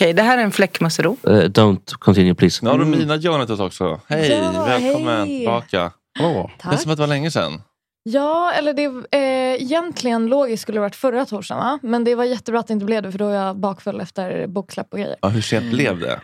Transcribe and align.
okej. 0.00 0.12
Det 0.12 0.22
här 0.22 0.38
är 0.38 0.42
en 0.42 0.52
fläckmussero. 0.52 1.16
Uh, 1.28 1.32
don't 1.32 1.94
continue 1.98 2.34
please. 2.34 2.64
Nu 2.64 2.70
har 2.70 2.78
du 2.78 2.84
mina 2.84 3.16
Jonatas 3.16 3.60
också. 3.60 4.00
Hej, 4.06 4.30
Ja, 4.30 4.64
välkommen 4.64 5.28
hej. 5.28 5.38
tillbaka. 5.38 5.92
Hallå. 6.18 6.50
Det 6.62 6.74
är 6.74 6.76
som 6.76 6.90
att 6.92 6.96
det 6.98 7.02
var 7.02 7.06
länge 7.08 7.30
sedan. 7.30 7.62
Ja, 8.02 8.52
eller 8.52 8.72
det 8.72 8.84
eh, 9.16 9.62
egentligen 9.62 10.26
logiskt 10.26 10.62
skulle 10.62 10.76
det 10.76 10.80
varit 10.80 10.96
förra 10.96 11.26
torsdagen 11.26 11.64
va? 11.64 11.78
Men 11.82 12.04
det 12.04 12.14
var 12.14 12.24
jättebra 12.24 12.60
att 12.60 12.66
det 12.66 12.72
inte 12.72 12.86
blev 12.86 13.02
det 13.02 13.12
för 13.12 13.18
då 13.18 13.28
är 13.28 13.34
jag 13.46 13.56
bakfull 13.56 14.00
efter 14.00 14.46
boksläpp 14.46 14.92
och 14.92 14.98
grejer. 14.98 15.16
Ja, 15.22 15.28
hur 15.28 15.40
sent 15.40 15.70
blev 15.70 15.98
det? 16.00 16.20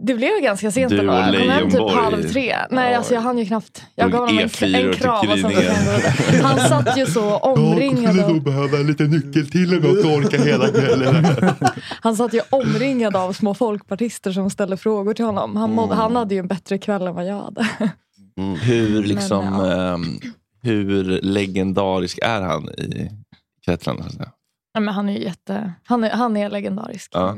Det 0.00 0.14
blev 0.14 0.40
ganska 0.42 0.70
sent 0.70 0.90
Du 0.90 0.98
ändå. 0.98 1.12
Jag 1.12 1.34
kom 1.34 1.50
hem 1.50 1.70
typ 1.70 1.90
halv 1.90 2.22
tre. 2.22 2.56
Nej, 2.70 2.94
alltså 2.94 3.14
jag 3.14 3.20
hann 3.20 3.38
ju 3.38 3.46
knappt. 3.46 3.82
Jag 3.94 4.10
gav 4.10 4.20
honom 4.20 4.38
en, 4.38 4.48
E4 4.48 4.88
en 4.88 4.94
kram 4.94 5.30
och 5.30 5.38
sen 5.38 5.52
så 5.52 6.42
Han 6.42 6.58
satt 6.58 6.98
ju 6.98 7.06
så 7.06 7.36
omringad 7.36 8.20
av, 8.20 8.42
behöva 8.42 8.78
lite 8.78 9.02
nyckel 9.02 9.50
till 9.50 9.76
och 9.76 9.82
något 9.82 10.04
orka 10.04 10.42
hela 10.42 10.68
kvällen. 10.68 11.26
han 12.00 12.16
satt 12.16 12.34
ju 12.34 12.40
omringad 12.50 13.16
av 13.16 13.32
små 13.32 13.54
folkpartister 13.54 14.32
som 14.32 14.50
ställde 14.50 14.76
frågor 14.76 15.14
till 15.14 15.24
honom. 15.24 15.56
Han, 15.56 15.74
mådde, 15.74 15.94
han 15.94 16.16
hade 16.16 16.34
ju 16.34 16.38
en 16.38 16.48
bättre 16.48 16.78
kväll 16.78 17.06
än 17.06 17.14
vad 17.14 17.26
jag 17.26 17.42
hade. 17.42 17.66
Hur, 18.62 19.02
liksom, 19.02 19.44
Men, 19.56 19.80
ehm, 19.80 20.20
hur 20.62 21.04
legendarisk 21.22 22.18
är 22.22 22.40
han 22.40 22.68
i 22.68 23.10
kretsarna? 23.64 24.04
Men 24.78 24.94
han 24.94 25.08
är 25.08 25.12
ju 25.12 25.24
jätte... 25.24 25.72
Han 25.84 26.04
är, 26.04 26.10
han 26.10 26.36
är 26.36 26.50
legendarisk. 26.50 27.10
Ja. 27.14 27.36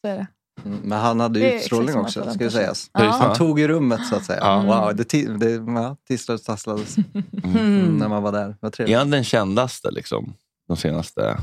Så 0.00 0.08
är 0.08 0.16
det. 0.16 0.26
Mm, 0.64 0.78
Men 0.84 0.98
han 0.98 1.20
hade 1.20 1.38
Det 1.38 1.46
ju 1.46 1.52
är 1.52 1.56
utstrålning 1.56 1.96
också, 1.96 2.32
ska 2.32 2.44
ju 2.44 2.50
sägas. 2.50 2.90
Ja. 2.92 3.04
Han 3.04 3.36
tog 3.36 3.60
ju 3.60 3.68
rummet 3.68 4.06
så 4.06 4.16
att 4.16 4.24
säga. 4.24 4.40
Ja. 4.42 4.62
Wow, 4.62 4.96
det, 4.96 5.38
det 5.38 5.50
ja, 5.50 5.96
tisslades 6.08 6.40
och 6.40 6.46
tasslades 6.46 6.96
mm. 7.44 7.98
när 7.98 8.08
man 8.08 8.22
var 8.22 8.32
där. 8.32 8.56
Vad 8.60 8.72
Är 8.72 8.76
trevligt. 8.76 8.98
han 8.98 9.10
den 9.10 9.24
kändaste 9.24 9.90
liksom, 9.90 10.34
de 10.68 10.76
senaste 10.76 11.36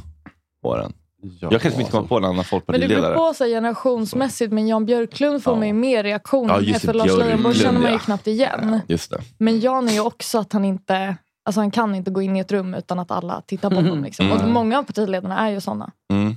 åren? 0.63 0.93
Ja, 1.23 1.47
jag 1.51 1.61
kan 1.61 1.69
liksom 1.69 1.79
inte 1.79 1.91
komma 1.91 2.07
på 2.07 2.17
en 2.17 2.23
annan 2.23 2.35
Men 2.35 2.43
det 2.43 2.49
folkpartiledare. 2.49 3.01
beror 3.01 3.27
på 3.27 3.33
så 3.33 3.45
generationsmässigt. 3.45 4.53
Men 4.53 4.67
Jan 4.67 4.85
Björklund 4.85 5.43
får 5.43 5.55
man 5.55 5.67
ju 5.67 5.73
mer 5.73 6.03
reaktion. 6.03 6.47
Ja, 6.47 6.79
för 6.79 6.93
Lars 6.93 7.17
Leijonborg 7.17 7.55
känner 7.55 7.79
man 7.79 7.89
ju 7.89 7.95
ja. 7.95 7.99
knappt 7.99 8.27
igen. 8.27 8.79
Just 8.87 9.09
det. 9.09 9.21
Men 9.37 9.59
Jan 9.59 9.87
är 9.87 9.93
ju 9.93 9.99
också 9.99 10.39
att 10.39 10.53
han 10.53 10.65
inte... 10.65 11.15
Alltså 11.45 11.61
han 11.61 11.71
kan 11.71 11.95
inte 11.95 12.11
gå 12.11 12.21
in 12.21 12.35
i 12.35 12.39
ett 12.39 12.51
rum 12.51 12.73
utan 12.73 12.99
att 12.99 13.11
alla 13.11 13.41
tittar 13.41 13.69
på 13.69 13.75
honom. 13.75 14.03
Liksom. 14.03 14.25
Mm. 14.25 14.37
Och 14.37 14.49
många 14.49 14.79
av 14.79 14.83
partiledarna 14.83 15.39
är 15.39 15.51
ju 15.51 15.61
såna. 15.61 15.91
Mm. 16.13 16.35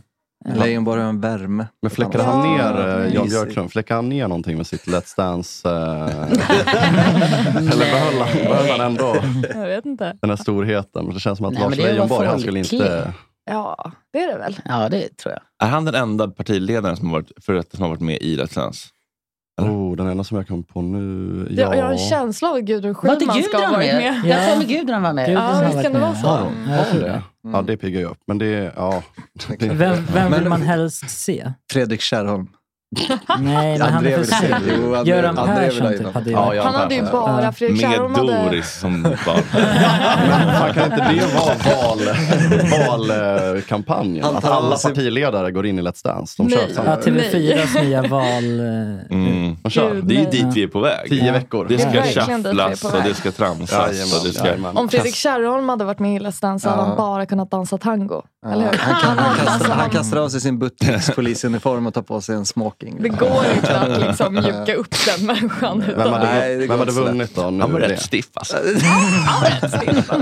Leijonborg 0.54 1.00
har 1.02 1.08
en 1.08 1.20
värme. 1.20 1.66
Men 1.82 1.90
fläckade 1.90 2.24
han 2.24 2.56
ner, 2.56 2.88
eh, 3.06 3.14
Jan. 3.14 3.28
Björklund, 3.28 3.72
fläckade 3.72 3.98
han 3.98 4.08
ner 4.08 4.28
någonting 4.28 4.56
med 4.56 4.66
sitt 4.66 4.86
Let's 4.86 5.16
Dance? 5.16 5.68
Eh, 5.68 5.74
eller 7.56 7.90
behöll 7.90 8.18
han, 8.20 8.32
behöll 8.48 8.70
han 8.70 8.80
ändå 8.80 9.16
Jag 9.54 9.66
vet 9.66 9.86
inte. 9.86 10.16
den 10.20 10.30
här 10.30 10.36
storheten? 10.36 11.04
Men 11.04 11.14
det 11.14 11.20
känns 11.20 11.36
som 11.38 11.46
att 11.46 11.52
Nej, 11.52 11.62
men 11.62 11.70
Lars 11.70 11.76
det 11.78 11.82
vara 11.82 11.92
Leijonborg, 11.92 12.26
han 12.28 12.40
skulle 12.40 12.64
folklig. 12.64 12.80
inte... 12.80 13.12
Ja, 13.50 13.92
det 14.12 14.18
är 14.22 14.32
det 14.32 14.38
väl. 14.38 14.58
Ja, 14.64 14.88
det 14.88 15.16
tror 15.16 15.34
jag. 15.34 15.68
Är 15.68 15.72
han 15.72 15.84
den 15.84 15.94
enda 15.94 16.28
partiledaren 16.28 16.96
som 16.96 17.06
har 17.10 17.12
varit, 17.20 17.32
för 17.44 17.52
detta 17.52 17.76
som 17.76 17.82
har 17.82 17.88
varit 17.90 18.00
med 18.00 18.18
i 18.20 18.36
Let's 18.36 18.54
Dance? 18.54 18.88
Oh, 19.62 19.96
den 19.96 20.06
enda 20.06 20.24
som 20.24 20.36
jag 20.36 20.48
kom 20.48 20.62
på 20.62 20.82
nu, 20.82 21.46
Jag, 21.50 21.68
ja. 21.68 21.76
jag 21.76 21.84
har 21.84 21.92
en 21.92 21.98
känsla 21.98 22.48
av 22.48 22.54
att 22.56 22.62
Gudrun 22.62 22.94
Schyman 22.94 23.42
ska 23.42 23.58
ha 23.58 23.72
varit 23.72 23.86
med? 23.94 23.96
med. 24.22 24.30
Jag 24.30 24.46
tror 24.48 24.58
med 24.58 24.68
Gudrun 24.68 25.02
var 25.02 25.12
med. 25.12 25.26
Gudrun 25.26 25.44
Ja, 25.44 25.62
visst 25.66 25.82
kan 25.82 25.92
det 25.92 25.98
vara 26.00 26.14
så. 26.14 26.26
Ja, 26.68 26.98
det? 26.98 27.22
Ja, 27.52 27.62
det 27.62 27.76
piggar 27.76 28.00
ju 28.00 28.06
upp. 28.06 28.18
Men 28.26 28.38
det 28.38 28.46
är, 28.46 28.72
ja. 28.76 29.02
det- 29.58 29.66
Vem, 29.68 29.96
vem 30.14 30.32
vill 30.32 30.48
man 30.48 30.62
helst 30.62 31.10
se? 31.10 31.52
Fredrik 31.72 32.00
Kärrholm. 32.00 32.46
Nej, 33.38 33.78
men 33.78 33.92
han 33.92 34.06
är 34.06 34.16
för 34.16 34.24
sur. 34.24 35.06
Göran 35.06 35.36
Persson 35.36 35.88
typ 35.92 36.14
hade 36.14 36.30
ju 36.30 36.36
Ja. 36.36 36.62
Han 36.64 36.74
hade 36.74 36.94
ju 36.94 37.02
bara 37.02 37.52
Fredrik 37.52 37.82
Med 37.82 37.90
Kärrholm 37.90 38.14
hade... 38.14 38.44
Doris 38.44 38.80
som 38.80 39.02
barn. 39.02 39.42
Men 40.28 40.54
fan, 40.54 40.74
kan 40.74 40.84
inte 40.92 41.12
det 41.12 41.26
vara 41.34 41.54
val, 42.86 43.08
valkampanjen? 43.52 44.24
Att 44.24 44.44
alla 44.44 44.76
partiledare 44.76 45.50
går 45.50 45.66
in 45.66 45.78
i 45.78 45.82
Let's 45.82 46.04
Dance. 46.04 46.42
De 46.42 46.46
Nej. 46.46 46.58
kör 46.58 46.74
samma. 46.74 46.90
Ja, 46.90 46.96
TV4s 46.96 47.82
nya 47.82 48.02
val... 48.02 48.60
eh, 48.60 49.16
Mm. 49.16 49.56
De 49.62 49.70
kör. 49.70 49.94
Det 49.94 50.16
är 50.16 50.30
dit 50.30 50.46
vi 50.54 50.62
är 50.62 50.68
på 50.68 50.80
väg. 50.80 51.08
Tio 51.08 51.32
veckor. 51.32 51.66
Det 51.68 51.78
ska 51.78 52.02
shufflas 52.02 52.84
och 52.84 53.02
det 53.04 53.14
ska 53.14 53.32
tramsas. 53.32 53.72
Jajamän, 53.72 54.18
och 54.20 54.26
det 54.26 54.32
ska... 54.32 54.46
jajamän. 54.46 54.76
Om 54.76 54.88
Fredrik 54.88 55.14
Kärrholm 55.14 55.68
hade 55.68 55.84
varit 55.84 55.98
med 55.98 56.16
i 56.16 56.18
Let's 56.18 56.42
Dance 56.42 56.62
så 56.64 56.70
hade 56.70 56.82
han 56.82 56.96
bara 56.96 57.26
kunnat 57.26 57.50
dansa 57.50 57.78
tango. 57.78 58.22
Eller 58.52 58.64
hur? 58.72 58.78
Han, 58.78 59.00
kan, 59.00 59.18
han, 59.18 59.36
kastar, 59.36 59.52
Alltså, 59.52 59.72
han 59.72 59.90
kastar 59.90 60.16
av 60.16 60.28
sig 60.28 60.40
sin 60.40 60.58
butikspolisuniform 60.58 61.86
och 61.86 61.94
tar 61.94 62.02
på 62.02 62.20
sig 62.20 62.34
en 62.34 62.46
smoking. 62.46 63.02
Det 63.02 63.08
går 63.08 63.44
inte 63.56 63.78
att 63.78 64.00
liksom 64.00 64.34
mjuka 64.34 64.74
upp 64.74 64.94
den 65.06 65.26
människan. 65.26 65.84
Vem 65.96 66.12
hade, 66.12 66.24
Nej, 66.24 66.56
det 66.56 66.66
vem 66.66 66.78
hade 66.78 66.92
vunnit 66.92 67.34
då? 67.34 67.42
Han 67.42 67.58
var 67.72 67.80
rätt 67.80 68.02
stiff 68.02 68.28
alltså. 68.34 68.56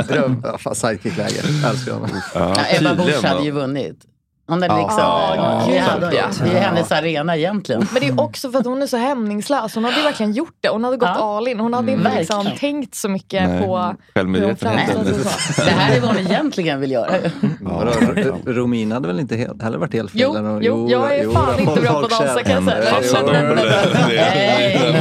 Dröm. 0.09 0.43
Ja, 0.45 0.59
fan, 0.59 0.75
sidekick-läge. 0.75 1.41
Älskar 1.71 1.93
honom. 1.93 2.11
Ja, 2.35 2.55
Ebba 2.71 2.95
Busch 2.95 3.25
hade 3.25 3.45
ju 3.45 3.51
vunnit. 3.51 3.99
Hon 4.47 4.63
är 4.63 4.69
Ja. 4.69 4.77
liksom, 4.79 4.99
Ja, 4.99 5.33
ja, 5.37 5.63
gud, 5.67 5.75
det, 5.75 5.81
hade 5.81 6.07
hon, 6.07 6.15
ja. 6.15 6.27
det 6.45 6.59
är 6.59 6.63
hennes 6.63 6.93
arena 6.93 7.37
egentligen. 7.37 7.87
Men 7.93 8.01
det 8.03 8.09
är 8.09 8.21
också 8.21 8.51
för 8.51 8.59
att 8.59 8.67
hon 8.67 8.83
är 8.83 8.87
så 8.87 8.97
hämningslös. 8.97 9.75
Hon 9.75 9.85
hade 9.85 9.97
ju 9.97 10.03
verkligen 10.03 10.33
gjort 10.33 10.57
det. 10.61 10.69
Hon 10.69 10.85
hade 10.85 10.97
gått 10.97 11.09
Ja. 11.15 11.37
all 11.37 11.49
in. 11.49 11.61
Hon 11.61 11.75
hade 11.75 11.93
inte 11.93 12.07
Mm. 12.07 12.19
liksom 12.19 12.37
Verkligen. 12.37 12.59
tänkt 12.59 12.95
så 12.95 13.09
mycket 13.09 13.49
Nej. 13.49 13.63
på 13.63 13.95
Självmedvetenheten. 14.15 15.05
Det 15.57 15.71
här 15.71 15.97
är 15.97 16.01
vad 16.01 16.11
hon 16.11 16.19
egentligen 16.19 16.81
vill 16.81 16.91
göra. 16.91 17.11
R- 17.17 18.35
Romina 18.47 18.95
hade 18.95 19.09
väl 19.09 19.21
inte 19.21 19.37
helt, 19.37 19.63
heller 19.63 19.79
varit 19.79 19.93
helt 19.93 20.11
fel? 20.11 20.21
Jo, 20.21 20.59
jo, 20.63 20.89
jag 20.91 21.17
är 21.17 21.31
fan 21.31 21.61
inte 21.61 21.81
bra 21.81 21.93
på 21.93 21.99
att 21.99 22.11
dansa 22.11 22.43
kan 22.43 22.65
jag 22.65 22.65
säga. 22.65 22.95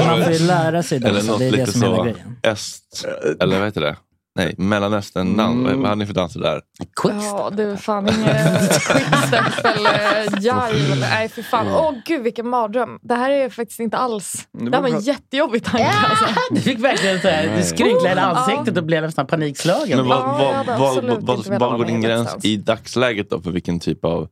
Man 0.07 0.23
får 0.23 0.33
ju 0.33 0.39
lära 0.47 0.83
sig 0.83 0.99
dansa, 0.99 1.37
det 1.37 1.45
är 1.45 1.51
det 1.51 1.57
lite 1.57 1.71
som 1.71 1.83
är 1.93 2.03
grejen. 2.03 2.17
öst, 2.43 3.05
eller 3.41 3.55
vad 3.57 3.65
heter 3.67 3.81
det? 3.81 3.95
Nej, 4.35 4.55
Mellanöstern-dans. 4.57 5.67
Mm. 5.67 5.79
Vad 5.79 5.89
hade 5.89 5.99
ni 5.99 6.05
för 6.05 6.13
danser 6.13 6.39
där? 6.39 6.61
Ja, 7.03 7.49
du 7.53 7.77
fan 7.77 8.09
inget 8.09 8.87
quickstep 8.87 9.65
eller 9.65 10.39
jive. 10.39 10.91
eller- 10.93 11.09
Nej, 11.09 11.29
för 11.29 11.41
fan. 11.41 11.67
Åh 11.67 11.93
gud, 12.05 12.23
vilken 12.23 12.47
mardröm. 12.47 12.99
Det 13.01 13.15
här 13.15 13.29
är 13.29 13.49
faktiskt 13.49 13.79
inte 13.79 13.97
alls... 13.97 14.47
Det 14.51 14.65
Det 14.65 14.69
var 14.71 14.77
här 14.77 14.81
var 14.89 14.97
en 14.97 15.03
jättejobbig 15.03 15.63
tanke. 15.63 15.87
Alltså. 16.09 16.25
Du 16.51 16.61
fick 16.61 16.79
verkligen 16.79 17.21
så 17.21 17.27
här, 17.27 17.57
du 17.57 17.63
skrynklade 17.63 18.09
hela 18.09 18.21
ansiktet 18.21 18.77
och 18.77 18.83
blev 18.83 19.03
nästan 19.03 19.27
panikslagen. 19.27 19.97
Men 19.97 20.07
vad, 20.07 20.21
vad, 20.23 20.65
vad, 20.65 21.03
vad, 21.03 21.23
vad, 21.23 21.59
vara 21.59 21.77
går 21.77 21.85
din 21.85 22.01
gräns 22.01 22.45
i 22.45 22.57
dagsläget 22.57 23.29
då 23.29 23.41
för 23.41 23.51
vilken 23.51 23.79
typ 23.79 24.05
av 24.05 24.27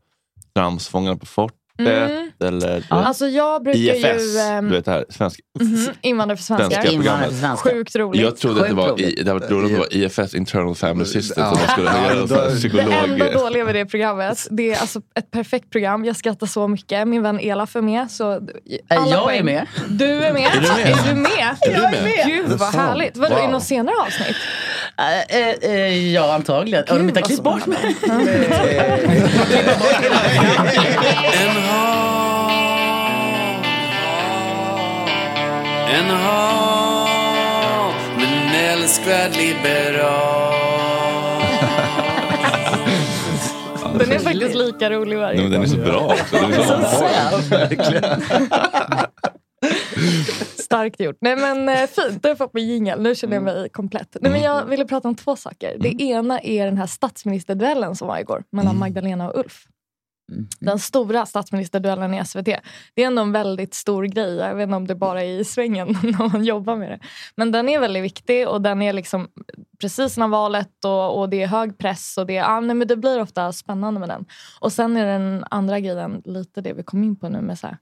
trams? 0.55 0.89
På 0.89 1.25
fortet? 1.25 1.57
Mm. 1.79 2.31
Eller 2.43 2.83
Alltså 2.89 3.27
jag 3.27 3.63
brukar 3.63 3.79
IFS? 3.79 4.23
ju... 4.35 4.39
ehm, 4.39 4.69
du 4.69 4.75
vet 4.75 4.85
det 4.85 4.91
här, 4.91 5.05
svensk, 5.09 5.39
mhm, 5.59 5.89
Invandrare 6.01 6.37
för 6.37 6.43
svenska 6.43 6.65
svenskar. 6.65 6.81
programmet. 6.81 7.05
Invandrare 7.05 7.29
för 7.31 7.37
svenska. 7.39 7.69
Sjukt 7.69 7.95
roligt. 7.95 8.21
Jag 8.21 8.37
trodde 8.37 8.61
att 8.61 8.67
det 8.67 8.73
var, 8.73 9.01
i, 9.01 9.23
det 9.23 9.33
var 9.33 9.39
roligt 9.39 9.81
att 9.83 9.89
det 9.91 9.99
var 9.99 10.05
IFS, 10.23 10.35
Internal 10.35 10.75
Family 10.75 11.05
System, 11.05 11.43
Ja. 11.43 11.55
som 11.55 11.67
skulle 11.67 11.91
då- 11.91 11.97
en 12.41 12.49
Det 12.49 12.55
psykolog. 12.55 12.93
enda 12.93 13.31
dåliga 13.31 13.65
med 13.65 13.75
det 13.75 13.85
programmet, 13.85 14.47
det 14.51 14.73
är 14.73 14.81
alltså 14.81 14.99
ett 15.15 15.31
perfekt 15.31 15.69
program. 15.71 16.05
Jag 16.05 16.15
skrattar 16.15 16.47
så 16.47 16.67
mycket. 16.67 17.07
Min 17.07 17.23
vän 17.23 17.39
Elaf 17.39 17.75
är 17.75 17.81
med. 17.81 18.11
Så 18.11 18.31
alla 18.31 18.41
Jag 18.89 19.13
är 19.13 19.21
poäng. 19.23 19.45
med. 19.45 19.67
Du 19.89 20.05
är 20.23 20.33
med. 20.33 20.47
Är 20.55 20.61
du 20.61 20.67
med? 20.67 20.87
Är 20.87 21.13
du 21.13 21.21
med? 21.21 21.55
jag 21.61 21.93
är 21.93 22.03
med. 22.03 22.25
Gud 22.27 22.49
vad 22.59 22.73
härligt. 22.73 23.17
Vadå, 23.17 23.35
Wow. 23.35 23.43
i 23.43 23.47
något 23.47 23.63
senare 23.63 23.95
avsnitt? 24.07 24.35
Äh, 25.31 25.39
äh, 25.39 25.75
äh, 25.75 26.13
ja, 26.13 26.33
antagligen. 26.35 26.83
Om 26.89 26.97
de 26.97 27.07
inte 27.07 27.19
har 27.19 27.25
klippt 27.27 27.43
bort 27.43 27.65
mig. 27.71 27.95
En 35.93 36.09
hat 36.09 37.95
men 38.17 38.27
en 38.27 38.55
älskvärd 38.55 39.35
liberal 39.35 40.51
Den 43.99 44.11
är 44.11 44.19
faktiskt 44.19 44.55
lika 44.55 44.89
rolig 44.89 45.17
varje 45.17 45.41
men 45.41 45.51
den 45.51 45.61
är 45.61 45.65
så 45.65 45.77
bra 45.77 46.05
också. 46.05 46.35
Den 46.35 46.53
är 46.53 46.63
så 46.63 46.77
Starkt 50.57 50.99
gjort. 50.99 51.17
Nej 51.21 51.35
men 51.35 51.69
eh, 51.69 51.87
fint, 51.87 52.23
du 52.23 52.29
har 52.29 52.35
fått 52.35 52.53
min 52.53 52.67
jingel. 52.67 53.01
Nu 53.01 53.15
känner 53.15 53.35
jag 53.35 53.43
mig 53.43 53.69
komplett. 53.69 54.17
Nej, 54.21 54.31
men 54.31 54.41
jag 54.41 54.65
ville 54.65 54.85
prata 54.85 55.07
om 55.07 55.15
två 55.15 55.35
saker. 55.35 55.77
Det 55.79 56.03
ena 56.03 56.39
är 56.39 56.65
den 56.65 56.77
här 56.77 56.87
statsministerduellen 56.87 57.95
som 57.95 58.07
var 58.07 58.19
igår 58.19 58.43
mellan 58.51 58.77
Magdalena 58.79 59.29
och 59.29 59.39
Ulf. 59.39 59.65
Den 60.59 60.79
stora 60.79 61.25
statsministerduellen 61.25 62.13
i 62.13 62.25
SVT. 62.25 62.45
Det 62.93 63.03
är 63.03 63.07
ändå 63.07 63.21
en 63.21 63.31
väldigt 63.31 63.73
stor 63.73 64.03
grej. 64.03 64.35
Jag 64.35 64.55
vet 64.55 64.63
inte 64.63 64.75
om 64.75 64.87
det 64.87 64.95
bara 64.95 65.23
är 65.23 65.39
i 65.39 65.45
svängen 65.45 65.87
när 66.03 66.29
man 66.33 66.43
jobbar 66.43 66.75
med 66.75 66.91
det. 66.91 66.99
Men 67.35 67.51
den 67.51 67.69
är 67.69 67.79
väldigt 67.79 68.03
viktig 68.03 68.47
och 68.47 68.61
den 68.61 68.81
är 68.81 68.93
liksom 68.93 69.27
precis 69.81 70.17
när 70.17 70.27
valet 70.27 70.85
och, 70.85 71.19
och 71.19 71.29
det 71.29 71.43
är 71.43 71.47
hög 71.47 71.77
press 71.77 72.17
och 72.17 72.25
det, 72.25 72.39
ah, 72.39 72.59
nej, 72.59 72.75
men 72.75 72.87
det 72.87 72.95
blir 72.95 73.21
ofta 73.21 73.51
spännande 73.51 73.99
med 73.99 74.09
den. 74.09 74.25
Och 74.59 74.73
sen 74.73 74.97
är 74.97 75.05
den 75.05 75.45
andra 75.49 75.79
grejen 75.79 76.21
lite 76.25 76.61
det 76.61 76.73
vi 76.73 76.83
kom 76.83 77.03
in 77.03 77.15
på 77.15 77.29
nu 77.29 77.41
med 77.41 77.59
så 77.59 77.67
här, 77.67 77.77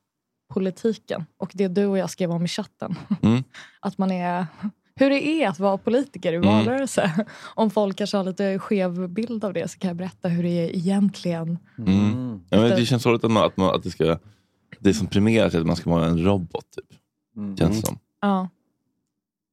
politiken 0.54 1.26
och 1.38 1.52
det 1.54 1.68
du 1.68 1.86
och 1.86 1.98
jag 1.98 2.10
skrev 2.10 2.32
om 2.32 2.46
i 2.46 2.48
chatten. 2.48 2.96
Mm. 3.22 3.44
Att 3.80 3.98
man 3.98 4.12
är 4.12 4.46
hur 5.00 5.10
det 5.10 5.28
är 5.28 5.50
att 5.50 5.60
vara 5.60 5.78
politiker 5.78 6.34
i 6.34 6.36
Mm. 6.36 6.48
valrörelse. 6.50 7.26
Om 7.56 7.70
folk 7.70 7.98
kanske 7.98 8.18
har 8.18 8.24
lite 8.24 8.60
skev 8.60 9.10
bild 9.10 9.44
av 9.46 9.54
det 9.54 9.72
så 9.72 9.80
kan 9.80 9.88
jag 9.88 9.98
berätta 9.98 10.28
hur 10.28 10.44
det 10.44 10.50
är 10.50 10.76
egentligen. 10.76 11.58
Mm. 11.78 12.42
Ja, 12.50 12.58
men 12.62 12.70
det 12.70 12.86
känns 12.86 13.06
roligt 13.06 13.24
att, 13.24 13.32
man, 13.32 13.44
att, 13.46 13.58
man, 13.58 13.76
att 13.76 13.84
det, 13.84 13.90
ska, 13.92 14.18
det 14.80 14.94
som 14.94 15.08
premieras 15.08 15.54
är 15.56 15.60
att 15.60 15.66
man 15.68 15.76
ska 15.76 15.90
vara 15.90 16.06
en 16.06 16.24
robot. 16.24 16.66
Typ. 16.76 17.00
Känns 17.60 17.82
det 17.82 17.88
som. 17.88 18.00
Ja. 18.22 18.50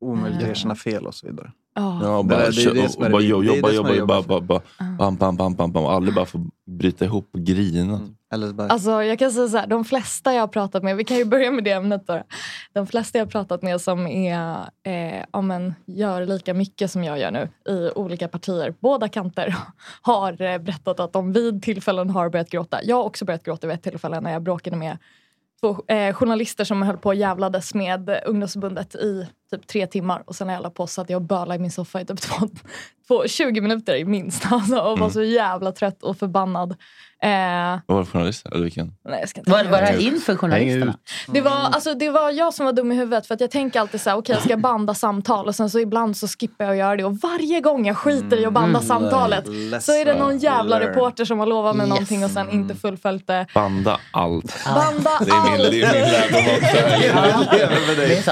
Omöjligt 0.00 0.42
att 0.42 0.48
erkänna 0.48 0.74
fel 0.74 1.06
och 1.06 1.14
så 1.14 1.26
vidare. 1.26 1.52
Ja. 1.74 2.00
Ja, 2.02 2.18
och 2.18 2.24
Det 2.24 2.28
bara, 2.28 2.50
det 2.50 2.62
är 2.64 2.74
det 2.74 2.80
och, 2.94 3.00
bara 3.00 3.08
det- 3.08 3.16
det 3.18 3.24
jobba, 3.24 3.68
det 3.68 3.74
jobba, 3.96 5.80
och 5.80 5.92
aldrig 5.92 6.14
bara 6.14 6.26
få 6.26 6.46
bryta 6.66 7.04
ihop 7.04 7.28
och 7.32 7.40
grina. 7.40 7.94
Eller 7.94 8.06
bara, 8.52 8.68
Alltså 8.68 9.02
jag 9.02 9.18
kan 9.18 9.32
säga 9.32 9.48
så 9.48 9.56
här, 9.56 9.66
de 9.66 9.84
flesta 9.84 10.34
jag 10.34 10.42
har 10.42 10.48
pratat 10.48 10.82
med, 10.82 10.96
vi 10.96 11.04
kan 11.04 11.16
ju 11.16 11.24
börja 11.24 11.50
med 11.50 11.64
det 11.64 11.70
ämnet 11.70 12.06
bara. 12.06 12.24
De 12.72 12.86
flesta 12.86 13.18
jag 13.18 13.24
har 13.24 13.30
pratat 13.30 13.62
med 13.62 13.80
som 13.80 14.06
är, 14.06 14.56
eh, 14.82 15.24
amen, 15.30 15.74
gör 15.86 16.26
lika 16.26 16.54
mycket 16.54 16.90
som 16.90 17.04
jag 17.04 17.18
gör 17.18 17.30
nu 17.30 17.48
i 17.72 17.90
olika 17.94 18.28
partier, 18.28 18.74
båda 18.80 19.08
kanter, 19.08 19.56
har 20.02 20.42
eh, 20.42 20.58
berättat 20.58 21.00
att 21.00 21.12
de 21.12 21.32
vid 21.32 21.62
tillfällen 21.62 22.10
har 22.10 22.28
börjat 22.28 22.50
gråta. 22.50 22.80
Jag 22.84 22.96
har 22.96 23.04
också 23.04 23.24
börjat 23.24 23.44
gråta 23.44 23.66
vid 23.66 23.74
ett 23.74 23.82
tillfälle 23.82 24.20
när 24.20 24.32
jag 24.32 24.42
bråkade 24.42 24.76
med 24.76 24.98
två 25.60 25.76
eh, 25.88 26.14
journalister 26.14 26.64
som 26.64 26.82
höll 26.82 26.96
på 26.96 27.08
och 27.08 27.14
jävlades 27.14 27.74
med 27.74 28.20
ungdomsförbundet 28.26 28.94
i 28.94 29.26
typ 29.50 29.66
tre 29.66 29.86
timmar. 29.86 30.22
Och 30.26 30.34
sen 30.36 30.48
har 30.48 30.54
jag 30.54 30.62
la 30.62 30.70
på 30.70 30.86
så 30.86 31.00
att 31.00 31.10
jag 31.10 31.22
bölade 31.22 31.54
i 31.54 31.58
min 31.58 31.70
soffa 31.70 32.00
i 32.00 32.04
typ 32.04 32.20
två, 32.20 32.48
två, 33.08 33.22
20 33.26 33.60
minuter 33.60 34.04
minst. 34.04 34.46
Alltså, 34.52 34.76
och 34.78 34.84
var 34.90 34.96
Mm. 34.96 35.10
så 35.10 35.22
jävla 35.22 35.72
trött 35.72 36.02
och 36.02 36.18
förbannad. 36.18 36.74
Eh, 37.22 37.28
var 37.86 37.98
det 37.98 38.04
för 38.04 38.12
journalist? 38.12 38.46
Eller 38.46 38.62
vilken? 38.64 38.92
Nej, 39.08 39.20
jag 39.20 39.28
ska 39.28 39.40
inte 39.40 39.50
Var, 39.50 39.64
var 39.64 39.80
det 39.80 39.86
här 39.86 40.00
inför 40.00 40.36
journalisterna? 40.36 40.94
Det 41.26 41.40
var, 41.40 41.50
alltså, 41.50 41.94
det 41.94 42.10
var 42.10 42.30
jag 42.30 42.54
som 42.54 42.66
var 42.66 42.72
dum 42.72 42.92
i 42.92 42.94
huvudet 42.94 43.26
för 43.26 43.34
att 43.34 43.40
jag 43.40 43.50
tänker 43.50 43.80
alltid 43.80 44.00
så 44.00 44.10
här, 44.10 44.16
okej 44.16 44.34
jag 44.34 44.44
ska 44.44 44.56
banda 44.56 44.94
samtal 44.94 45.46
och 45.46 45.54
sen 45.54 45.70
så 45.70 45.78
ibland 45.78 46.16
så 46.16 46.28
skippar 46.28 46.64
jag 46.64 46.72
att 46.72 46.78
göra 46.78 46.96
det 46.96 47.04
och 47.04 47.16
varje 47.18 47.60
gång 47.60 47.86
jag 47.86 47.96
skiter 47.96 48.36
i 48.40 48.46
att 48.46 48.52
banda 48.52 48.78
Mm. 48.78 48.82
samtalet 48.88 49.44
så 49.82 49.92
är 49.92 50.04
det 50.04 50.14
någon 50.18 50.38
jävla 50.38 50.78
Learn. 50.78 50.88
reporter 50.88 51.24
som 51.24 51.38
har 51.38 51.46
lovat 51.46 51.76
mig 51.76 51.84
Yes. 51.86 51.90
någonting 51.90 52.24
och 52.24 52.30
sen 52.30 52.50
inte 52.50 52.74
fullföljt 52.74 53.26
det. 53.26 53.46
Banda 53.54 54.00
allt. 54.12 54.64
Banda 54.74 55.10
Det 55.20 55.30
är 55.30 55.50
min, 55.50 55.70
det 55.70 55.82
är 55.86 55.92
min 55.92 56.12
lärdom 56.12 56.54
också. 56.54 56.76
Jag 57.06 57.52
lever 57.52 57.86
med 57.86 57.96
dig. 57.96 58.22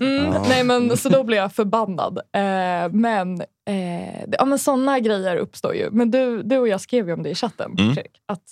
Mm. 0.00 0.42
Nej 0.54 0.64
men 0.64 0.96
så 0.96 1.08
då 1.08 1.24
blev 1.24 1.38
jag 1.38 1.52
förbannad. 1.52 2.18
Eh, 2.18 2.92
men 2.92 3.40
eh, 3.66 4.24
ja, 4.32 4.44
men 4.44 4.58
sådana 4.58 4.98
grejer 4.98 5.36
uppstår 5.36 5.74
ju. 5.74 5.90
Men 5.90 6.10
du, 6.10 6.42
du 6.42 6.58
och 6.58 6.68
jag 6.68 6.80
skrev 6.80 7.08
ju 7.08 7.14
om 7.14 7.22
det 7.22 7.30
i 7.30 7.34
chatten 7.34 7.76
Mm. 7.78 7.96
Att 8.26 8.42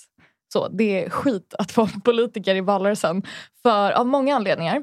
så, 0.53 0.67
det 0.67 1.05
är 1.05 1.09
skit 1.09 1.53
att 1.57 1.77
vara 1.77 1.89
politiker 2.03 2.55
i 2.55 2.61
valrörelsen. 2.61 3.23
För, 3.63 3.91
av 3.91 4.07
många 4.07 4.35
anledningar. 4.35 4.75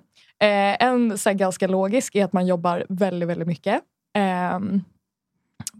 Eh, 0.42 0.82
en 0.84 1.18
så 1.18 1.28
här, 1.28 1.36
ganska 1.36 1.66
logisk 1.66 2.16
är 2.16 2.24
att 2.24 2.32
man 2.32 2.46
jobbar 2.46 2.86
väldigt, 2.88 3.28
väldigt 3.28 3.48
mycket. 3.48 3.80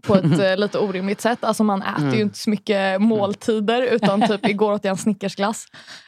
På 0.01 0.15
ett 0.15 0.39
eh, 0.39 0.57
lite 0.57 0.79
orimligt 0.79 1.21
sätt. 1.21 1.43
Alltså 1.43 1.63
man 1.63 1.81
äter 1.81 2.01
Mm. 2.03 2.15
ju 2.15 2.21
inte 2.21 2.37
så 2.37 2.49
mycket 2.49 3.01
måltider 3.01 3.81
utan 3.81 4.21
typ 4.27 4.45
igår 4.47 4.71
åt 4.71 4.83
jag 4.83 4.91
en 4.91 4.97
snickersglass 4.97 5.65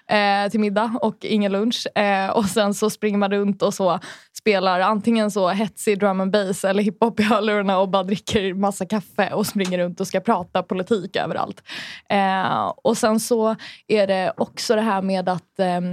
eh, 0.09 0.51
till 0.51 0.59
middag 0.59 0.97
och 1.01 1.15
ingen 1.21 1.51
lunch. 1.51 1.87
Eh, 1.97 2.29
och 2.29 2.45
sen 2.45 2.73
så 2.73 2.89
springer 2.89 3.17
man 3.17 3.31
runt 3.31 3.61
och 3.61 3.73
så 3.73 3.99
spelar 4.37 4.79
antingen 4.79 5.31
så 5.31 5.49
hetsig 5.49 5.99
drum 5.99 6.21
and 6.21 6.31
bass 6.31 6.63
eller 6.65 6.83
hiphop 6.83 7.19
i 7.19 7.23
hörlurarna 7.23 7.79
och 7.79 7.89
bara 7.89 8.03
dricker 8.03 8.53
massa 8.53 8.85
kaffe 8.85 9.29
och 9.33 9.47
springer 9.47 9.77
runt 9.77 9.99
och 9.99 10.07
ska 10.07 10.19
prata 10.19 10.63
politik 10.63 11.15
överallt. 11.15 11.63
Eh, 12.09 12.71
och 12.83 12.97
sen 12.97 13.19
så 13.19 13.55
är 13.87 14.07
det 14.07 14.33
också 14.37 14.75
det 14.75 14.81
här 14.81 15.01
med 15.01 15.29
att 15.29 15.59
ehm, 15.59 15.91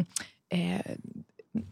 eh, 0.55 0.93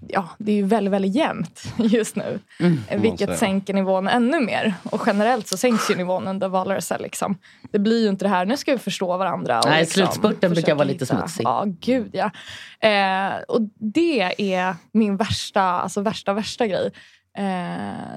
ja, 0.08 0.28
det 0.38 0.52
är 0.52 0.56
ju 0.56 0.62
väldigt, 0.62 0.92
väldigt 0.92 1.14
jämnt 1.14 1.62
just 1.76 2.16
nu. 2.16 2.40
Mm. 2.60 2.80
Vilket 3.02 3.28
säga. 3.28 3.38
sänker 3.38 3.74
nivån 3.74 4.08
ännu 4.08 4.40
mer. 4.40 4.74
Och 4.82 5.02
generellt 5.06 5.48
så 5.48 5.56
sänks 5.56 5.90
ju 5.90 5.94
nivån 5.96 6.28
under 6.28 6.48
valrörelser. 6.48 6.98
Liksom. 6.98 7.38
Det 7.72 7.78
blir 7.78 8.02
ju 8.02 8.08
inte 8.08 8.24
det 8.24 8.28
här, 8.28 8.44
nu 8.46 8.56
ska 8.56 8.72
vi 8.72 8.78
förstå 8.78 9.16
varandra. 9.16 9.58
Och 9.60 9.68
Nej, 9.68 9.80
liksom 9.80 10.06
slutspurten 10.06 10.50
brukar 10.52 10.74
vara 10.74 10.84
lite 10.84 11.04
hitta- 11.04 11.16
smutsig. 11.18 11.44
Ja, 11.44 11.64
gud 11.80 12.10
ja. 12.12 12.30
Eh, 12.88 13.38
och 13.48 13.60
det 13.78 14.20
är 14.56 14.76
min 14.92 15.16
värsta, 15.16 15.62
alltså 15.62 16.00
värsta, 16.00 16.32
värsta 16.32 16.66
grej. 16.66 16.90
Eh, 17.38 17.42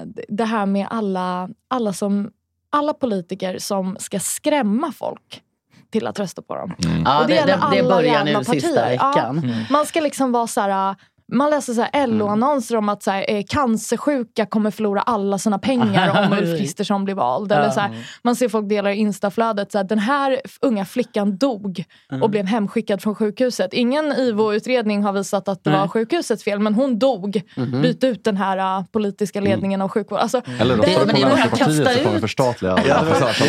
det- 0.06 0.24
det 0.28 0.44
här 0.44 0.66
med 0.66 0.86
alla, 0.90 1.48
alla, 1.68 1.92
som, 1.92 2.30
alla 2.70 2.92
politiker 2.94 3.58
som 3.58 3.96
ska 4.00 4.18
skrämma 4.20 4.92
folk 4.92 5.42
till 5.90 6.06
att 6.06 6.18
rösta 6.18 6.42
på 6.42 6.54
dem. 6.56 6.74
Ja, 7.04 7.20
Och 7.22 7.26
det- 7.28 7.34
det- 7.34 7.46
det 7.46 7.54
alla 7.54 7.82
börjar 7.88 8.24
nu 8.24 8.30
jävla 8.30 8.44
sista 8.44 8.68
partier. 8.68 8.90
veckan. 8.90 9.40
Ja, 9.42 9.48
Mm. 9.50 9.64
Man 9.70 9.86
ska 9.86 10.00
liksom 10.00 10.32
vara 10.32 10.46
så 10.46 10.60
här... 10.60 10.96
Man 11.32 11.50
läser 11.50 11.72
så 11.72 11.82
här 11.92 12.06
LO-annonser 12.06 12.76
om 12.76 12.88
att 12.88 13.02
så 13.02 13.10
här, 13.10 13.24
eh, 13.28 13.42
cancersjuka 13.48 14.46
kommer 14.46 14.70
förlora 14.70 15.00
alla 15.00 15.38
sina 15.38 15.58
pengar 15.58 16.26
om 16.26 16.32
Ulf 16.38 16.58
Kristersson 16.58 17.04
blir 17.04 17.14
vald. 17.14 17.52
Eller 17.52 17.70
så 17.70 17.80
här, 17.80 17.90
man 18.22 18.36
ser 18.36 18.48
folk 18.48 18.68
dela 18.68 18.92
i 18.92 18.96
instaflödet. 18.96 19.72
Så 19.72 19.78
här, 19.78 19.84
den 19.84 19.98
här 19.98 20.40
unga 20.60 20.84
flickan 20.84 21.36
dog 21.36 21.84
Mm. 22.10 22.22
och 22.22 22.30
blev 22.30 22.46
hemskickad 22.46 23.02
från 23.02 23.14
sjukhuset. 23.14 23.72
Ingen 23.72 24.12
IVO-utredning 24.12 25.02
har 25.02 25.12
visat 25.12 25.48
att 25.48 25.64
det 25.64 25.70
Nej. 25.70 25.80
var 25.80 25.88
sjukhusets 25.88 26.44
fel, 26.44 26.58
men 26.58 26.74
hon 26.74 26.98
dog. 26.98 27.42
Mhm. 27.56 27.82
Byt 27.82 28.04
ut 28.04 28.24
den 28.24 28.36
här 28.36 28.78
uh, 28.78 28.84
politiska 28.92 29.40
ledningen 29.40 29.82
av 29.82 29.88
sjukvården. 29.88 30.22
Alltså, 30.22 30.42
Eller 30.60 30.76
på 30.76 30.82
men 31.06 31.14
det 31.14 31.22
är 31.22 31.26
det 31.30 31.36
här 31.36 31.48
Vänsterpartiet 31.50 31.96
så 31.98 32.02
kommer 32.04 32.16
ut- 32.16 32.20
förstatliga 32.20 32.78
Ja, 32.88 33.00
det, 33.04 33.10
exakt 33.10 33.40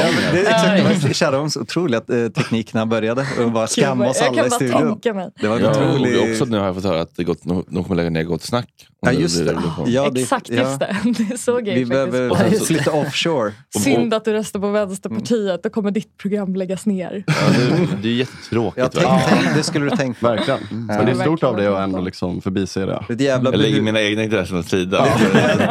det 0.77 1.07
var 1.07 1.13
Shadowns 1.13 1.57
otroliga 1.57 1.97
eh, 2.09 2.29
teknik 2.31 2.73
när 2.73 2.81
han 2.81 2.89
började. 2.89 3.25
Och 3.45 3.51
bara 3.51 3.67
skamma 3.67 4.09
oss 4.09 4.21
jag 4.21 4.29
alla 4.39 4.47
i 4.47 4.49
studion. 4.51 4.99
Det 5.01 5.11
var 5.47 5.55
en 5.55 5.63
Jag 5.63 5.71
otrolig... 5.71 6.19
och 6.23 6.29
också 6.29 6.45
nu 6.45 6.57
har 6.57 6.65
jag 6.65 6.75
fått 6.75 6.83
höra 6.83 7.01
att 7.01 7.15
det 7.15 7.23
gått, 7.23 7.39
de 7.73 7.83
kommer 7.83 7.95
lägga 7.95 8.09
ner 8.09 8.23
Gott 8.23 8.41
Snack. 8.43 8.87
Ja, 9.01 9.11
just 9.11 9.45
det. 9.45 9.57
Ja, 9.87 10.09
det- 10.09 10.21
Exakt, 10.21 10.49
ja. 10.49 10.55
just 10.55 10.79
det. 10.79 10.95
Det 11.29 11.37
såg 11.37 11.67
jag 11.67 11.75
Vi 11.75 11.85
behöver 11.85 12.49
flytta 12.65 12.91
offshore. 12.91 13.53
Synd 13.83 14.13
att 14.13 14.25
du 14.25 14.33
röstar 14.33 14.59
på 14.59 14.69
Vänsterpartiet. 14.71 15.63
Då 15.63 15.69
kommer 15.69 15.91
ditt 15.91 16.17
program 16.17 16.55
läggas 16.55 16.85
ner. 16.85 17.23
Ja, 17.27 17.33
det, 17.57 17.87
det 18.01 18.07
är 18.07 18.13
jättetråkigt. 18.13 18.77
Ja, 18.77 18.89
tänk, 18.93 19.23
tänk, 19.43 19.55
det 19.57 19.63
skulle 19.63 19.85
du 19.89 19.97
tänkt 19.97 20.19
på. 20.19 20.27
Verkligen. 20.27 20.59
Men 20.71 21.05
det 21.05 21.11
är 21.11 21.15
stort 21.15 21.43
av 21.43 21.57
dig 21.57 21.67
att 21.67 21.79
ändå 21.79 22.01
liksom 22.01 22.41
förbise 22.41 22.85
det. 22.85 23.05
Ett 23.09 23.21
jävla 23.21 23.51
jag 23.51 23.59
lägger 23.59 23.81
mina 23.81 24.01
egna 24.01 24.23
intressen 24.23 24.59
åt 24.59 24.69
sidan. 24.69 25.07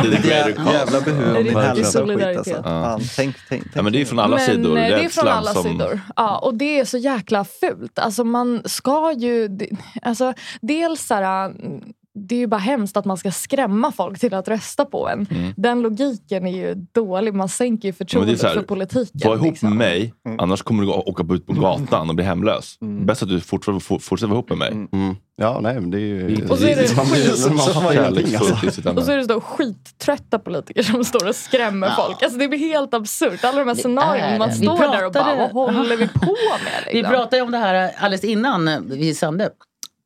Det 0.02 0.32
är 0.32 0.64
jävla 0.66 0.98
om 0.98 1.04
din 1.04 1.34
Riktig 1.34 1.52
hälsa 1.60 1.70
och 1.72 1.76
skit 1.76 1.86
solidaritet. 1.86 2.38
alltså. 2.38 2.50
Ja. 2.70 2.82
Fan, 2.84 3.00
tänk, 3.16 3.36
tänk, 3.48 3.64
Ja, 3.74 3.82
men 3.82 3.92
det 3.92 4.00
är 4.00 4.04
från 4.04 4.18
alla 4.18 4.36
Men 4.36 4.46
sidor. 4.46 4.74
det 4.74 4.80
är 5.04 5.08
från 5.08 5.28
alla 5.28 5.52
som... 5.52 5.62
sidor. 5.62 6.00
Ja, 6.16 6.38
och 6.38 6.54
det 6.54 6.80
är 6.80 6.84
så 6.84 6.98
jäkla 6.98 7.44
fult. 7.44 7.98
Alltså 7.98 8.24
man 8.24 8.62
ska 8.64 9.12
ju... 9.12 9.48
det- 9.48 9.68
Alltså, 10.02 10.34
dels 10.60 11.06
så 11.06 11.14
här, 11.14 11.46
mm, 11.46 11.80
det 12.14 12.34
är 12.34 12.38
ju 12.38 12.46
bara 12.46 12.56
hemskt 12.60 12.96
att 12.96 13.04
man 13.04 13.16
ska 13.16 13.30
skrämma 13.30 13.92
folk 13.92 14.18
till 14.20 14.34
att 14.34 14.48
rösta 14.48 14.84
på 14.84 15.08
en. 15.08 15.26
Mm. 15.30 15.52
Den 15.56 15.82
logiken 15.82 16.46
är 16.46 16.52
ju 16.56 16.74
dålig. 16.92 17.34
Man 17.34 17.48
sänker 17.48 17.88
ju 17.88 17.92
Ja, 17.92 17.96
förtroendet 17.98 18.42
här, 18.42 18.54
för 18.54 18.62
politiken. 18.62 19.20
Var 19.28 19.34
ihop 19.34 19.46
liksom. 19.46 19.68
med 19.68 19.78
mig, 19.78 20.14
Mm. 20.26 20.40
annars 20.40 20.62
kommer 20.62 20.82
du 20.82 20.88
åka 20.88 21.34
ut 21.34 21.46
på 21.46 21.52
gatan 21.52 22.08
och 22.08 22.14
bli 22.14 22.24
hemlös. 22.24 22.76
Bäst 22.80 23.22
att 23.22 23.28
du 23.28 23.40
fortsätter, 23.40 23.78
for- 23.78 23.98
fortsätter 23.98 24.28
vara 24.28 24.38
ihop 24.38 24.48
med 24.48 24.58
mig. 24.58 24.68
Mm. 24.92 25.16
Ja, 25.36 25.58
nej, 25.62 25.74
men 25.74 25.90
det 25.90 25.96
är 25.96 26.00
ju... 26.00 26.46
Och 26.50 26.58
så 26.58 26.64
är 26.66 26.76
det 26.76 26.80
alltså. 26.82 27.52
Och 27.52 27.60
så 27.60 27.90
ämne. 27.90 29.12
är 29.12 29.16
det 29.16 29.24
så 29.24 29.40
skittrötta 29.40 30.38
politiker 30.38 30.82
som 30.82 31.04
står 31.04 31.28
och 31.28 31.34
skrämmer 31.36 31.90
folk. 31.96 32.22
Alltså 32.22 32.38
det 32.38 32.48
blir 32.48 32.58
helt 32.58 32.94
absurt. 32.94 33.44
Alla 33.44 33.58
de 33.58 33.68
här 33.68 33.74
scenarierna. 33.74 34.38
Man 34.38 34.52
står 34.52 34.78
Vi 34.78 34.86
där 34.86 35.06
och 35.06 35.12
bara, 35.12 35.24
pratade- 35.24 35.50
vad 35.52 35.74
håller 35.74 35.96
vi 35.96 36.08
på 36.08 36.26
med? 36.64 36.84
Vi 36.92 36.94
Liksom? 36.94 37.12
pratade 37.14 37.36
ju 37.36 37.42
om 37.42 37.50
det 37.52 37.58
här 37.58 37.90
alldeles 37.98 38.24
innan 38.24 38.88
vi 38.90 39.14
sände. 39.14 39.50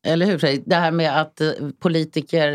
Eller 0.07 0.27
hur 0.27 0.39
Fredrik? 0.39 0.63
Det 0.67 0.75
här 0.77 0.91
med 0.91 1.21
att 1.21 1.41
eh, 1.41 1.49
politiker 1.81 2.53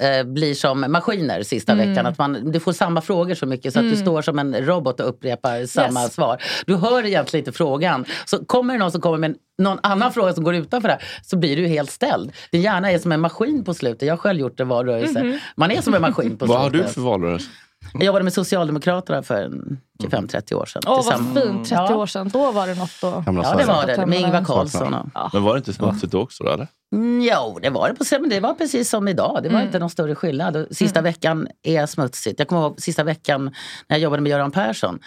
eh, 0.00 0.18
eh, 0.18 0.24
blir 0.24 0.54
som 0.54 0.80
maskiner 0.92 1.42
sista 1.42 1.72
Mm. 1.72 1.88
veckan. 1.90 2.06
Att 2.06 2.18
man, 2.18 2.50
du 2.52 2.60
får 2.60 2.72
samma 2.72 3.00
frågor 3.00 3.34
så 3.34 3.46
mycket 3.46 3.72
så 3.72 3.78
att 3.78 3.84
du 3.84 3.88
Mm. 3.92 4.00
står 4.02 4.22
som 4.22 4.38
en 4.38 4.54
robot 4.66 5.00
och 5.00 5.08
upprepar 5.08 5.66
samma 5.66 6.02
Yes. 6.02 6.14
svar. 6.14 6.42
Du 6.66 6.76
hör 6.76 7.04
egentligen 7.06 7.40
inte 7.46 7.52
frågan. 7.58 8.04
Så 8.26 8.44
kommer 8.44 8.74
det 8.74 8.78
någon 8.78 8.92
som 8.92 9.00
kommer 9.00 9.18
med 9.18 9.34
någon 9.58 9.78
annan 9.82 10.12
fråga 10.12 10.32
som 10.32 10.44
går 10.44 10.54
utanför 10.54 10.88
det 10.88 10.94
här, 10.94 11.02
så 11.22 11.36
blir 11.36 11.56
du 11.56 11.66
helt 11.66 11.90
ställd. 11.90 12.32
Din 12.50 12.62
hjärna 12.62 12.92
är 12.92 12.98
som 12.98 13.12
en 13.12 13.20
maskin 13.20 13.64
på 13.64 13.74
slutet. 13.74 14.02
Jag 14.08 14.12
har 14.12 14.18
själv 14.18 14.40
gjort 14.40 14.56
det 14.56 14.62
i 14.62 14.66
valrörelse. 14.66 15.22
Mhm. 15.22 15.38
Man 15.56 15.70
är 15.70 15.80
som 15.82 15.94
en 15.94 16.00
maskin 16.02 16.36
på 16.38 16.46
Vad 16.46 16.58
har 16.60 16.70
du 16.70 16.78
slutet. 16.78 16.94
för 16.94 17.00
valrörelse? 17.00 17.48
Jag 17.94 18.02
jobbade 18.02 18.24
med 18.24 18.32
Socialdemokraterna 18.32 19.22
för 19.22 19.42
en 19.42 19.80
25-30 20.04 20.54
år 20.54 20.66
sedan. 20.66 20.82
Åh, 20.86 21.04
vad 21.06 21.42
fint. 21.42 21.68
30 21.68 21.74
Ja. 21.74 21.94
år 21.96 22.06
sedan. 22.06 22.28
Då 22.28 22.50
var 22.52 22.66
det 22.66 22.74
något 22.74 22.90
att... 23.18 23.24
Gamla 23.24 23.42
Ja, 23.42 23.56
det 23.56 23.64
var 23.64 23.86
det. 23.86 24.06
Med 24.06 24.20
Ingvar. 24.20 24.40
Och, 24.62 24.68
Ja. 25.14 25.30
Men 25.32 25.42
var 25.42 25.54
det 25.54 25.58
inte 25.58 25.72
smutsigt 25.72 26.12
då 26.12 26.20
också? 26.20 26.44
Då, 26.44 26.50
eller? 26.50 26.68
Mm, 26.92 27.20
Jo, 27.22 27.58
det 27.62 27.70
var 27.70 27.88
det. 27.88 27.94
På, 27.94 28.04
men 28.20 28.30
det 28.30 28.40
var 28.40 28.54
precis 28.54 28.90
som 28.90 29.08
idag. 29.08 29.40
Det 29.42 29.48
var 29.48 29.54
Mm. 29.56 29.66
inte 29.66 29.78
någon 29.78 29.90
större 29.90 30.14
skillnad. 30.14 30.66
Sista 30.70 31.00
veckan 31.00 31.48
är 31.62 31.86
smutsigt. 31.86 32.38
Jag 32.38 32.48
kommer 32.48 32.62
ihåg 32.62 32.80
sista 32.80 33.04
veckan 33.04 33.44
när 33.88 33.96
jag 33.96 33.98
jobbade 33.98 34.22
med 34.22 34.30
Göran 34.30 34.50
Persson. 34.50 34.98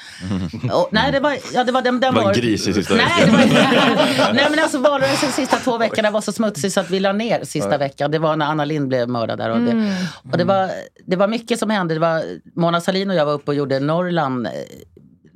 Och, 0.73 0.89
nej, 0.91 1.11
det 1.11 1.19
var, 1.19 1.37
ja, 1.53 1.63
det 1.63 1.71
var, 1.71 1.81
den, 1.81 1.99
den 1.99 2.13
Det 2.13 2.19
var 2.19 2.23
var, 2.25 2.33
en 2.33 2.41
gris 2.41 2.67
i 2.67 2.73
sista 2.73 2.93
nej, 2.95 3.05
veckan. 3.25 3.33
var, 3.33 3.39
nej, 4.33 4.47
men 4.49 4.59
alltså 4.59 4.77
valrörelsen 4.77 5.31
sista 5.31 5.57
två 5.57 5.77
veckorna 5.77 6.11
var 6.11 6.21
så 6.21 6.31
smutsig 6.31 6.71
så 6.71 6.79
att 6.79 6.89
vi 6.89 6.99
la 6.99 7.13
ner 7.13 7.43
sista 7.43 7.77
veckan. 7.77 8.11
Det 8.11 8.19
var 8.19 8.35
när 8.35 8.45
Anna 8.45 8.65
Lind 8.65 8.87
blev 8.87 9.09
mördad 9.09 9.37
där. 9.37 9.49
Och 9.49 9.59
det, 9.59 9.71
Mm. 9.71 9.93
och 10.31 10.37
det, 10.37 10.43
var, 10.43 10.69
det 11.05 11.15
var 11.15 11.27
mycket 11.27 11.59
som 11.59 11.69
hände. 11.69 11.93
Det 11.93 11.99
var, 11.99 12.23
Mona 12.55 12.81
Sahlin 12.81 13.09
och 13.09 13.15
jag 13.15 13.25
var 13.25 13.33
uppe 13.33 13.51
och 13.51 13.55
gjorde 13.55 13.79
Norrland 13.79 14.47
eh, 14.47 14.51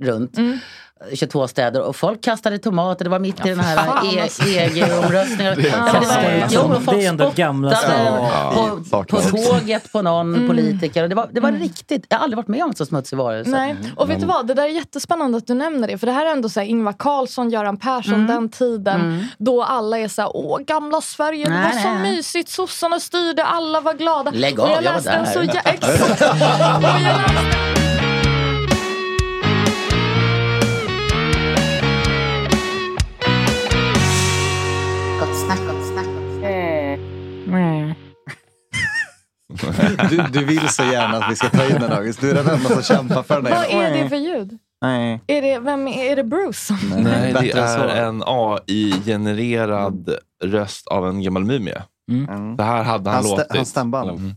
runt. 0.06 0.38
Mm. 1.04 1.16
22 1.16 1.48
städer 1.48 1.82
och 1.82 1.96
folk 1.96 2.24
kastade 2.24 2.58
tomater. 2.60 3.04
Det 3.06 3.10
var 3.10 3.20
mitt 3.20 3.46
i 3.46 3.50
den 3.50 3.60
här 3.60 3.78
E- 3.78 4.22
alltså. 4.22 4.44
EG-omröstningen. 4.48 5.56
Det 5.56 5.70
är 5.70 5.88
Så 5.88 6.00
det, 6.00 6.06
var, 6.08 6.48
jo, 6.50 6.82
folk 6.86 6.98
Det 7.00 7.06
är 7.06 7.10
ändå 7.10 7.32
gamla 7.36 7.76
Sverige. 7.76 8.30
på, 8.92 9.04
på 9.06 9.22
tåget 9.22 9.92
på 9.92 10.02
någon 10.02 10.36
Mm. 10.36 10.48
politiker. 10.48 11.08
Det 11.08 11.16
var, 11.16 11.30
det 11.32 11.40
var 11.40 11.52
riktigt, 11.52 12.06
jag 12.10 12.18
har 12.18 12.24
aldrig 12.24 12.38
varit 12.38 12.48
med 12.48 12.64
om 12.64 12.70
en 12.70 12.76
så 12.76 12.86
smutsig 12.86 13.18
varelse. 13.18 13.52
Nej. 13.52 13.76
Och 13.96 14.10
vet 14.10 14.20
du 14.20 14.26
vad, 14.26 14.48
det 14.48 14.54
där 14.54 14.64
är 14.64 14.68
jättespännande 14.68 15.38
att 15.38 15.48
du 15.48 15.54
nämner 15.54 15.88
det. 15.88 15.98
För 15.98 16.08
det 16.08 16.14
här 16.14 16.26
är 16.26 16.32
ändå 16.32 16.50
så 16.50 16.60
här 16.60 16.68
Ingvar 16.68 16.94
Carlsson, 17.00 17.50
Göran 17.50 17.78
Persson, 17.78 18.14
Mm. 18.14 18.28
den 18.28 18.50
tiden 18.50 19.02
Mm. 19.02 19.26
då 19.38 19.64
alla 19.64 19.98
är 20.00 20.08
så 20.08 20.22
här, 20.22 20.32
åh 20.34 20.60
gamla 20.60 21.02
Sverige, 21.02 21.46
det 21.46 21.52
Nej, 21.52 21.64
var 21.64 21.70
så 21.82 21.88
nej, 21.90 22.02
nej. 22.02 22.12
mysigt, 22.16 22.50
sossarna 22.50 23.00
styrde, 23.00 23.44
alla 23.44 23.82
var 23.82 23.94
glada. 23.94 24.32
Lägg 24.32 24.60
Och 24.60 24.66
av, 24.66 24.72
jag 24.72 24.76
var 24.84 24.94
läste 24.94 25.12
en 25.12 25.24
där. 25.24 25.32
Så 25.32 25.40
jä- 25.42 25.62
Exakt. 25.66 26.24
Du, 40.10 40.40
du 40.40 40.46
vill 40.46 40.70
så 40.70 40.84
gärna 40.84 41.18
att 41.18 41.32
vi 41.32 41.36
ska 41.36 41.50
ta 41.50 41.66
in 41.66 41.76
den 41.80 41.92
August. 41.92 42.22
Du 42.22 42.30
är 42.30 42.34
den 42.34 42.48
enda 42.50 42.70
som 42.70 42.84
kämpar 42.84 43.24
för 43.24 43.42
den. 43.42 43.54
Vad 43.54 43.84
är 43.84 44.04
det 44.04 44.10
för 44.10 44.16
ljud? 44.16 44.58
Nej. 44.82 45.22
Är 45.28 45.42
det, 45.42 45.60
vem 45.60 45.88
är, 45.88 46.16
det 46.16 46.24
Bruce? 46.24 46.74
Nej, 46.98 47.34
det 47.42 47.52
är 47.52 48.06
en 48.06 48.24
AI-genererad 48.26 50.10
röst 50.44 50.88
av 50.88 51.08
en 51.08 51.22
gammal 51.22 51.46
mumie. 51.46 51.82
Mm. 52.12 52.58
Så 52.58 52.64
här 52.64 52.84
hade 52.84 53.10
han 53.10 53.24
stä- 53.24 53.30
låtit. 53.30 53.56
hans 53.56 53.70
stämband. 53.70 54.10
Mm. 54.10 54.36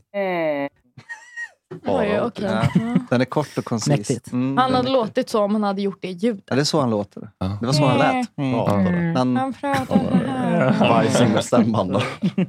Oj, 1.87 2.21
okej. 2.21 2.45
Ja. 2.45 2.69
Ja. 2.75 2.97
Den 3.11 3.21
är 3.21 3.25
kort 3.25 3.59
och 3.59 3.65
koncis. 3.65 3.89
Mäktigt. 3.89 4.33
Mm, 4.33 4.57
Han 4.57 4.67
den- 4.67 4.77
hade 4.77 4.91
låtit 4.91 5.29
så 5.31 5.43
om 5.43 5.53
han 5.55 5.63
hade 5.63 5.83
gjort 5.83 5.99
det 6.03 6.09
i 6.09 6.13
ljud. 6.13 6.43
Ja, 6.47 6.55
det 6.55 6.61
är 6.63 6.65
så 6.65 6.81
han 6.81 6.91
låter. 6.91 7.21
Det 7.61 7.67
var 7.67 7.73
så 7.73 7.85
han 7.87 7.99
lät. 7.99 8.39
Mm. 8.39 8.55
Han, 9.17 9.37
Han 9.37 9.53
pratar 9.53 9.87
så 9.87 10.27
här. 10.27 10.79
Bajsing 10.81 11.33
med 11.33 11.45
stämband 11.45 11.93
då. 11.93 12.03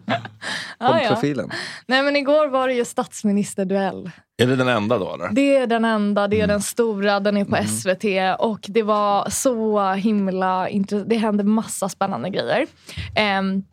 Ja, 0.80 1.02
ja. 1.02 1.10
profilen. 1.10 1.50
Nej, 1.88 2.04
men 2.04 2.16
igår 2.16 2.48
var 2.48 2.68
det 2.68 2.74
ju 2.74 2.86
statsministerduell. 2.86 4.12
Är 4.42 4.48
det 4.48 4.56
den 4.56 4.68
enda 4.68 4.98
då 4.98 5.14
eller? 5.14 5.30
Det 5.32 5.58
är 5.58 5.68
den 5.68 5.86
enda, 5.86 6.28
det 6.28 6.42
är 6.42 6.48
den 6.48 6.62
stora, 6.62 7.20
den 7.20 7.38
är 7.38 7.46
på 7.46 7.56
Mm. 7.56 7.68
SVT 7.68 8.06
och 8.40 8.60
det 8.68 8.84
var 8.84 9.30
så 9.30 9.92
himla 9.94 10.70
intressant. 10.70 11.10
Det 11.10 11.18
hände 11.18 11.44
massa 11.44 11.90
spännande 11.90 12.30
grejer. 12.30 12.68
Ehm, 13.16 13.64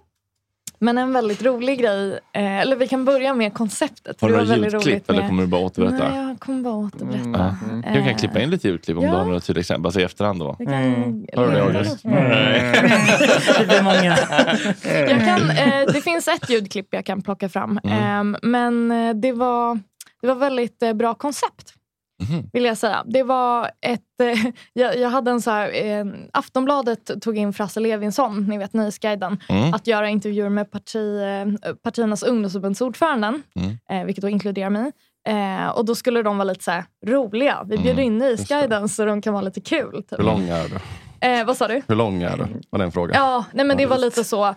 men 0.79 0.99
en 0.99 1.13
väldigt 1.13 1.43
rolig 1.43 1.79
grej, 1.81 2.13
eh, 2.33 2.59
eller 2.61 2.77
vi 2.77 2.89
kan 2.89 3.05
börja 3.05 3.35
med 3.35 3.55
konceptet. 3.55 4.21
Har 4.21 4.29
du 4.29 4.37
några 4.37 4.57
ljudklipp 4.57 5.11
eller 5.11 5.29
kommer 5.29 5.43
du 5.43 5.47
bara 5.49 5.61
återberätta? 5.61 6.09
Nej, 6.09 6.29
jag 6.29 6.41
kommer 6.41 6.63
bara 6.63 6.75
återberätta. 6.75 7.57
Du 7.75 7.83
kan 8.01 8.09
Eh, 8.09 8.17
klippa 8.17 8.41
in 8.41 8.51
lite 8.51 8.69
ljudklipp 8.69 8.99
om 8.99 9.05
ja. 9.05 9.11
du 9.11 9.17
har 9.17 9.25
några 9.25 9.41
tydliga 9.41 9.61
exempel, 9.61 9.87
alltså 9.87 10.01
i 10.01 10.03
efterhand 10.03 10.39
då. 10.41 10.57
Det 10.59 10.65
kan- 10.67 10.75
Mm. 10.75 11.27
Hör 11.33 11.47
du 11.49 11.53
det 11.55 11.63
August? 11.63 12.05
Mm. 12.05 12.25
Det 13.59 13.67
blir 13.69 13.83
många. 13.83 14.17
Jag 15.11 15.25
kan, 15.25 15.51
eh, 15.51 15.93
det 15.93 16.01
finns 16.05 16.29
ett 16.29 16.51
ljudklipp 16.51 16.89
jag 16.91 17.05
kan 17.07 17.23
plocka 17.23 17.49
fram. 17.49 17.81
Mm. 17.85 17.99
Ehm, 18.03 18.37
men 18.43 18.91
eh, 19.09 19.15
det 19.15 19.33
var, 19.33 19.79
det 20.23 20.27
var 20.29 20.35
väldigt 20.35 20.83
eh, 20.83 20.93
bra 20.93 21.15
koncept. 21.15 21.75
Mhm. 22.23 22.51
Vill 22.53 22.65
jag 22.65 22.77
säga. 22.79 23.03
Det 23.07 23.23
var 23.23 23.71
ett, 23.81 24.01
eh, 24.23 24.47
jag, 24.73 24.99
jag 24.99 25.11
hade 25.11 25.31
en 25.31 25.41
så 25.41 25.51
här, 25.51 25.87
eh, 25.87 26.05
Aftonbladet 26.33 27.11
tog 27.23 27.39
in 27.39 27.53
Frasse 27.53 27.81
Levinson, 27.81 28.45
ni 28.49 28.59
vet 28.59 28.73
Nöjesguiden, 28.73 29.41
Mm. 29.49 29.75
att 29.75 29.87
göra 29.87 30.09
intervjuer 30.09 30.49
med 30.49 30.71
parti, 30.71 31.21
eh, 31.23 31.73
partiernas 31.83 32.23
ungdomsförbundsordföranden, 32.23 33.43
Mm. 33.57 33.79
eh, 33.91 34.07
vilket 34.07 34.23
då 34.23 34.29
inkluderar 34.29 34.71
mig. 34.71 34.93
Eh, 35.29 35.69
och 35.69 35.85
då 35.85 35.95
skulle 35.95 36.23
de 36.23 36.39
vara 36.39 36.45
lite 36.49 36.65
så 36.65 36.71
här, 36.71 36.85
roliga. 37.07 37.63
Vi 37.67 37.77
bjuder 37.77 37.93
Mm, 37.93 38.05
in 38.05 38.19
Nöjesguiden 38.19 38.89
så 38.89 39.05
de 39.05 39.23
kan 39.23 39.33
vara 39.33 39.43
lite 39.45 39.61
kul. 39.61 40.03
Typ. 40.11 40.19
Hur 40.19 40.25
lång 40.25 40.49
är 40.49 40.69
du? 40.69 40.77
Eh, 41.29 41.45
vad 41.47 41.57
sa 41.57 41.69
du? 41.69 41.83
Hur 41.89 41.95
lång 41.97 42.23
är 42.23 42.37
du? 42.37 42.47
Var 42.71 42.79
det 42.79 42.85
en 42.85 42.93
fråga? 42.93 43.15
Ja, 43.15 43.45
nej 43.53 43.65
men 43.67 43.77
det 43.77 43.87
var 43.87 43.99
lite 43.99 44.25
så. 44.25 44.55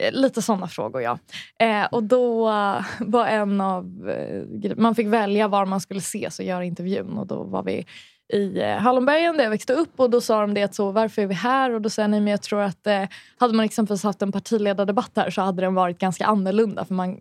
Eh, 0.00 0.12
lite 0.12 0.42
sådana 0.42 0.68
frågor 0.68 1.02
ja. 1.02 1.18
Eh, 1.58 1.84
och 1.84 2.02
då 2.02 2.44
var 3.00 3.26
en 3.26 3.60
av... 3.60 4.10
Eh, 4.10 4.76
man 4.76 4.94
fick 4.94 5.06
välja 5.06 5.48
var 5.48 5.66
man 5.66 5.80
skulle 5.80 6.00
ses 6.00 6.38
och 6.38 6.44
göra 6.44 6.64
intervjun. 6.64 7.18
Och 7.18 7.26
då 7.26 7.42
var 7.42 7.62
vi 7.62 7.86
i 8.32 8.60
eh, 8.60 8.76
Hallonbergen 8.76 9.36
där 9.36 9.44
jag 9.44 9.50
växte 9.50 9.72
upp 9.72 10.00
och 10.00 10.10
då 10.10 10.20
sa 10.20 10.40
de 10.40 10.54
det 10.54 10.74
så, 10.74 10.90
varför 10.90 11.22
är 11.22 11.26
vi 11.26 11.34
här? 11.34 11.70
Och 11.70 11.80
då 11.80 11.90
sa 11.90 12.02
jag 12.02 12.10
nej 12.10 12.20
men 12.20 12.30
jag 12.30 12.42
tror 12.42 12.60
att 12.60 12.86
eh, 12.86 13.04
hade 13.38 13.54
man 13.54 13.62
liksom 13.62 13.64
exempelvis 13.64 14.02
haft 14.02 14.22
en 14.22 14.32
partiledardebatt 14.32 15.10
här 15.16 15.30
så 15.30 15.42
hade 15.42 15.62
den 15.62 15.74
varit 15.74 15.98
ganska 15.98 16.26
annorlunda. 16.26 16.84
För 16.84 16.94
man, 16.94 17.20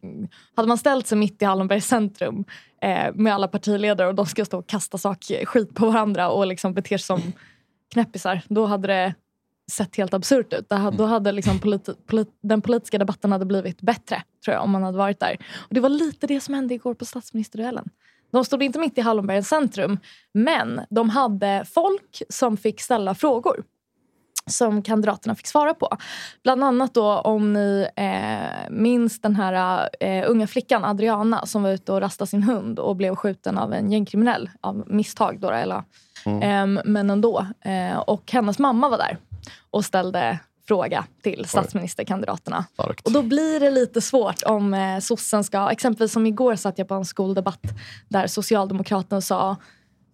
hade 0.55 0.67
man 0.67 0.77
ställt 0.77 1.07
sig 1.07 1.17
mitt 1.17 1.41
i 1.41 1.45
Hallonbergs 1.45 1.87
centrum 1.87 2.45
eh, 2.81 3.13
med 3.13 3.33
alla 3.33 3.47
partiledare 3.47 4.07
och 4.07 4.15
de 4.15 4.25
ska 4.25 4.45
stå 4.45 4.59
och 4.59 4.67
kasta 4.67 4.97
sak, 4.97 5.31
eh, 5.31 5.45
skit 5.45 5.75
på 5.75 5.85
varandra 5.85 6.29
och 6.29 6.47
liksom 6.47 6.73
bete 6.73 6.97
sig 6.97 6.99
som 6.99 7.21
knäppisar, 7.93 8.41
då 8.47 8.65
hade 8.65 8.87
det 8.87 9.13
sett 9.69 9.95
helt 9.95 10.13
absurt 10.13 10.53
ut. 10.53 10.69
Då 10.93 11.05
hade 11.05 11.31
liksom 11.31 11.59
politi- 11.59 11.95
polit, 12.07 12.29
den 12.43 12.61
politiska 12.61 12.97
debatten 12.97 13.31
hade 13.31 13.45
blivit 13.45 13.81
bättre, 13.81 14.23
tror 14.45 14.55
jag, 14.55 14.63
om 14.63 14.71
man 14.71 14.83
hade 14.83 14.97
varit 14.97 15.19
där. 15.19 15.37
Och 15.57 15.73
Det 15.73 15.79
var 15.79 15.89
lite 15.89 16.27
det 16.27 16.41
som 16.41 16.53
hände 16.53 16.73
igår 16.73 16.93
på 16.93 17.05
statsministerduellen. 17.05 17.89
De 18.31 18.45
stod 18.45 18.63
inte 18.63 18.79
mitt 18.79 18.97
i 18.97 19.01
Hallonbergens 19.01 19.47
centrum, 19.47 19.97
men 20.33 20.81
de 20.89 21.09
hade 21.09 21.65
folk 21.73 22.21
som 22.29 22.57
fick 22.57 22.81
ställa 22.81 23.15
frågor 23.15 23.63
som 24.45 24.81
kandidaterna 24.81 25.35
fick 25.35 25.47
svara 25.47 25.73
på. 25.73 25.97
Bland 26.43 26.63
annat 26.63 26.93
då 26.93 27.19
om 27.19 27.53
ni 27.53 27.87
eh, 27.95 28.69
minns 28.71 29.21
den 29.21 29.35
här 29.35 29.89
eh, 29.99 30.29
unga 30.29 30.47
flickan 30.47 30.85
Adriana 30.85 31.45
som 31.45 31.63
var 31.63 31.69
ute 31.69 31.91
och 31.91 32.01
rastade 32.01 32.29
sin 32.29 32.43
hund 32.43 32.79
och 32.79 32.95
blev 32.95 33.15
skjuten 33.15 33.57
av 33.57 33.73
en 33.73 33.91
gängkriminell 33.91 34.49
av 34.61 34.83
misstag. 34.87 35.39
Då, 35.39 35.49
eller, 35.49 35.83
Ehm, 36.25 36.79
men 36.85 37.09
ändå. 37.09 37.45
Eh, 37.61 37.99
och 37.99 38.31
hennes 38.31 38.59
mamma 38.59 38.89
var 38.89 38.97
där 38.97 39.17
och 39.71 39.85
ställde 39.85 40.39
fråga 40.67 41.05
till 41.23 41.45
statsministerkandidaterna. 41.45 42.65
Och 43.05 43.11
då 43.11 43.21
blir 43.21 43.59
det 43.59 43.71
lite 43.71 44.01
svårt 44.01 44.43
om 44.43 44.73
eh, 44.73 44.99
sossen 44.99 45.43
ska... 45.43 45.71
Exempelvis 45.71 46.11
som 46.11 46.25
igår 46.25 46.55
satt 46.55 46.77
jag 46.77 46.87
på 46.87 46.93
en 46.93 47.05
skoldebatt 47.05 47.61
där 48.07 48.27
Socialdemokraterna 48.27 49.21
sa 49.21 49.57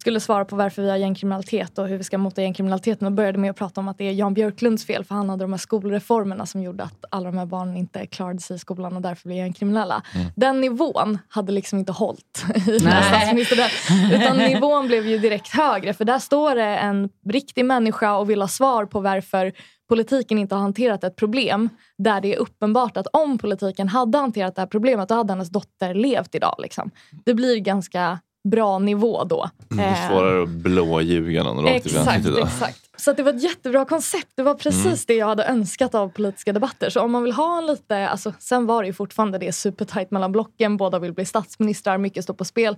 skulle 0.06 0.20
svara 0.20 0.44
på 0.44 0.56
varför 0.56 0.82
vi 0.82 0.90
har 0.90 0.96
gängkriminalitet 0.96 1.78
och 1.78 1.88
hur 1.88 1.96
vi 1.98 2.04
ska 2.04 2.18
mota 2.18 2.42
gängkriminaliteten 2.42 3.06
och 3.06 3.12
började 3.12 3.38
med 3.38 3.50
att 3.50 3.56
prata 3.56 3.80
om 3.80 3.88
att 3.88 3.98
det 3.98 4.04
är 4.04 4.12
Jan 4.12 4.34
Björklunds 4.34 4.86
fel 4.86 5.04
för 5.04 5.14
han 5.14 5.28
hade 5.28 5.44
de 5.44 5.52
här 5.52 5.58
skolreformerna 5.58 6.46
som 6.46 6.62
gjorde 6.62 6.84
att 6.84 7.04
alla 7.10 7.30
de 7.30 7.38
här 7.38 7.46
barnen 7.46 7.76
inte 7.76 8.06
klarade 8.06 8.40
sig 8.40 8.56
i 8.56 8.58
skolan 8.58 8.96
och 8.96 9.02
därför 9.02 9.28
blev 9.28 9.38
gängkriminella. 9.38 10.02
Den 10.36 10.60
nivån 10.60 11.18
hade 11.28 11.52
liksom 11.52 11.78
inte 11.78 11.92
hållit 11.92 12.44
i 12.68 12.80
statsministerduellen. 12.80 14.12
Utan 14.22 14.36
nivån 14.36 14.86
blev 14.86 15.06
ju 15.06 15.18
direkt 15.18 15.48
högre 15.48 15.94
för 15.94 16.04
där 16.04 16.18
står 16.18 16.54
det 16.54 16.76
en 16.76 17.08
riktig 17.28 17.64
människa 17.64 18.16
och 18.16 18.30
vill 18.30 18.40
ha 18.40 18.48
svar 18.48 18.84
på 18.84 19.00
varför 19.00 19.52
politiken 19.88 20.38
inte 20.38 20.54
har 20.54 20.62
hanterat 20.62 21.04
ett 21.04 21.16
problem 21.16 21.68
där 21.98 22.20
det 22.20 22.34
är 22.34 22.38
uppenbart 22.38 22.96
att 22.96 23.06
om 23.06 23.38
politiken 23.38 23.88
hade 23.88 24.18
hanterat 24.18 24.54
det 24.54 24.62
här 24.62 24.66
problemet 24.66 25.08
då 25.08 25.14
hade 25.14 25.32
hennes 25.32 25.50
dotter 25.50 25.94
levt 25.94 26.34
idag. 26.34 26.54
Liksom. 26.58 26.90
Det 27.24 27.34
blir 27.34 27.56
ganska 27.56 28.18
bra 28.50 28.78
nivå 28.78 29.24
då. 29.24 29.50
Det 29.68 29.82
är 29.82 29.90
Eh, 30.04 30.08
svårare 30.08 30.42
att 30.42 30.48
blåljuga 30.48 31.42
någon 31.42 31.64
rakt 31.64 31.86
Exakt, 31.86 32.26
exakt. 32.26 32.80
Så 32.96 33.10
att 33.10 33.16
det 33.16 33.22
var 33.22 33.32
ett 33.32 33.42
jättebra 33.42 33.84
koncept. 33.84 34.28
Det 34.34 34.42
var 34.42 34.54
precis 34.54 34.84
Mm. 34.86 34.98
det 35.06 35.14
jag 35.14 35.26
hade 35.26 35.44
önskat 35.44 35.94
av 35.94 36.08
politiska 36.08 36.52
debatter. 36.52 36.90
Så 36.90 37.00
om 37.00 37.12
man 37.12 37.22
vill 37.22 37.32
ha 37.32 37.58
en 37.58 37.66
lite, 37.66 38.08
alltså, 38.08 38.32
sen 38.38 38.66
var 38.66 38.82
det 38.82 38.86
ju 38.86 38.92
fortfarande 38.92 39.38
det 39.38 39.52
supertajt 39.52 40.10
mellan 40.10 40.32
blocken. 40.32 40.76
Båda 40.76 40.98
vill 40.98 41.12
bli 41.12 41.24
statsministrar, 41.24 41.98
mycket 41.98 42.24
står 42.24 42.34
på 42.34 42.44
spel. 42.44 42.76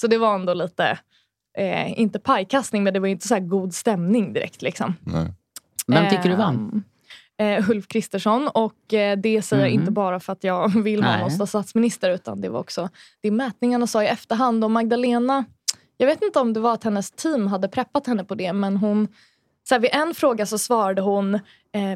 Så 0.00 0.06
det 0.06 0.18
var 0.18 0.34
ändå 0.34 0.54
lite, 0.54 0.98
eh, 1.58 2.00
inte 2.00 2.18
pajkastning 2.18 2.84
men 2.84 2.94
det 2.94 3.00
var 3.00 3.06
ju 3.06 3.12
inte 3.12 3.28
så 3.28 3.34
här 3.34 3.40
god 3.40 3.74
stämning 3.74 4.32
direkt. 4.32 4.62
Liksom. 4.62 4.94
Vem 5.86 6.10
tycker 6.10 6.28
du 6.28 6.36
vann? 6.36 6.82
Eh, 7.38 7.70
Ulf 7.70 7.88
Kristersson. 7.88 8.48
Och 8.54 8.94
eh, 8.94 9.18
det 9.18 9.42
säger 9.42 9.62
jag 9.62 9.72
Mhm. 9.72 9.80
inte 9.80 9.92
bara 9.92 10.20
för 10.20 10.32
att 10.32 10.44
jag 10.44 10.68
vill 10.82 11.02
ha 11.02 11.12
honom 11.12 11.30
som 11.30 11.46
statsminister 11.46 12.10
utan 12.10 12.40
det 12.40 12.48
var 12.48 12.60
också 12.60 12.88
det 13.20 13.30
mätningarna 13.30 13.86
sa 13.86 14.02
i 14.02 14.06
efterhand. 14.06 14.64
Och 14.64 14.70
Magdalena 14.70 15.44
jag 15.96 16.06
vet 16.06 16.22
inte 16.22 16.38
om 16.38 16.52
det 16.52 16.60
var 16.60 16.72
att 16.74 16.84
hennes 16.84 17.10
team 17.10 17.46
hade 17.46 17.68
preppat 17.68 18.06
henne 18.06 18.24
på 18.24 18.34
det 18.34 18.52
men 18.52 18.76
hon 18.76 19.08
så 19.68 19.74
här, 19.74 19.80
vid 19.80 19.90
en 19.92 20.14
fråga 20.14 20.46
så 20.46 20.58
svarade 20.58 21.02
hon 21.02 21.38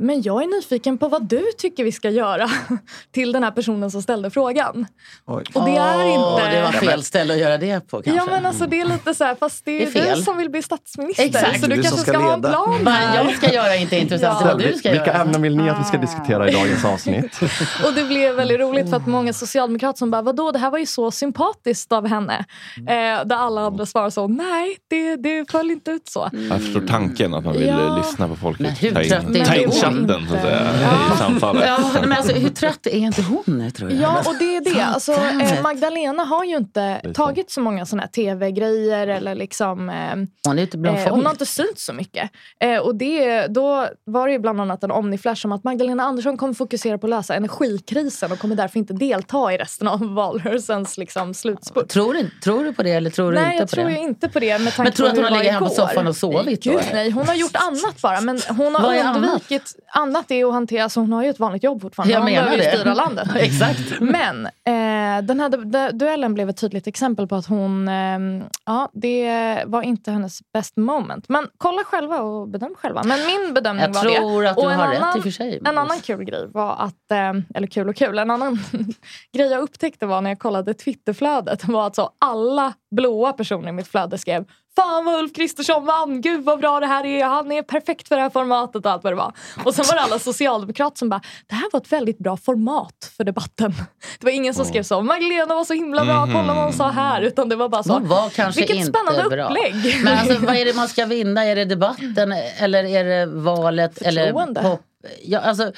men 0.00 0.22
jag 0.22 0.42
är 0.42 0.46
nyfiken 0.46 0.98
på 0.98 1.08
vad 1.08 1.24
du 1.28 1.42
tycker 1.58 1.84
vi 1.84 1.92
ska 1.92 2.10
göra 2.10 2.50
till 3.12 3.32
den 3.32 3.42
här 3.44 3.50
personen 3.50 3.90
som 3.90 4.02
ställde 4.02 4.30
frågan. 4.30 4.86
Och 5.24 5.42
det 5.54 5.76
är 5.76 6.04
inte... 6.04 6.56
det 6.56 6.62
var 6.62 6.72
fel 6.72 7.02
ställe 7.02 7.34
att 7.34 7.40
göra 7.40 7.58
det 7.58 7.80
på 7.88 8.02
kanske. 8.02 8.12
Ja 8.24 8.26
men 8.30 8.46
alltså 8.46 8.66
det 8.66 8.80
är 8.80 8.84
lite 8.84 9.14
så 9.14 9.24
här, 9.24 9.34
fast 9.34 9.64
det 9.64 9.70
är, 9.70 9.78
Det 9.92 9.98
är 10.00 10.04
fel. 10.04 10.16
du 10.18 10.22
som 10.24 10.36
vill 10.36 10.50
bli 10.50 10.62
statsminister. 10.62 11.24
Exakt. 11.24 11.60
Så 11.60 11.66
du, 11.66 11.76
Du 11.76 11.82
kanske 11.82 12.00
ska 12.00 12.10
ska, 12.12 12.20
ha 12.20 12.34
en 12.34 12.40
leda. 12.40 12.52
plan. 12.52 12.84
Vad 12.84 12.94
jag 13.26 13.36
ska 13.36 13.52
göra 13.52 13.74
är 13.76 13.80
inte 13.80 13.96
intressant, 13.98 14.38
Ja. 14.40 14.46
vad 14.46 14.58
du 14.62 14.72
ska 14.78 14.90
Vilka 14.90 15.06
göra. 15.06 15.20
ämnen 15.22 15.42
vill 15.42 15.56
ni 15.56 15.70
att 15.70 15.80
vi 15.80 15.84
ska 15.84 15.98
diskutera 15.98 16.48
i 16.48 16.52
dagens 16.52 16.84
avsnitt? 16.84 17.40
Och 17.86 17.92
det 17.94 18.04
blev 18.04 18.34
väldigt 18.34 18.60
roligt 18.60 18.90
för 18.90 18.96
att 18.96 19.06
många 19.06 19.32
socialdemokrater 19.32 19.98
som 19.98 20.10
bara, 20.10 20.22
vadå 20.22 20.50
det 20.52 20.58
här 20.58 20.70
var 20.70 20.78
ju 20.78 20.86
så 20.86 21.10
sympatiskt 21.10 21.92
av 21.92 22.06
henne. 22.06 22.44
Eh, 22.76 22.84
där 23.26 23.36
alla 23.36 23.60
andra 23.60 23.86
svarar 23.86 24.10
så, 24.10 24.28
nej 24.28 24.76
det, 24.88 25.16
det 25.16 25.50
föll 25.50 25.70
inte 25.70 25.90
ut 25.90 26.08
så. 26.08 26.30
Jag 26.50 26.60
förstår 26.62 26.80
tanken 26.80 27.34
att 27.34 27.44
man 27.44 27.52
vill 27.52 27.66
Ja. 27.66 27.80
eh, 27.86 27.96
lyssna 27.98 28.28
på 28.28 28.36
folket. 28.36 28.82
hur 28.82 28.92
Ta 28.94 29.02
in, 29.02 29.08
trött 29.10 29.36
är 29.36 29.44
ta 29.44 29.54
in 29.54 29.62
hon? 29.68 29.71
Chatten 29.72 30.26
så 30.28 30.34
att 30.34 30.42
säga, 30.42 30.60
i 31.14 31.18
samtalet. 31.18 31.64
Ja, 31.66 31.90
men 32.00 32.12
alltså, 32.12 32.32
hur 32.32 32.48
trött 32.48 32.86
är 32.86 32.96
inte 32.96 33.22
hon 33.22 33.70
tror 33.76 33.90
jag? 33.90 34.00
Ja, 34.00 34.18
och 34.26 34.34
det 34.38 34.56
är 34.56 34.74
det. 34.74 34.80
Alltså, 34.84 35.12
eh. 35.12 35.62
Magdalena 35.62 36.24
har 36.24 36.44
ju 36.44 36.56
inte 36.56 37.00
tagit 37.14 37.50
så 37.50 37.60
många 37.60 37.86
såna 37.86 38.02
här 38.02 38.08
tv-grejer. 38.08 39.06
Eller 39.06 39.34
liksom, 39.34 39.88
eh, 39.88 39.94
Hon 40.48 40.58
är 40.58 40.62
ute 40.62 40.78
bland 40.78 40.96
eh, 40.96 41.02
folk. 41.02 41.14
hon 41.14 41.24
har 41.24 41.32
inte 41.32 41.46
synts 41.46 41.84
så 41.84 41.92
mycket. 41.92 42.30
Eh, 42.60 42.78
och 42.78 42.94
det, 42.94 43.46
då 43.46 43.88
var 44.04 44.26
det 44.26 44.32
ju 44.32 44.38
bland 44.38 44.60
annat 44.60 44.84
en 44.84 44.90
omniflash 44.90 45.46
om 45.46 45.52
att 45.52 45.64
Magdalena 45.64 46.02
Andersson 46.02 46.36
kommer 46.36 46.54
fokusera 46.54 46.98
på 46.98 47.06
att 47.06 47.10
lösa 47.10 47.34
energikrisen 47.34 48.32
och 48.32 48.38
kommer 48.38 48.56
därför 48.56 48.78
inte 48.78 48.92
delta 48.92 49.52
i 49.52 49.56
resten 49.56 49.88
av 49.88 50.14
valrörelsens 50.14 50.98
liksom, 50.98 51.34
slutspurt. 51.34 51.88
Tror 51.88 52.14
du, 52.14 52.30
tror 52.44 52.64
du 52.64 52.72
på 52.72 52.82
det 52.82 52.90
eller 52.90 53.10
tror 53.10 53.32
du 53.32 53.38
Nej, 53.38 53.44
inte 53.44 53.62
jag 53.62 53.70
på 53.70 53.76
tror 53.76 53.84
det? 53.84 53.90
ju 53.90 53.98
inte 53.98 54.28
på 54.28 54.38
det. 54.40 54.58
Med 54.58 54.74
tanke 54.74 54.82
Men 54.82 54.92
tror 54.92 55.08
du 55.08 55.14
på 55.14 55.20
att 55.20 55.24
hon 55.24 55.32
har 55.32 55.42
legat 55.42 55.54
hemma 55.54 55.68
på 55.68 55.74
soffan 55.74 56.06
och 56.06 56.16
sovit? 56.16 56.62
Gud, 56.64 56.80
nej, 56.92 57.10
hon 57.10 57.28
har 57.28 57.34
gjort 57.34 57.56
annat 57.56 58.02
bara. 58.02 58.20
Men 58.20 58.40
hon 58.48 58.74
har 58.74 58.92
är 58.94 59.04
annat? 59.52 59.62
undvikit... 59.62 59.88
Annat 59.94 60.30
är 60.30 60.44
att 60.46 60.52
hantera, 60.52 60.82
alltså 60.84 61.00
hon 61.00 61.12
har 61.12 61.22
ju 61.22 61.30
ett 61.30 61.38
vanligt 61.40 61.62
jobb 61.62 61.82
fortfarande. 61.82 62.12
Jag 62.14 62.20
hon 62.20 62.30
menar 62.30 62.44
behöver 62.44 62.64
ju 62.72 62.76
styra 62.78 62.94
landet. 62.94 63.28
Exakt. 63.36 64.00
Men 64.00 64.46
eh, 64.46 65.24
den 65.24 65.40
här 65.40 65.48
du- 65.48 65.64
du- 65.64 65.90
duellen 65.98 66.34
blev 66.34 66.48
ett 66.48 66.56
tydligt 66.56 66.86
exempel 66.86 67.26
på 67.28 67.36
att 67.36 67.46
hon... 67.46 67.88
Eh, 67.88 68.18
ja, 68.66 68.88
det 68.92 69.62
var 69.66 69.82
inte 69.82 70.10
hennes 70.10 70.40
best 70.52 70.76
moment. 70.76 71.28
Men 71.28 71.48
kolla 71.58 71.84
själva 71.84 72.20
och 72.20 72.48
bedöm 72.48 72.74
själva. 72.74 73.02
Men 73.02 73.18
min 73.26 73.54
bedömning 73.54 73.84
Jag 73.84 73.94
var 73.94 74.02
tror 74.02 74.42
det. 74.42 74.50
att 74.50 74.56
du 74.56 74.62
Och 74.62 74.72
en 74.72 74.78
har 74.80 74.88
rätt 74.88 74.98
annan, 75.02 75.16
i 75.16 75.20
och 75.20 75.22
för 75.24 75.30
sig. 75.30 75.60
En 75.64 75.78
annan 75.78 76.00
kul 76.00 76.24
grej 76.24 76.46
var 76.48 76.72
att, 76.78 77.10
eh, 77.10 77.32
eller 77.54 77.66
kul 77.66 77.88
och 77.88 77.96
kul, 77.96 78.18
en 78.18 78.30
annan 78.30 78.58
grej 79.36 79.50
jag 79.50 79.60
upptäckte 79.62 80.06
var 80.06 80.20
när 80.20 80.30
jag 80.30 80.38
kollade 80.38 80.74
Twitterflödet 80.74 81.64
var 81.68 81.86
att 81.86 81.96
så 81.96 82.10
alla 82.18 82.72
blåa 82.92 83.32
personer 83.32 83.68
i 83.68 83.72
mitt 83.72 83.88
flöde 83.88 84.18
skrev 84.18 84.44
Fan 84.76 85.04
vad 85.04 85.20
Ulf 85.20 85.34
Kristersson 85.34 85.86
vann, 85.86 86.20
gud 86.20 86.44
vad 86.44 86.60
bra 86.60 86.80
det 86.80 86.86
här 86.86 87.06
är, 87.06 87.24
han 87.24 87.52
är 87.52 87.62
perfekt 87.62 88.08
för 88.08 88.16
det 88.16 88.22
här 88.22 88.30
formatet 88.30 88.86
och 88.86 88.92
allt 88.92 89.04
vad 89.04 89.12
det 89.12 89.16
var. 89.16 89.32
Och 89.64 89.74
sen 89.74 89.84
var 89.88 89.94
det 89.94 90.00
alla 90.00 90.18
socialdemokrater 90.18 90.98
som 90.98 91.08
bara, 91.08 91.20
det 91.48 91.54
här 91.54 91.70
var 91.72 91.80
ett 91.80 91.92
väldigt 91.92 92.18
bra 92.18 92.36
format 92.36 93.12
för 93.16 93.24
debatten. 93.24 93.74
Det 94.18 94.24
var 94.24 94.30
ingen 94.30 94.54
som 94.54 94.64
skrev 94.64 94.82
så, 94.82 95.00
Magdalena 95.00 95.54
var 95.54 95.64
så 95.64 95.74
himla 95.74 96.04
bra, 96.04 96.26
kolla 96.26 96.54
vad 96.54 96.64
hon 96.64 96.72
sa 96.72 96.90
här. 96.90 97.22
Utan 97.22 97.48
det 97.48 97.56
var 97.56 97.68
bara 97.68 97.82
så, 97.82 97.98
var 97.98 98.52
vilket 98.56 98.86
spännande 98.86 99.36
bra. 99.36 99.44
upplägg. 99.48 100.04
Men 100.04 100.18
alltså, 100.18 100.46
vad 100.46 100.56
är 100.56 100.64
det 100.64 100.76
man 100.76 100.88
ska 100.88 101.06
vinna? 101.06 101.44
Är 101.44 101.56
det 101.56 101.64
debatten 101.64 102.34
eller 102.58 102.84
är 102.84 103.04
det 103.04 103.26
valet? 103.26 104.02
Eller 104.02 104.24
Förtroende. 104.24 104.62
pop? 104.62 104.80
Ja, 105.22 105.38
alltså, 105.38 105.72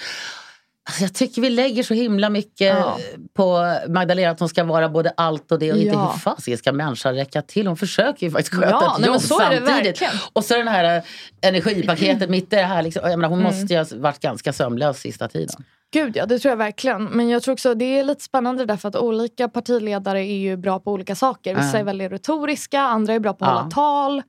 jag 1.01 1.15
tycker 1.15 1.43
vi 1.43 1.51
lägger 1.51 1.83
så 1.83 1.95
himla 1.95 2.31
mycket 2.31 2.69
Ja. 2.79 2.99
på 3.37 3.75
Magdalena 3.89 4.31
att 4.31 4.41
hon 4.41 4.49
ska 4.49 4.65
vara 4.65 4.89
både 4.89 5.13
allt 5.17 5.53
och 5.53 5.59
det 5.59 5.73
och 5.73 5.79
inte 5.79 5.93
Ja. 5.95 6.11
hur 6.13 6.19
fasiken 6.19 6.59
ska 6.59 6.73
människan 6.73 7.15
räcka 7.15 7.43
till? 7.43 7.67
Hon 7.67 7.77
försöker 7.77 8.27
ju 8.27 8.33
faktiskt 8.33 8.55
sköta 8.55 8.71
Ja, 8.71 8.95
ett 8.95 9.01
nej, 9.01 9.07
jobb 9.11 9.21
så 9.21 9.39
samtidigt. 9.39 10.03
Och 10.33 10.45
så 10.45 10.55
den 10.57 10.69
här 10.69 10.97
eh, 10.97 11.03
energipaketet 11.49 12.31
mitt 12.31 12.53
i 12.53 12.57
det 12.57 12.63
här. 12.63 12.83
Liksom. 12.83 13.11
Jag 13.11 13.19
menar, 13.19 13.29
hon 13.29 13.41
Mm. 13.41 13.53
måste 13.53 13.75
ju 13.75 13.79
ha 13.81 13.87
varit 13.97 14.21
ganska 14.21 14.53
sömnlös 14.53 14.99
sista 15.01 15.29
tiden. 15.29 15.65
Gud 15.93 16.17
ja, 16.17 16.27
det 16.27 16.39
tror 16.39 16.51
jag 16.51 16.57
verkligen. 16.57 17.05
Men 17.05 17.29
jag 17.29 17.43
tror 17.43 17.53
också 17.53 17.75
det 17.75 17.99
är 17.99 18.05
lite 18.05 18.23
spännande 18.25 18.65
därför 18.65 18.89
att 18.89 18.97
olika 18.97 19.49
partiledare 19.49 20.21
är 20.21 20.37
ju 20.37 20.57
bra 20.57 20.79
på 20.81 20.93
olika 20.93 21.15
saker. 21.15 21.55
Vissa 21.55 21.79
är 21.79 21.85
väldigt 21.85 22.13
retoriska, 22.13 22.81
andra 22.81 23.13
är 23.15 23.19
bra 23.21 23.33
på 23.33 23.45
att 23.45 23.51
Ja. 23.51 23.57
hålla 23.59 23.71
tal. 23.71 24.23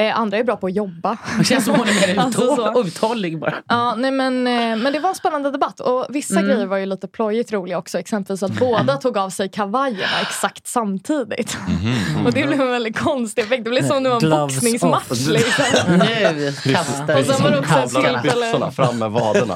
Eh, 0.00 0.18
andra 0.18 0.36
är 0.38 0.44
bra 0.44 0.56
på 0.56 0.66
att 0.66 0.74
jobba. 0.74 1.16
Det 1.38 1.44
känns 1.44 1.64
som 1.64 1.74
hon 1.74 1.88
är 1.88 2.06
mer 2.14 2.18
Alltså 2.22 2.72
uthållig 2.86 3.38
bara. 3.40 3.54
Ja, 3.68 3.94
nej 3.98 4.10
men, 4.10 4.46
eh, 4.46 4.76
men 4.76 4.92
det 4.92 4.98
var 4.98 5.08
en 5.08 5.14
spännande 5.14 5.50
debatt 5.50 5.80
och 5.80 6.06
vissa 6.08 6.34
Mm. 6.38 6.46
grejer 6.50 6.66
var 6.66 6.76
ju 6.76 6.86
lite 6.86 7.08
plojigt 7.08 7.52
roliga 7.52 7.78
också. 7.78 7.98
Exempelvis 7.98 8.42
att 8.42 8.52
båda 8.58 8.96
tog 8.96 9.18
av 9.18 9.30
sig 9.30 9.48
kavajerna 9.48 10.20
exakt 10.22 10.66
samtidigt. 10.66 11.56
Och 12.26 12.32
det 12.32 12.46
blev 12.46 12.60
en 12.60 12.70
väldigt 12.70 12.98
konstig 12.98 13.42
effekt. 13.42 13.64
Det 13.64 13.70
blev 13.70 13.86
som 13.86 13.96
om 13.96 14.02
det 14.02 14.08
var 14.08 14.16
en 14.16 14.20
Gloves 14.20 14.54
boxningsmatch. 14.54 15.10
off. 15.10 15.28
Liksom. 15.28 15.64
Nu 16.64 16.72
kastar 16.74 17.18
Och 17.18 17.24
sen 17.26 17.42
var 17.42 17.50
det 17.50 17.58
också 17.58 17.74
ett 17.78 17.92
Kavlar 17.92 18.14
upp 18.16 18.22
tillfälle... 18.22 18.46
byxorna 18.46 18.70
fram 18.70 18.98
med 18.98 19.10
vaderna. 19.10 19.54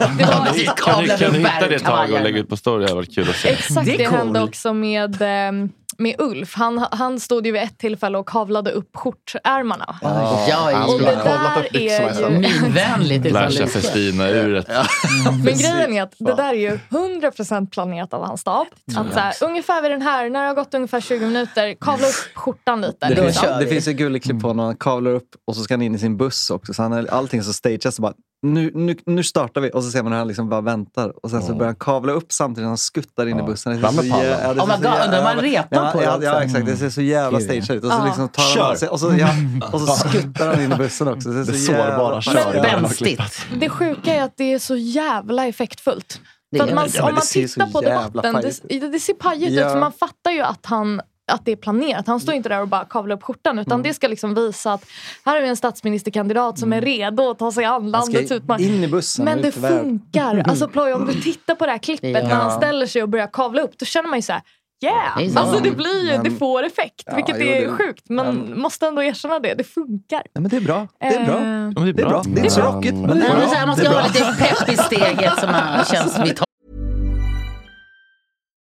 Ni, 0.55 0.69
kan 0.77 1.03
ni, 1.03 1.09
kan 1.09 1.33
ni 1.33 1.39
hitta 1.39 1.69
det 1.69 1.75
ett 1.75 1.85
tag 1.85 2.13
och 2.13 2.23
lägga 2.23 2.39
ut 2.39 2.49
på 2.49 2.57
story? 2.57 2.79
Det 2.81 2.85
hade 2.85 2.95
varit 2.97 3.15
kul 3.15 3.31
att 3.31 3.37
se. 3.37 3.49
Exakt, 3.49 3.87
det, 3.87 4.11
hände 4.11 4.41
också 4.43 4.73
med, 4.75 5.23
eh, 5.23 5.53
med 5.99 6.15
Ulf. 6.19 6.55
Han, 6.55 6.87
han 6.91 7.21
stod 7.21 7.47
ju 7.47 7.53
vid 7.53 7.63
ett 7.63 7.79
tillfälle 7.79 8.19
och 8.19 8.29
kavlade 8.29 8.71
upp 8.71 8.97
skjortärmarna. 8.97 9.99
Ja, 10.03 10.71
han 10.75 10.95
och 10.95 10.99
det 10.99 11.05
där 11.05 11.77
är 11.77 12.31
ju... 12.31 12.39
Minvänligt 12.39 13.33
Lär 13.33 13.51
sig. 13.51 13.67
Festina-uret. 13.67 14.69
Men 15.45 15.59
grejen 15.59 15.93
är 15.93 16.03
att 16.03 16.15
det 16.19 16.35
där 16.35 16.49
är 16.49 16.59
ju 16.59 16.79
100% 16.91 17.71
planerat 17.71 18.15
av 18.15 18.27
hans 18.27 18.41
stab. 18.41 18.67
Att 18.97 19.13
så 19.13 19.19
här, 19.19 19.35
ungefär 19.43 19.83
vid 19.83 19.91
den 19.91 20.03
här, 20.03 20.31
när 20.31 20.43
det 20.43 20.47
har 20.47 20.55
gått 20.55 20.75
ungefär 20.75 21.01
20 21.01 21.27
minuter, 21.27 21.75
kavla 21.81 22.07
upp 22.07 22.15
skjortan 22.35 22.81
lite. 22.81 22.97
Det, 23.01 23.09
liksom. 23.09 23.49
finns, 23.49 23.59
det 23.61 23.67
finns 23.67 23.89
ju 23.89 23.93
gullig 23.93 24.23
klipp 24.23 24.43
på 24.43 24.53
när 24.53 24.65
han 24.65 24.77
kavlar 24.77 25.11
upp 25.11 25.29
och 25.47 25.57
så 25.57 25.63
ska 25.63 25.75
han 25.75 25.83
in 25.83 25.95
i 25.95 25.99
sin 25.99 26.17
buss 26.17 26.51
också. 26.51 26.75
Så 26.75 26.83
han 26.83 26.93
är, 26.93 27.07
allting 27.07 27.43
så 27.43 27.53
stageas. 27.53 27.95
Så 27.95 28.03
bara, 28.03 28.15
nu, 28.55 28.71
nu, 28.75 28.97
nu 29.07 29.23
startar 29.23 29.61
vi. 29.61 29.71
Och 29.75 29.85
så 29.85 29.91
ser 29.91 30.03
man 30.03 30.13
hur 30.13 30.19
han 30.19 30.29
liksom 30.29 30.49
bara 30.49 30.61
väntar. 30.61 31.25
Och 31.25 31.31
sen 31.31 31.43
så 31.43 31.53
börjar 31.55 31.67
han 31.67 31.77
kavla 31.77 32.13
upp 32.13 32.33
samtidigt 32.33 32.63
som 32.65 32.69
han 32.69 32.79
skuttar 32.79 33.27
in 33.27 33.39
i 33.39 33.43
bussen. 33.43 33.73
Det 33.73 33.79
med 33.81 33.91
så 33.91 33.97
pallen. 33.97 34.13
jä- 34.27 34.39
ja, 34.43 34.55
det 34.55 34.61
Oh 34.61 34.67
my 34.67 34.73
så 34.75 34.81
God, 34.81 35.01
undrar 35.05 35.19
om 35.19 35.25
han 35.27 35.37
repar 35.41 35.67
ja, 35.85 35.91
på 35.93 35.99
det 36.21 36.25
ja, 36.27 36.43
exakt. 36.43 36.67
Det 36.67 36.77
ser 36.77 36.91
så 36.91 37.01
jävla 37.01 37.41
stageat 37.41 37.71
ut. 37.71 37.85
Och 37.85 37.91
så, 37.93 38.05
liksom 38.05 38.29
tar 38.29 38.43
han 38.43 38.53
Kör. 38.53 38.71
av 38.71 38.75
sig, 38.75 38.89
och 38.89 39.01
så, 39.01 39.15
ja, 39.19 39.29
och 39.73 39.81
så 39.81 39.87
skuttar 40.09 40.47
han 40.47 40.63
in 40.65 40.73
i 40.73 40.77
bussen 40.77 41.09
också. 41.09 41.29
Det, 41.29 41.45
ser 41.45 41.53
Det 41.53 41.59
så 41.59 41.65
sårbara 41.67 41.89
jävla 41.89 42.21
kör. 42.23 42.63
Spänstigt. 42.63 43.23
Det 43.61 43.69
sjuka 43.69 44.15
är 44.15 44.23
att 44.23 44.37
det 44.37 44.53
är 44.53 44.59
så 44.59 44.77
jävla 44.77 45.47
effektfullt. 45.47 46.21
Det 46.51 46.59
För 46.59 46.65
är 46.65 46.69
att 46.69 46.75
man, 46.75 46.89
Ja, 46.95 47.03
om 47.03 47.07
det 47.09 47.13
man 47.13 47.23
så 47.23 47.33
tittar 47.33 47.67
på 47.67 47.81
debatten, 47.81 48.35
det, 48.69 48.89
det 48.89 49.01
ser 49.01 49.15
pajigt 49.15 49.53
Ja. 49.53 49.67
ut 49.67 49.73
för 49.73 49.81
man 49.81 49.93
fattar 49.93 50.31
ju 50.31 50.41
att 50.41 50.67
han 50.67 51.01
att 51.33 51.45
det 51.45 51.53
är 51.53 51.57
planerat. 51.57 52.07
Han 52.07 52.21
står 52.21 52.35
inte 52.35 52.49
där 52.49 52.61
och 52.61 52.69
bara 52.69 52.85
kavlar 52.85 53.17
upp 53.17 53.23
skjortan 53.23 53.59
utan 53.59 53.83
det 53.83 53.95
ska 53.95 54.09
liksom 54.09 54.35
visa 54.35 54.73
att 54.73 54.85
här 55.25 55.43
vi 55.43 55.49
en 55.49 55.57
statsministerkandidat 55.57 56.59
som 56.59 56.73
är 56.73 56.81
redo 56.81 57.31
att 57.31 57.39
ta 57.39 57.53
sig 57.53 57.65
an 57.65 57.91
landets 57.91 58.27
ska 58.29 58.35
utmaning. 58.35 58.67
in 58.75 58.85
i 58.85 58.89
bussen. 58.89 59.25
Men 59.25 59.43
det 59.43 59.49
ut 59.49 59.57
i 59.57 59.61
världen. 59.61 59.81
funkar. 59.85 60.43
Alltså 60.49 60.69
Ploy, 60.69 60.93
om 60.93 61.07
du 61.07 61.13
tittar 61.21 61.55
på 61.55 61.67
det 61.67 61.73
här 61.73 61.79
klippet 61.79 62.11
Ja. 62.23 62.29
när 62.29 62.35
han 62.35 62.51
ställer 62.51 62.87
sig 62.87 63.03
och 63.03 63.09
börjar 63.09 63.27
kavla 63.33 63.63
upp, 63.63 63.79
då 63.79 63.85
känner 63.87 64.09
man 64.09 64.19
ju 64.19 64.23
så 64.23 64.33
här, 64.33 64.43
Det 64.81 64.87
är 64.87 64.93
Yeah! 65.19 65.33
så. 65.33 65.39
Alltså 65.39 65.63
det 65.63 65.71
blir 65.71 66.03
ju, 66.05 66.13
Men- 66.13 66.25
det 66.25 66.31
får 66.31 66.63
effekt. 66.63 67.03
Ja, 67.07 67.15
vilket 67.17 67.37
jo, 67.41 67.47
är 67.47 67.61
det- 67.61 67.69
sjukt. 67.73 68.09
Man 68.09 68.27
men- 68.27 68.61
måste 68.61 68.87
ändå 68.87 69.03
erkänna 69.03 69.39
det. 69.39 69.55
Det 69.55 69.65
funkar. 69.65 70.17
Nej, 70.35 70.43
men 70.43 70.49
det 70.49 70.57
är 70.57 70.61
bra. 70.61 70.89
Det 71.01 71.07
är 71.07 71.25
bra. 71.25 71.35
Eh, 71.37 71.43
Ja, 71.43 71.81
men 71.81 71.97
Det 71.97 72.03
är 72.03 72.07
bra. 72.09 72.23
Det 72.27 72.31
är 72.41 72.45
inte 72.45 72.51
så 72.51 72.61
rockigt, 72.61 72.95
men 72.95 73.19
det 73.19 73.27
är 73.27 73.31
bra. 73.31 73.67
man 73.67 73.77
Det 73.77 73.85
ska 73.85 73.91
är 73.91 73.95
ha 73.95 74.03
bra. 74.03 74.07
lite 74.07 74.37
pepp 74.39 74.69
i 74.69 74.77
steget 74.77 75.39
som 75.41 75.51
man 75.53 75.85
känns 75.93 76.19
vitalt. 76.19 76.46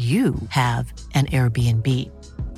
you 0.00 0.34
have 0.50 0.92
an 1.14 1.26
Airbnb. 1.26 1.86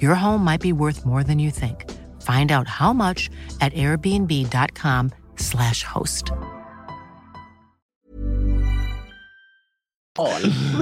Your 0.01 0.15
home 0.15 0.45
might 0.45 0.61
be 0.61 0.73
worth 0.73 1.05
more 1.05 1.25
than 1.25 1.39
you 1.39 1.51
think. 1.51 1.91
Find 2.23 2.53
out 2.53 2.69
how 2.69 2.93
much 2.93 3.31
at 3.61 3.73
airbnb.com/slash 3.75 5.85
host. 5.85 6.25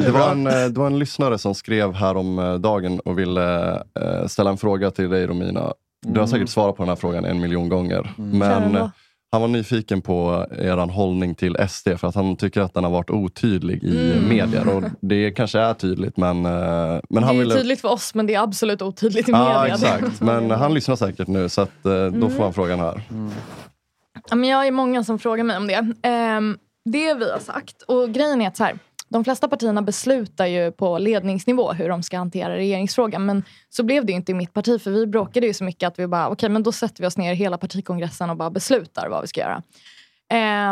Det 0.05 0.11
var, 0.11 0.33
en, 0.33 0.47
eh, 0.47 0.53
det 0.53 0.79
var 0.79 0.87
en 0.87 0.99
lyssnare 0.99 1.39
som 1.39 1.55
skrev 1.55 1.95
här 1.95 2.17
om 2.17 2.39
eh, 2.39 2.55
dagen 2.55 3.01
och 3.01 3.19
ville 3.19 3.71
eh, 3.75 4.27
ställa 4.27 4.51
en 4.51 4.59
fråga 4.59 4.91
till 4.91 5.11
dig 5.11 5.27
Romina. 5.27 5.73
Du 6.03 6.09
har 6.11 6.17
Mm. 6.17 6.29
säkert 6.29 6.49
svarat 6.49 6.77
på 6.77 6.83
den 6.83 6.89
här 6.89 6.97
frågan 6.97 7.25
en 7.25 7.41
miljon 7.41 7.69
gånger. 7.69 8.03
Kära 8.17 8.61
Men 8.61 8.91
han 9.33 9.41
var 9.41 9.49
nyfiken 9.49 10.03
på 10.03 10.47
er 10.59 10.77
hållning 10.77 11.35
till 11.35 11.57
SD 11.69 11.89
för 11.99 12.07
att 12.09 12.15
han 12.15 12.37
tycker 12.37 12.61
att 12.61 12.75
den 12.75 12.85
har 12.85 12.91
varit 12.91 13.11
otydlig 13.11 13.85
i 13.85 14.13
Mm. 14.13 14.29
medier. 14.29 14.69
Och 14.77 14.83
det 15.01 15.31
kanske 15.31 15.59
är 15.61 15.75
tydligt 15.75 16.17
men, 16.17 16.47
eh, 16.47 16.53
men 17.11 17.23
det 17.23 17.27
han 17.27 17.35
är 17.37 17.39
ville... 17.41 17.55
tydligt 17.55 17.81
för 17.81 17.89
oss 17.89 18.15
men 18.15 18.27
det 18.27 18.35
är 18.35 18.43
absolut 18.43 18.83
otydligt 18.83 19.29
i 19.29 19.33
Ja, 19.33 19.61
media. 19.63 19.75
exakt. 19.75 20.21
Men 20.21 20.51
han 20.51 20.75
lyssnar 20.75 20.97
säkert 20.97 21.29
nu 21.29 21.49
så 21.49 21.61
att, 21.61 21.85
eh, 21.87 21.93
då 21.93 21.99
Mm. 22.07 22.31
får 22.31 22.43
han 22.45 22.53
frågan 22.55 22.79
här. 22.81 23.03
Ja, 24.31 24.37
men 24.37 24.49
jag 24.49 24.67
är 24.67 24.71
många 24.73 25.05
som 25.05 25.19
frågar 25.19 25.45
mig 25.45 25.57
om 25.57 25.67
det. 25.67 25.93
Ehm, 26.03 26.59
det 26.85 27.15
vi 27.15 27.31
har 27.31 27.39
sagt, 27.39 27.83
och 27.83 28.11
grejen 28.13 28.41
är 28.43 28.49
att 28.49 28.57
så 28.57 28.65
här, 28.65 28.79
de 29.11 29.25
flesta 29.25 29.49
partierna 29.49 29.83
beslutar 29.83 30.47
ju 30.47 30.73
på 30.73 30.99
ledningsnivå 30.99 31.73
hur 31.73 31.89
de 31.89 32.03
ska 32.03 32.19
hantera 32.19 32.57
regeringsfrågan. 32.57 33.27
Men 33.27 33.45
så 33.69 33.83
blev 33.83 34.07
det 34.07 34.13
ju 34.13 34.17
inte 34.17 34.33
i 34.33 34.35
mitt 34.35 34.53
parti 34.53 34.83
för 34.83 34.91
vi 34.91 35.07
bråkade 35.07 35.47
ju 35.47 35.55
så 35.55 35.65
mycket 35.65 35.87
att 35.87 35.99
vi 35.99 36.07
bara, 36.07 36.29
okej 36.29 36.49
men 36.49 36.63
då 36.63 36.73
sätter 36.73 37.03
vi 37.03 37.07
oss 37.07 37.17
ner 37.17 37.35
hela 37.35 37.59
partikongressen 37.59 38.31
och 38.31 38.37
bara 38.37 38.51
beslutar 38.51 39.09
vad 39.09 39.23
vi 39.23 39.29
ska 39.29 39.41
göra. 39.41 39.63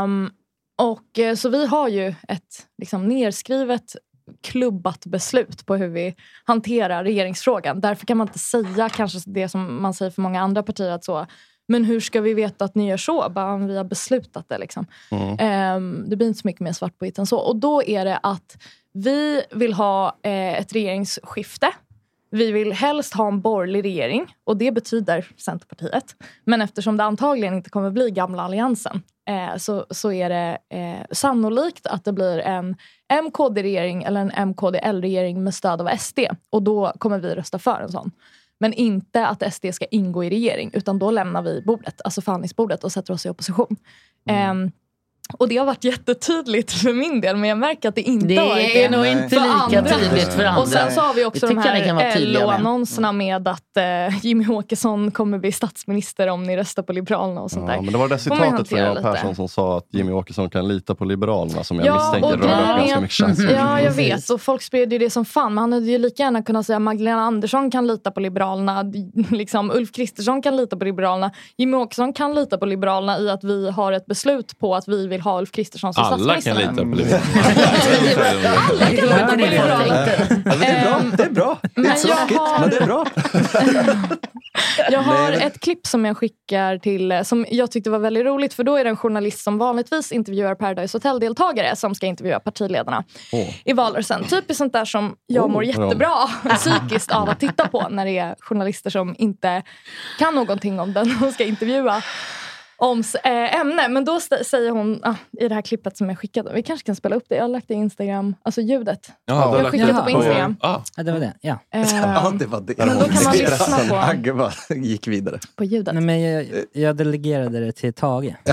Um, 0.03 0.31
och 0.79 1.19
eh, 1.19 1.35
så 1.35 1.49
vi 1.49 1.67
har 1.67 1.89
ju 1.89 2.15
ett 2.29 2.67
liksom, 2.79 3.09
nerskrivet 3.09 3.97
klubbat 4.43 5.07
beslut 5.07 5.67
på 5.67 5.77
hur 5.77 5.89
vi 5.89 6.15
hanterar 6.45 7.05
regeringsfrågan. 7.05 7.81
Därför 7.81 8.07
kan 8.07 8.17
man 8.17 8.27
inte 8.27 8.39
säga 8.39 8.89
kanske 8.89 9.19
det 9.27 9.49
som 9.49 9.83
man 9.83 9.95
säger 9.95 10.11
för 10.11 10.23
många 10.23 10.41
andra 10.41 10.63
partier. 10.63 10.91
att 10.91 11.05
så 11.05 11.27
men 11.69 11.85
hur 11.85 12.01
ska 12.01 12.21
vi 12.21 12.35
veta 12.35 12.65
att 12.65 12.75
ni 12.75 12.89
gör 12.89 12.97
så? 12.97 13.29
Bara, 13.31 13.51
"Ja, 13.51 13.57
vi 13.57 13.77
har 13.77 13.85
beslutat 13.85 14.49
det. 14.49 14.59
Liksom. 14.59 14.87
Ehm, 15.39 16.05
det 16.09 16.17
blir 16.17 16.27
inte 16.29 16.41
så 16.41 16.49
mycket 16.49 16.61
mer 16.61 16.73
svart 16.73 16.99
på 16.99 17.05
vitt 17.05 17.19
än 17.19 17.27
så. 17.27 17.39
Och 17.39 17.57
då 17.57 17.83
är 17.83 18.05
det 18.05 18.17
att 18.23 18.57
vi 18.93 19.43
vill 19.51 19.73
ha 19.73 20.17
eh, 20.23 20.59
ett 20.59 20.73
regeringsskifte. 20.73 21.73
Vi 22.31 22.53
vill 22.53 22.73
helst 22.73 23.15
ha 23.15 23.29
en 23.29 23.41
borgerlig 23.41 23.85
regering 23.85 24.35
och 24.45 24.57
det 24.57 24.73
betyder 24.73 25.27
Centerpartiet. 25.37 26.15
Men 26.45 26.61
eftersom 26.63 26.97
det 26.97 27.05
antagligen 27.05 27.55
inte 27.55 27.71
kommer 27.71 27.91
bli 27.91 28.11
gamla 28.11 28.43
alliansen 28.43 29.03
eh, 29.29 29.57
så, 29.57 29.87
så 29.91 30.13
är 30.13 30.29
det 30.29 30.59
eh, 30.69 31.07
sannolikt 31.11 31.87
att 31.87 32.05
det 32.05 32.13
blir 32.13 32.39
en 32.39 32.77
MKD-regering 33.25 34.03
eller 34.03 34.21
en 34.21 34.49
MKDL-regering 34.49 35.45
med 35.45 35.55
stöd 35.55 35.81
av 35.81 35.97
SD. 35.99 36.19
Och 36.51 36.63
då 36.63 36.93
kommer 36.99 37.19
vi 37.19 37.35
rösta 37.35 37.59
för 37.59 37.81
en 37.81 37.93
sån. 37.93 38.11
Men 38.61 38.73
inte 38.73 39.27
att 39.27 39.55
SD 39.55 39.67
ska 39.73 39.85
ingå 39.85 40.25
i 40.25 40.31
regering, 40.31 40.71
utan 40.73 40.99
då 40.99 41.11
lämnar 41.11 41.43
vi 41.43 41.63
bordet, 41.63 42.01
alltså 42.05 42.21
förhandlingsbordet 42.21 42.85
och 42.85 42.93
sätter 42.93 43.13
oss 43.13 43.27
i 43.27 43.29
opposition. 43.29 43.77
Ehm, 44.29 44.71
och 45.39 45.49
det 45.49 45.57
har 45.57 45.67
varit 45.67 45.85
jättetydligt 45.85 46.73
för 46.73 46.93
min 46.93 47.21
del, 47.21 47.37
men 47.37 47.49
jag 47.49 47.59
märker 47.59 47.89
att 47.89 47.95
det 47.95 48.03
inte 48.03 48.27
Det 48.27 48.37
har 48.37 48.47
varit 48.49 48.57
det 48.75 48.85
är 48.85 48.91
nog 48.91 49.07
inte 49.07 49.35
lika 49.71 49.83
tydligt 49.97 50.33
för 50.33 50.45
andra. 50.45 50.63
Och 50.63 50.69
sen 50.69 50.93
så 50.93 51.01
har 51.01 51.15
vi 51.15 51.25
också 51.25 51.47
Det 51.47 51.55
de 51.55 51.59
här 51.61 51.95
med. 51.95 52.23
LO-annonserna 52.23 53.13
med 53.13 53.49
att 53.49 53.77
eh, 53.77 54.25
Jimmy 54.27 54.47
Åkesson 54.49 55.11
kommer 55.11 55.39
bli 55.39 55.53
statsminister 55.53 56.29
om 56.29 56.43
ni 56.43 56.57
röstar 56.57 56.83
på 56.83 56.93
Liberalerna 56.93 57.41
och 57.41 57.51
sånt 57.51 57.65
Ja, 57.69 57.73
där. 57.75 57.83
men 57.83 57.93
det 57.93 57.99
var 57.99 58.09
det 58.09 58.19
citatet 58.19 58.69
från 58.69 58.79
lite. 58.95 59.03
Persson 59.03 59.35
som 59.35 59.49
sa 59.49 59.79
att 59.79 59.87
Jimmy 59.93 60.13
Åkesson 60.13 60.51
kan 60.51 60.69
lita 60.69 60.95
på 60.95 61.05
Liberalerna 61.05 61.65
som 61.65 61.77
jag 61.77 61.87
Ja, 61.87 61.95
misstänker 61.95 62.29
och 62.29 62.39
rör 62.45 62.79
grejen 62.79 62.79
ganska 62.79 62.97
är- 62.97 63.01
mycket 63.01 63.15
känslor. 63.15 63.53
Ja, 63.53 63.81
jag 63.81 63.93
vet. 63.93 64.31
Och 64.31 64.41
folk 64.41 64.63
spred 64.63 64.93
ju 64.93 64.99
det 64.99 65.11
som 65.11 65.25
fan. 65.25 65.55
Men 65.55 65.63
han 65.63 65.73
hade 65.73 65.87
ju 65.87 65.99
lika 65.99 66.23
gärna 66.23 66.43
kunnat 66.43 66.67
säga 66.67 66.79
Magdalena 66.79 67.21
Andersson 67.23 67.71
kan 67.71 67.87
lita 67.87 68.11
på 68.11 68.21
Liberalerna. 68.21 68.83
Liksom, 69.31 69.71
Ulf 69.71 69.93
Kristersson 69.93 70.43
kan 70.43 70.57
lita 70.57 70.77
på 70.77 70.85
Liberalerna. 70.85 71.31
Jimmy 71.57 71.77
Åkesson 71.77 72.13
kan 72.13 72.35
lita 72.35 72.59
på 72.59 72.67
Liberalerna 72.67 73.19
i 73.19 73.31
att 73.31 73.45
vi 73.45 73.71
har 73.71 73.93
ett 73.93 74.07
beslut 74.07 74.59
på 74.59 74.75
att 74.75 74.89
vi 74.89 75.07
vill 75.07 75.18
ha 75.21 75.39
Ulf 75.39 75.51
Kristersson 75.53 75.95
som 75.95 76.05
Alla 76.05 76.19
statsminister. 76.41 76.65
kan 76.65 76.71
lita 76.75 76.83
på 76.83 76.95
Liberalerna. 78.05 78.59
Alla 78.71 78.87
kan 78.87 78.95
lita 78.95 79.27
på 79.27 79.37
Liberalerna. 79.37 80.07
Ja, 80.85 80.99
men 81.03 81.17
det 81.17 81.25
är 81.25 81.31
bra. 81.31 81.59
Det 81.65 81.83
är 81.83 81.85
bra. 81.85 81.85
Det 81.85 81.89
är 81.89 81.95
tråkigt, 81.95 82.39
har- 82.39 82.61
men 82.61 82.71
det 82.71 82.77
är 82.77 82.87
bra. 82.87 83.07
Jag 84.91 85.03
har 85.03 85.33
ett 85.33 85.61
klipp 85.61 85.87
som 85.87 86.05
jag 86.05 86.17
skickar 86.17 86.79
till 86.79 87.21
som 87.25 87.47
jag 87.51 87.71
tyckte 87.71 87.91
var 87.91 87.99
väldigt 87.99 88.25
roligt 88.25 88.55
för 88.55 88.65
då 88.65 88.77
är 88.77 88.85
det 88.85 88.91
en 88.91 88.97
journalist 88.97 89.41
som 89.45 89.59
vanligtvis 89.59 90.13
intervjuar 90.13 90.55
Paradise 90.55 90.97
Hotel-deltagare 90.99 91.77
som 91.77 91.95
ska 91.95 92.07
intervjua 92.07 92.41
partiledarna 92.41 93.05
i 93.65 93.73
valrörelsen. 93.73 94.25
Typiskt 94.25 94.59
sånt 94.59 94.73
där 94.73 94.85
som 94.85 95.15
jag 95.27 95.45
Oh, 95.45 95.51
mår 95.51 95.61
bra. 95.61 95.65
jättebra 95.85 96.15
psykiskt 96.57 97.13
av 97.13 97.31
att 97.31 97.41
titta 97.41 97.69
på 97.69 97.89
när 97.91 98.05
det 98.05 98.19
är 98.19 98.35
journalister 98.41 98.91
som 98.91 99.15
inte 99.19 99.63
kan 100.19 100.35
någonting 100.35 100.81
om 100.81 100.93
den 100.93 101.19
de 101.21 101.33
ska 101.33 101.45
intervjua 101.45 102.03
om 102.81 103.03
äh, 103.25 103.61
ämne. 103.61 103.89
Men 103.89 104.05
då 104.05 104.21
säger 104.21 104.71
hon 104.71 105.01
ah, 105.05 105.15
i 105.41 105.49
det 105.49 105.55
här 105.55 105.63
klippet 105.63 105.97
som 105.97 106.09
jag 106.09 106.19
skickade, 106.19 106.53
vi 106.55 106.63
kanske 106.63 106.87
kan 106.87 106.97
spela 106.97 107.17
upp 107.17 107.25
det, 107.29 107.35
jag 107.37 107.43
har 107.45 107.49
lagt 107.49 107.69
det 107.69 107.75
i 107.75 107.77
Instagram, 107.77 108.35
alltså 108.43 108.61
ljudet. 108.61 109.11
Ja, 109.27 109.35
du 109.35 109.41
har 109.41 109.55
jag 109.57 109.63
lagt 109.63 109.71
skickade 109.71 109.93
det 109.93 110.03
på 110.03 110.11
Instagram. 110.11 110.57
Ah. 110.61 110.81
Ja, 110.97 111.03
det 111.03 111.13
var 111.13 111.21
det. 111.21 111.33
Ja. 111.41 111.59
Eh, 111.75 111.81
Ja, 112.03 112.33
det 112.39 112.47
var 112.47 112.61
det. 112.61 112.75
Men 112.79 112.89
då 112.99 113.05
kan 113.05 113.25
man 113.25 113.37
lyssna 113.37 113.79
på- 113.89 113.97
Agge 113.97 114.33
bara 114.33 114.53
gick 114.77 115.09
vidare. 115.09 115.39
På 115.57 115.65
ljudet. 115.65 115.95
Nej, 115.95 116.03
men 116.03 116.21
jag, 116.23 116.47
jag 116.73 116.97
delegerade 116.97 117.61
det 117.61 117.73
till 117.73 117.93
Tage. 117.93 118.35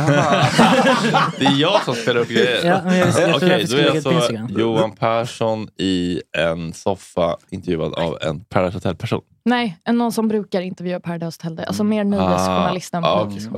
Det 1.39 1.45
är 1.45 1.61
jag 1.61 1.81
som 1.83 1.95
spelar 1.95 2.21
upp 2.21 2.29
grejer. 2.29 2.65
Ja, 2.65 2.81
men 2.83 2.97
jag- 2.97 3.35
Okej, 3.35 3.65
då 3.69 3.77
är 3.77 3.89
alltså. 3.89 4.11
Johan 4.59 4.91
Persson 4.91 5.67
i 5.77 6.21
en 6.37 6.73
soffa 6.73 7.37
intervjuad 7.49 7.93
av 7.93 8.17
en 8.21 8.39
Paradise 8.39 8.77
Hotel-person. 8.77 9.21
Nej, 9.45 9.77
en 9.83 9.97
någon 9.97 10.11
som 10.11 10.27
brukar 10.27 10.61
intervjua 10.61 10.99
Paradise 10.99 11.39
Hotel. 11.43 11.65
Alltså 11.67 11.83
mer 11.83 12.03
nöjesjournalist 12.03 12.93
än 12.93 13.03
ah, 13.05 13.23
politisk. 13.25 13.49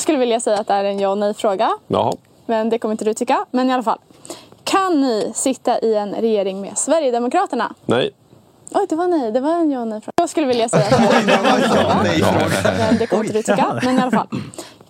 Jag 0.00 0.02
skulle 0.02 0.18
vilja 0.18 0.40
säga 0.40 0.58
att 0.58 0.66
det 0.66 0.74
är 0.74 0.84
en 0.84 0.98
ja 0.98 1.08
och 1.08 1.18
nej-fråga. 1.18 1.70
Jaha. 1.86 2.12
Men 2.46 2.70
det 2.70 2.78
kommer 2.78 2.92
inte 2.92 3.04
du 3.04 3.14
tycka. 3.14 3.44
Men 3.50 3.70
i 3.70 3.72
alla 3.72 3.82
fall. 3.82 3.98
Kan 4.64 5.00
ni 5.00 5.32
sitta 5.34 5.80
i 5.80 5.94
en 5.94 6.14
regering 6.14 6.60
med 6.60 6.78
Sverigedemokraterna? 6.78 7.74
Nej. 7.86 8.10
Oj, 8.70 8.86
det 8.88 8.96
var 8.96 9.08
nej. 9.08 9.32
Det 9.32 9.40
var 9.40 9.50
en 9.50 9.70
ja 9.70 9.80
och 9.80 9.88
nej-fråga. 9.88 10.12
Jag 10.16 10.28
skulle 10.28 10.46
vilja 10.46 10.68
säga 10.68 10.84
att 10.84 10.90
det 10.90 11.16
är 11.16 11.22
en 11.22 11.28
ja 11.28 11.96
och 11.98 12.04
nej-fråga. 12.04 12.76
Men 12.78 12.98
det 12.98 13.06
kommer 13.06 13.24
inte 13.24 13.36
du 13.36 13.42
tycka. 13.42 13.80
Men 13.82 13.98
i 13.98 14.02
alla 14.02 14.10
fall. 14.10 14.26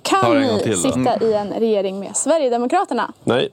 Kan 0.03 0.41
ni 0.41 0.61
till 0.63 0.83
då. 0.83 0.93
sitta 0.93 1.25
i 1.25 1.35
en 1.35 1.53
regering 1.53 2.01
med 2.01 2.17
Sverigedemokraterna? 2.17 3.13
Nej. 3.25 3.49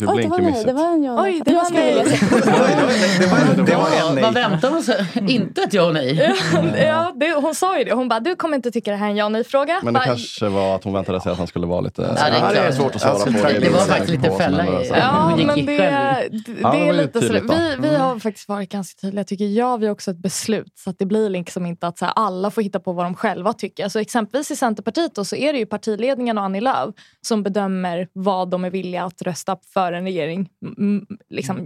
Oj, 0.00 0.22
det 0.22 0.28
var 0.28 0.38
nej. 0.38 0.64
Det 0.64 0.72
var 0.72 0.92
en 0.92 1.02
ja 1.04 1.12
och 1.12 1.20
Oj, 1.22 1.42
det 1.44 1.50
Jag 1.52 1.62
var 1.62 1.70
nej. 1.70 2.04
vilja 2.04 2.16
säga 2.18 3.64
Det 3.66 3.74
var 3.76 4.08
en 4.08 4.14
nej. 4.14 4.24
Vad 4.24 4.34
väntar 4.34 4.70
man 4.70 4.82
sig? 4.82 5.06
Inte 5.28 5.62
ett 5.62 5.74
ja 5.74 5.82
och 5.86 5.94
nej. 5.94 6.34
ja, 6.76 7.12
det, 7.16 7.32
hon 7.32 7.54
sa 7.54 7.78
ju 7.78 7.84
det. 7.84 7.92
Hon 7.94 8.08
bara, 8.08 8.20
du 8.20 8.36
kommer 8.36 8.56
inte 8.56 8.70
tycka 8.70 8.90
det 8.90 8.96
här 8.96 9.06
är 9.06 9.10
en 9.10 9.16
ja 9.16 9.28
nej-fråga. 9.28 9.80
Men 9.82 9.94
det 9.94 9.98
Bara, 10.00 10.04
kanske 10.04 10.48
var 10.48 10.74
att 10.76 10.84
hon 10.84 10.92
väntade 10.92 11.20
sig 11.20 11.32
att 11.32 11.38
han 11.38 11.46
skulle 11.46 11.66
vara 11.66 11.80
lite... 11.80 12.02
Ja, 12.02 12.30
det 12.30 12.36
är 12.36 12.62
klart. 12.62 12.74
svårt 12.74 12.94
att 12.94 13.00
svara 13.00 13.12
Alltså, 13.12 13.26
på. 13.32 13.48
det- 13.48 13.58
det 13.58 13.70
var 13.70 13.78
är 13.80 13.84
faktiskt 13.84 14.10
lite 14.10 14.30
fälla 14.30 14.64
i- 14.66 14.88
Ja, 14.94 15.36
men 15.36 15.46
det, 15.46 15.54
det, 15.54 15.66
det 15.66 16.28
det 16.54 16.60
är 16.62 16.86
var 16.86 16.92
lite 16.92 17.20
sådär. 17.20 17.40
tydligt. 17.40 17.52
Vi, 17.84 17.88
vi 17.88 17.96
har 17.96 18.18
faktiskt 18.18 18.48
varit 18.48 18.68
ganska 18.72 19.00
tydliga, 19.00 19.24
tycker 19.24 19.44
jag. 19.44 19.78
Vi 19.78 19.86
har 19.86 19.92
också 19.92 20.10
ett 20.10 20.18
beslut. 20.22 20.72
Så 20.74 20.90
att 20.90 20.98
det 20.98 21.06
blir 21.06 21.30
liksom 21.30 21.66
inte 21.66 21.86
att 21.86 21.98
så 21.98 22.04
här, 22.04 22.12
alla 22.16 22.50
får 22.50 22.62
hitta 22.62 22.80
på 22.80 22.92
vad 22.92 23.06
de 23.06 23.14
själva 23.14 23.52
tycker. 23.52 23.84
Alltså, 23.84 24.00
exempelvis 24.00 24.50
i 24.50 24.56
Centerpartiet 24.56 25.14
då, 25.14 25.24
så 25.24 25.36
är 25.36 25.52
det 25.52 25.58
ju 25.58 25.66
partiledningen 25.66 26.38
och 26.38 26.44
Annie 26.44 26.60
Lööf 26.60 26.94
som 27.26 27.42
bedömer 27.42 28.08
vad 28.12 28.50
de 28.50 28.64
är 28.64 28.70
villiga 28.70 29.04
att 29.04 29.22
rösta 29.22 29.56
för 29.74 29.83
en 29.92 30.04
regering 30.04 30.50
mm, 30.78 31.06
liksom, 31.28 31.60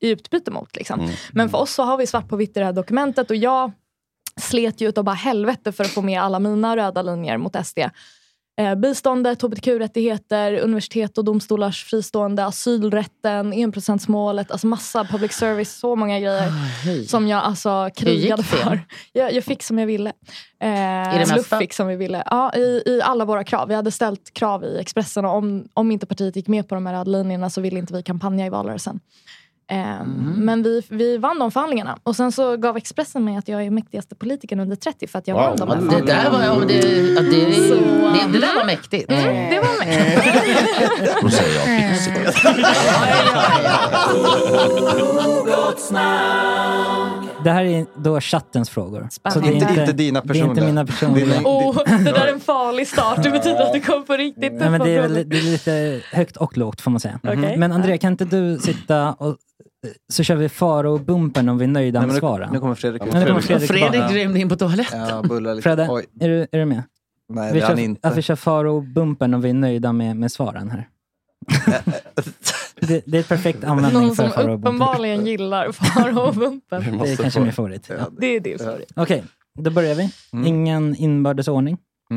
i 0.00 0.08
utbyte 0.08 0.50
mot. 0.50 0.76
Liksom. 0.76 1.10
Men 1.32 1.48
för 1.48 1.58
oss 1.58 1.74
så 1.74 1.82
har 1.82 1.96
vi 1.96 2.06
svart 2.06 2.28
på 2.28 2.36
vitt 2.36 2.56
i 2.56 2.60
det 2.60 2.66
här 2.66 2.72
dokumentet 2.72 3.30
och 3.30 3.36
jag 3.36 3.72
slet 4.40 4.80
ju 4.80 4.88
utav 4.88 5.04
bara 5.04 5.14
helvete 5.14 5.72
för 5.72 5.84
att 5.84 5.90
få 5.90 6.02
med 6.02 6.22
alla 6.22 6.38
mina 6.38 6.76
röda 6.76 7.02
linjer 7.02 7.38
mot 7.38 7.66
SD. 7.66 7.78
Eh, 8.56 8.74
biståndet, 8.74 9.42
hbtq-rättigheter, 9.42 10.58
universitet 10.58 11.18
och 11.18 11.24
domstolars 11.24 11.84
fristående, 11.84 12.44
asylrätten, 12.44 13.52
enprocentsmålet, 13.52 14.50
alltså 14.50 14.66
massa 14.66 15.04
public 15.04 15.32
service, 15.32 15.78
så 15.78 15.96
många 15.96 16.20
grejer 16.20 16.52
som 17.06 17.28
jag 17.28 17.42
alltså 17.42 17.90
krigade 17.96 18.42
för. 18.42 18.80
Jag, 19.12 19.32
jag 19.32 19.44
fick 19.44 19.62
som 19.62 19.78
jag 19.78 19.86
ville. 19.86 20.12
Eh, 20.60 21.18
det 21.18 21.26
mesta? 21.28 21.58
Fick 21.58 21.72
som 21.72 21.86
vi 21.86 21.96
ville. 21.96 22.22
Ja, 22.26 22.54
i, 22.54 22.82
I 22.86 23.00
alla 23.02 23.24
våra 23.24 23.44
krav. 23.44 23.68
Vi 23.68 23.74
hade 23.74 23.90
ställt 23.90 24.34
krav 24.34 24.64
i 24.64 24.78
Expressen 24.78 25.24
och 25.24 25.36
om, 25.36 25.68
om 25.74 25.90
inte 25.90 26.06
partiet 26.06 26.36
gick 26.36 26.48
med 26.48 26.68
på 26.68 26.74
de 26.74 26.86
här 26.86 26.94
röda 26.94 27.10
linjerna 27.10 27.50
så 27.50 27.60
ville 27.60 27.78
inte 27.78 27.94
vi 27.94 28.02
kampanja 28.02 28.46
i 28.46 28.50
valrörelsen. 28.50 29.00
Eh, 29.70 30.04
Men 30.36 30.62
vi, 30.62 30.82
vi 30.88 31.18
vann 31.18 31.38
de 31.38 31.50
förhandlingarna. 31.50 31.98
Och 32.02 32.16
sen 32.16 32.32
så 32.32 32.56
gav 32.56 32.76
Expressen 32.76 33.24
mig 33.24 33.36
att 33.36 33.48
jag 33.48 33.62
är 33.64 33.70
mäktigaste 33.70 34.14
politikern 34.14 34.60
under 34.60 34.76
30 34.76 35.06
för 35.06 35.18
att 35.18 35.28
jag 35.28 35.34
vann 35.34 35.56
de 35.56 35.68
här 35.68 35.76
Det 36.00 36.06
där 36.06 36.30
var, 36.30 36.42
ja, 36.42 36.58
men 36.58 36.68
det, 36.68 36.74
ja, 36.74 37.20
det, 37.22 37.54
Så- 37.68 37.74
det, 37.74 38.32
det 38.32 38.38
där 38.46 38.54
var 38.54 38.64
mäktigt. 38.66 39.10
Mm, 39.10 39.50
det 39.50 39.60
var 39.60 39.78
mäktigt. 39.86 40.24
Då 41.22 41.28
säger 41.28 41.54
jag 41.58 41.64
Det 47.44 47.50
här 47.50 47.64
är 47.64 47.86
då 47.96 48.20
chattens 48.20 48.70
frågor. 48.70 49.08
Spännande. 49.10 49.50
det 49.50 49.56
är 49.56 49.68
Inte- 49.70 49.80
inte 49.80 49.92
dina 49.92 50.20
Det 50.20 50.24
är 50.28 50.34
inte 50.36 50.44
personliga. 50.44 50.66
mina 50.66 50.86
personliga. 50.86 51.40
Oh, 51.44 51.76
det 51.86 52.04
där 52.12 52.26
är 52.26 52.32
en 52.32 52.40
farlig 52.40 52.88
start. 52.88 53.22
Det 53.22 53.30
betyder 53.30 53.62
att 53.62 53.72
det 53.72 53.80
kommer 53.80 54.06
på 54.06 54.12
riktigt 54.16 54.52
Nej, 54.52 54.70
men 54.70 54.80
det, 54.80 54.90
är, 54.96 55.08
det 55.08 55.38
är 55.38 55.42
lite 55.42 56.00
högt 56.12 56.36
och 56.36 56.56
lågt 56.58 56.80
får 56.80 56.90
man 56.90 57.00
säga. 57.00 57.20
Okej. 57.22 57.56
Men 57.56 57.72
Andrea, 57.72 57.98
kan 57.98 58.12
inte 58.12 58.24
du 58.24 58.58
sitta 58.58 59.12
och 59.12 59.36
så 60.12 60.22
kör 60.22 60.36
vi 60.36 60.48
Faro-bumpen 60.48 61.48
om 61.48 61.58
vi 61.58 61.64
är 61.64 61.68
nöjda 61.68 62.00
Nej, 62.00 62.06
med 62.06 62.14
nu, 62.14 62.20
svaren? 62.20 62.52
nu 62.52 62.60
kommer 62.60 62.74
Fredrik 62.74 63.06
ut. 63.06 63.12
Nu 63.12 63.26
kommer 63.26 63.40
Fredrik 63.40 63.70
Fredrik 63.70 64.10
rymde 64.10 64.40
in 64.40 64.48
på 64.48 64.56
toaletten. 64.56 65.00
Ja, 65.00 65.38
lite. 65.38 65.62
Fredde, 65.62 65.86
Oj. 65.90 66.04
är 66.20 66.28
du, 66.28 66.46
är 66.52 66.58
du 66.58 66.64
med? 66.64 66.82
Nej, 67.28 67.52
vi 67.52 67.58
det 67.58 67.64
är 67.64 67.68
kör, 67.68 67.74
han 67.74 67.84
inte. 67.84 68.08
Att 68.08 68.16
vi 68.16 68.22
kör 68.22 68.36
Faro-bumpen 68.36 69.34
om 69.34 69.40
vi 69.40 69.50
är 69.50 69.54
nöjda 69.54 69.92
med, 69.92 70.16
med 70.16 70.32
svaren 70.32 70.70
här. 70.70 70.88
det, 72.80 73.02
det 73.06 73.18
är 73.18 73.22
perfekt 73.22 73.64
användning 73.64 74.02
Någon 74.02 74.16
för 74.16 74.22
som 74.22 74.32
Faro-bumpen. 74.32 74.58
uppenbarligen 74.58 75.26
gillar 75.26 75.72
Faro-bumpen. 75.72 76.98
Det 77.02 77.12
är 77.12 77.16
kanske 77.16 77.40
min 77.40 77.52
favorit. 77.52 77.90
Det 78.18 78.26
är 78.26 78.40
din 78.40 78.58
favorit. 78.58 78.92
Okej, 78.96 79.24
då 79.58 79.70
börjar 79.70 79.94
vi. 79.94 80.10
Mm. 80.32 80.46
Ingen 80.46 80.96
inbördes 80.96 81.48
ordning. 81.48 81.78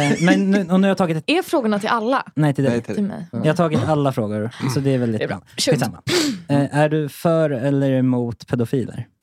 Eh, 0.00 0.24
men 0.24 0.50
nu, 0.50 0.60
och 0.60 0.80
nu 0.80 0.86
har 0.86 0.88
jag 0.88 0.98
tagit 0.98 1.16
ett... 1.16 1.24
Är 1.26 1.42
frågorna 1.42 1.78
till 1.78 1.88
alla? 1.88 2.24
Nej, 2.34 2.54
till 2.54 2.64
dig. 2.64 2.72
Nej, 2.72 2.82
till 2.82 2.94
Till 2.94 3.04
mig? 3.04 3.26
Jag 3.32 3.44
har 3.44 3.54
tagit 3.54 3.80
alla 3.84 4.12
frågor, 4.12 4.50
så 4.74 4.80
det 4.80 4.94
är 4.94 4.98
väldigt 4.98 5.18
Det 5.18 5.24
är 5.24 5.28
bra. 5.28 5.42
Skitsamma. 5.56 6.02
Eh, 6.48 6.76
är 6.76 6.88
du 6.88 7.08
för 7.08 7.50
eller 7.50 7.90
emot 7.90 8.46
pedofiler? 8.46 9.06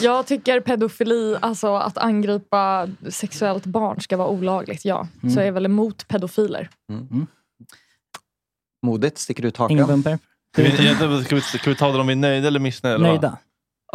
Jag 0.00 0.26
tycker 0.26 0.60
pedofili, 0.60 1.36
alltså 1.40 1.74
att 1.76 1.98
angripa 1.98 2.88
sexuellt 3.08 3.66
barn 3.66 4.00
ska 4.00 4.16
vara 4.16 4.28
olagligt, 4.28 4.84
ja. 4.84 5.08
Mm. 5.22 5.34
Så 5.34 5.40
jag 5.40 5.46
är 5.46 5.52
väl 5.52 5.64
emot 5.64 6.08
pedofiler. 6.08 6.70
Modigt, 8.82 9.18
sticker 9.18 9.44
ut 9.44 9.56
hakan. 9.56 9.76
Ingen 9.76 9.86
bumper? 9.86 10.18
Ska 10.54 10.62
vi, 11.34 11.40
ska, 11.40 11.70
vi, 11.70 11.76
ta 11.76 11.92
det 11.92 11.98
om 11.98 12.06
vi 12.06 12.12
är 12.12 12.16
nöjda 12.16 12.48
eller 12.48 12.60
missnöjda? 12.60 12.98
Nöjda. 12.98 13.38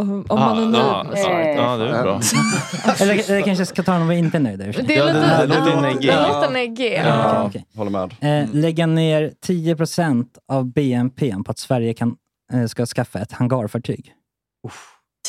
Om 0.02 0.40
man 0.40 0.58
är 0.58 0.66
nöjd 0.66 0.76
ja, 0.76 1.04
med 1.10 1.18
svaret. 1.18 1.58
ja, 1.58 1.78
det 1.78 1.90
är 1.90 2.04
bra. 2.04 2.22
eller, 3.00 3.30
eller 3.30 3.42
kanske 3.42 3.66
ska 3.66 3.84
ta 3.84 3.96
om 3.96 4.08
vi 4.08 4.18
inte 4.18 4.38
är 4.38 4.42
nöjda. 4.42 4.68
i 4.68 4.70
och 4.70 4.76
för 4.76 4.84
sig. 4.84 4.96
Det 4.96 5.06
lite, 5.06 5.46
det 5.46 5.48
låter 5.48 5.72
ja, 5.72 5.82
neggig. 5.82 6.10
det 6.10 6.12
är 6.12 6.42
lite 6.42 6.54
neggig. 6.54 7.02
Ja, 7.06 7.44
okej. 7.48 7.66
Håller 7.76 7.92
med. 7.92 8.42
Eh, 8.42 8.50
lägga 8.54 8.86
ner 8.86 9.34
10% 9.48 10.26
av 10.48 10.66
BNP 10.66 11.36
på 11.46 11.52
att 11.52 11.60
Sverige 11.60 11.94
kan, 11.94 12.16
eh, 12.54 12.66
ska 12.66 12.86
skaffa 12.86 13.20
ett 13.20 13.32
hangarfartyg. 13.32 14.14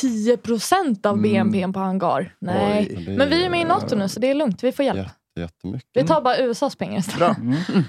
10 0.01 0.37
procent 0.37 1.05
av 1.05 1.21
BNP 1.21 1.73
på 1.73 1.79
hangar. 1.79 2.35
Nej. 2.39 2.87
Oj, 2.89 3.05
det 3.05 3.17
Men 3.17 3.29
vi 3.29 3.45
är 3.45 3.49
med 3.49 3.61
i 3.61 3.65
NATO 3.65 3.95
nu 3.95 4.09
så 4.09 4.19
det 4.19 4.29
är 4.29 4.35
lugnt. 4.35 4.63
Vi 4.63 4.71
får 4.71 4.85
hjälp. 4.85 4.97
Jätte, 4.97 5.13
jättemycket. 5.39 5.89
Vi 5.93 6.03
tar 6.03 6.21
bara 6.21 6.37
USAs 6.37 6.75
pengar 6.75 6.99
istället. 6.99 7.37
Mm. 7.37 7.83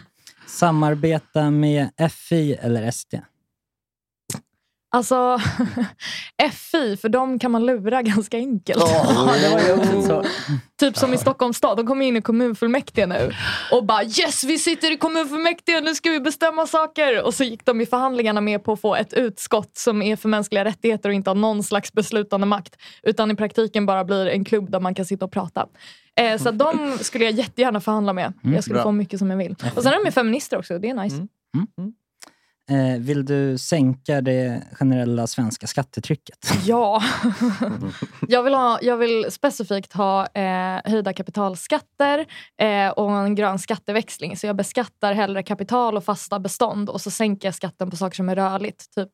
Samarbeta 0.47 1.51
med 1.51 1.89
FI 2.11 2.55
eller 2.55 2.91
SD? 2.91 3.15
Alltså, 4.95 5.39
FI, 6.53 6.97
för 6.97 7.09
dem 7.09 7.39
kan 7.39 7.51
man 7.51 7.67
lura 7.67 8.03
ganska 8.03 8.37
enkelt. 8.37 8.85
Ja, 8.87 9.35
det 9.43 9.49
var 9.49 9.61
ju 9.61 9.73
också 9.73 10.03
så. 10.03 10.25
Typ 10.81 10.97
som 10.97 11.15
i 11.15 11.19
Stockholms 11.19 11.57
stad, 11.57 11.77
de 11.77 11.87
kommer 11.87 12.07
in 12.07 12.17
i 12.17 12.23
kommunfullmäktige 12.23 13.07
nu 13.07 13.33
och 13.73 13.85
bara 13.85 14.05
yes 14.05 14.45
vi 14.45 14.59
sitter 14.59 14.93
i 14.93 14.97
kommunfullmäktige, 14.97 15.81
nu 15.81 15.95
ska 15.95 16.11
vi 16.11 16.21
bestämma 16.21 16.67
saker. 16.67 17.23
Och 17.23 17.35
så 17.35 17.45
gick 17.45 17.65
de 17.65 17.81
i 17.81 17.87
förhandlingarna 17.87 18.41
med 18.41 18.65
på 18.65 18.73
att 18.73 18.81
få 18.81 18.95
ett 18.95 19.13
utskott 19.13 19.71
som 19.77 20.03
är 20.03 20.17
för 20.17 20.29
mänskliga 20.29 20.65
rättigheter 20.65 21.09
och 21.09 21.15
inte 21.15 21.31
har 21.31 21.35
någon 21.35 21.63
slags 21.63 21.93
beslutande 21.93 22.47
makt. 22.47 22.77
Utan 23.03 23.31
i 23.31 23.37
praktiken 23.37 23.87
bara 23.87 24.05
blir 24.05 24.27
en 24.27 24.45
klubb 24.45 24.71
där 24.71 24.81
man 24.81 24.95
kan 24.95 25.07
sitta 25.07 25.25
och 25.25 25.33
prata. 25.33 25.67
Eh, 26.21 26.39
så 26.39 26.51
de 26.51 26.99
skulle 27.01 27.25
jag 27.25 27.35
jättegärna 27.35 27.81
förhandla 27.81 28.13
med. 28.13 28.33
Mm, 28.43 28.55
jag 28.55 28.65
skulle 28.65 28.75
bra. 28.75 28.83
få 28.83 28.93
mycket 28.93 29.19
som 29.19 29.31
jag 29.31 29.37
vill. 29.37 29.57
Och 29.77 29.83
sen 29.83 29.93
är 29.93 30.05
de 30.05 30.13
feminister 30.13 30.59
också, 30.59 30.79
det 30.79 30.89
är 30.89 30.95
nice. 30.95 31.27
Eh, 32.71 33.01
vill 33.01 33.25
du 33.25 33.59
sänka 33.59 34.21
det 34.21 34.63
generella 34.73 35.27
svenska 35.27 35.67
skattetrycket? 35.67 36.39
Ja. 36.67 37.03
jag, 38.29 38.43
vill 38.43 38.55
ha, 38.55 38.79
jag 38.83 38.97
vill 38.97 39.27
specifikt 39.31 39.93
ha 39.93 40.27
eh, 40.27 40.81
höjda 40.85 41.13
kapitalskatter 41.13 42.27
eh, 42.61 42.89
och 42.89 43.13
en 43.13 43.35
grön 43.35 43.59
skatteväxling. 43.59 44.37
Så 44.37 44.47
jag 44.47 44.57
beskattar 44.57 45.15
hellre 45.15 45.43
kapital 45.43 45.97
och 45.97 46.05
fasta 46.05 46.39
bestånd 46.39 46.91
och 46.91 47.01
så 47.01 47.11
sänker 47.11 47.49
jag 47.49 47.55
skatten 47.55 47.91
på 47.91 47.97
saker 47.97 48.17
som 48.17 48.29
är 48.29 48.37
rörligt. 48.37 48.95
Typ 48.95 49.11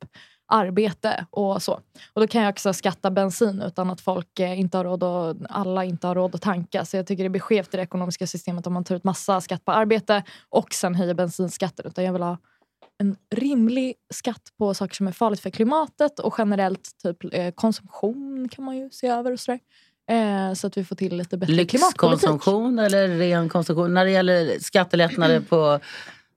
arbete 0.50 1.26
och 1.30 1.62
så. 1.62 1.72
Och 2.12 2.20
då 2.20 2.26
kan 2.26 2.42
jag 2.42 2.50
också 2.50 2.72
skatta 2.72 3.10
bensin 3.10 3.62
utan 3.66 3.90
att 3.90 4.00
folk 4.00 4.38
eh, 4.40 4.60
inte 4.60 4.76
har 4.76 4.84
råd 4.84 5.02
och 5.02 5.36
alla 5.48 5.84
inte 5.84 6.06
har 6.06 6.14
råd 6.14 6.34
att 6.34 6.42
tanka. 6.42 6.84
Så 6.84 6.96
jag 6.96 7.06
tycker 7.06 7.22
det 7.22 7.30
blir 7.30 7.40
skevt 7.40 7.74
i 7.74 7.76
det 7.76 7.82
ekonomiska 7.82 8.26
systemet 8.26 8.66
om 8.66 8.72
man 8.72 8.84
tar 8.84 8.94
ut 8.94 9.04
massa 9.04 9.40
skatt 9.40 9.64
på 9.64 9.72
arbete 9.72 10.22
och 10.48 10.74
sen 10.74 10.94
höjer 10.94 11.14
bensinskatten. 11.14 11.86
Utan 11.86 12.04
jag 12.04 12.12
vill 12.12 12.22
ha 12.22 12.38
en 13.00 13.16
rimlig 13.34 13.94
skatt 14.14 14.42
på 14.58 14.74
saker 14.74 14.94
som 14.94 15.06
är 15.08 15.12
farligt 15.12 15.40
för 15.40 15.50
klimatet 15.50 16.18
och 16.18 16.34
generellt 16.38 16.90
typ 17.02 17.34
eh, 17.34 17.50
konsumtion 17.54 18.48
kan 18.52 18.64
man 18.64 18.76
ju 18.76 18.90
se 18.90 19.06
över 19.08 19.32
och 19.32 19.40
sådär. 19.40 19.60
Eh, 20.10 20.54
så 20.54 20.66
att 20.66 20.76
vi 20.76 20.84
får 20.84 20.96
till 20.96 21.16
lite 21.16 21.36
bättre 21.36 21.64
klimatpolitik. 21.64 22.22
Lyxkonsumtion 22.22 22.78
eller 22.78 23.08
ren 23.08 23.48
konsumtion? 23.48 23.94
När 23.94 24.04
det 24.04 24.10
gäller 24.10 24.58
skattelättnader 24.60 25.40
på 25.40 25.80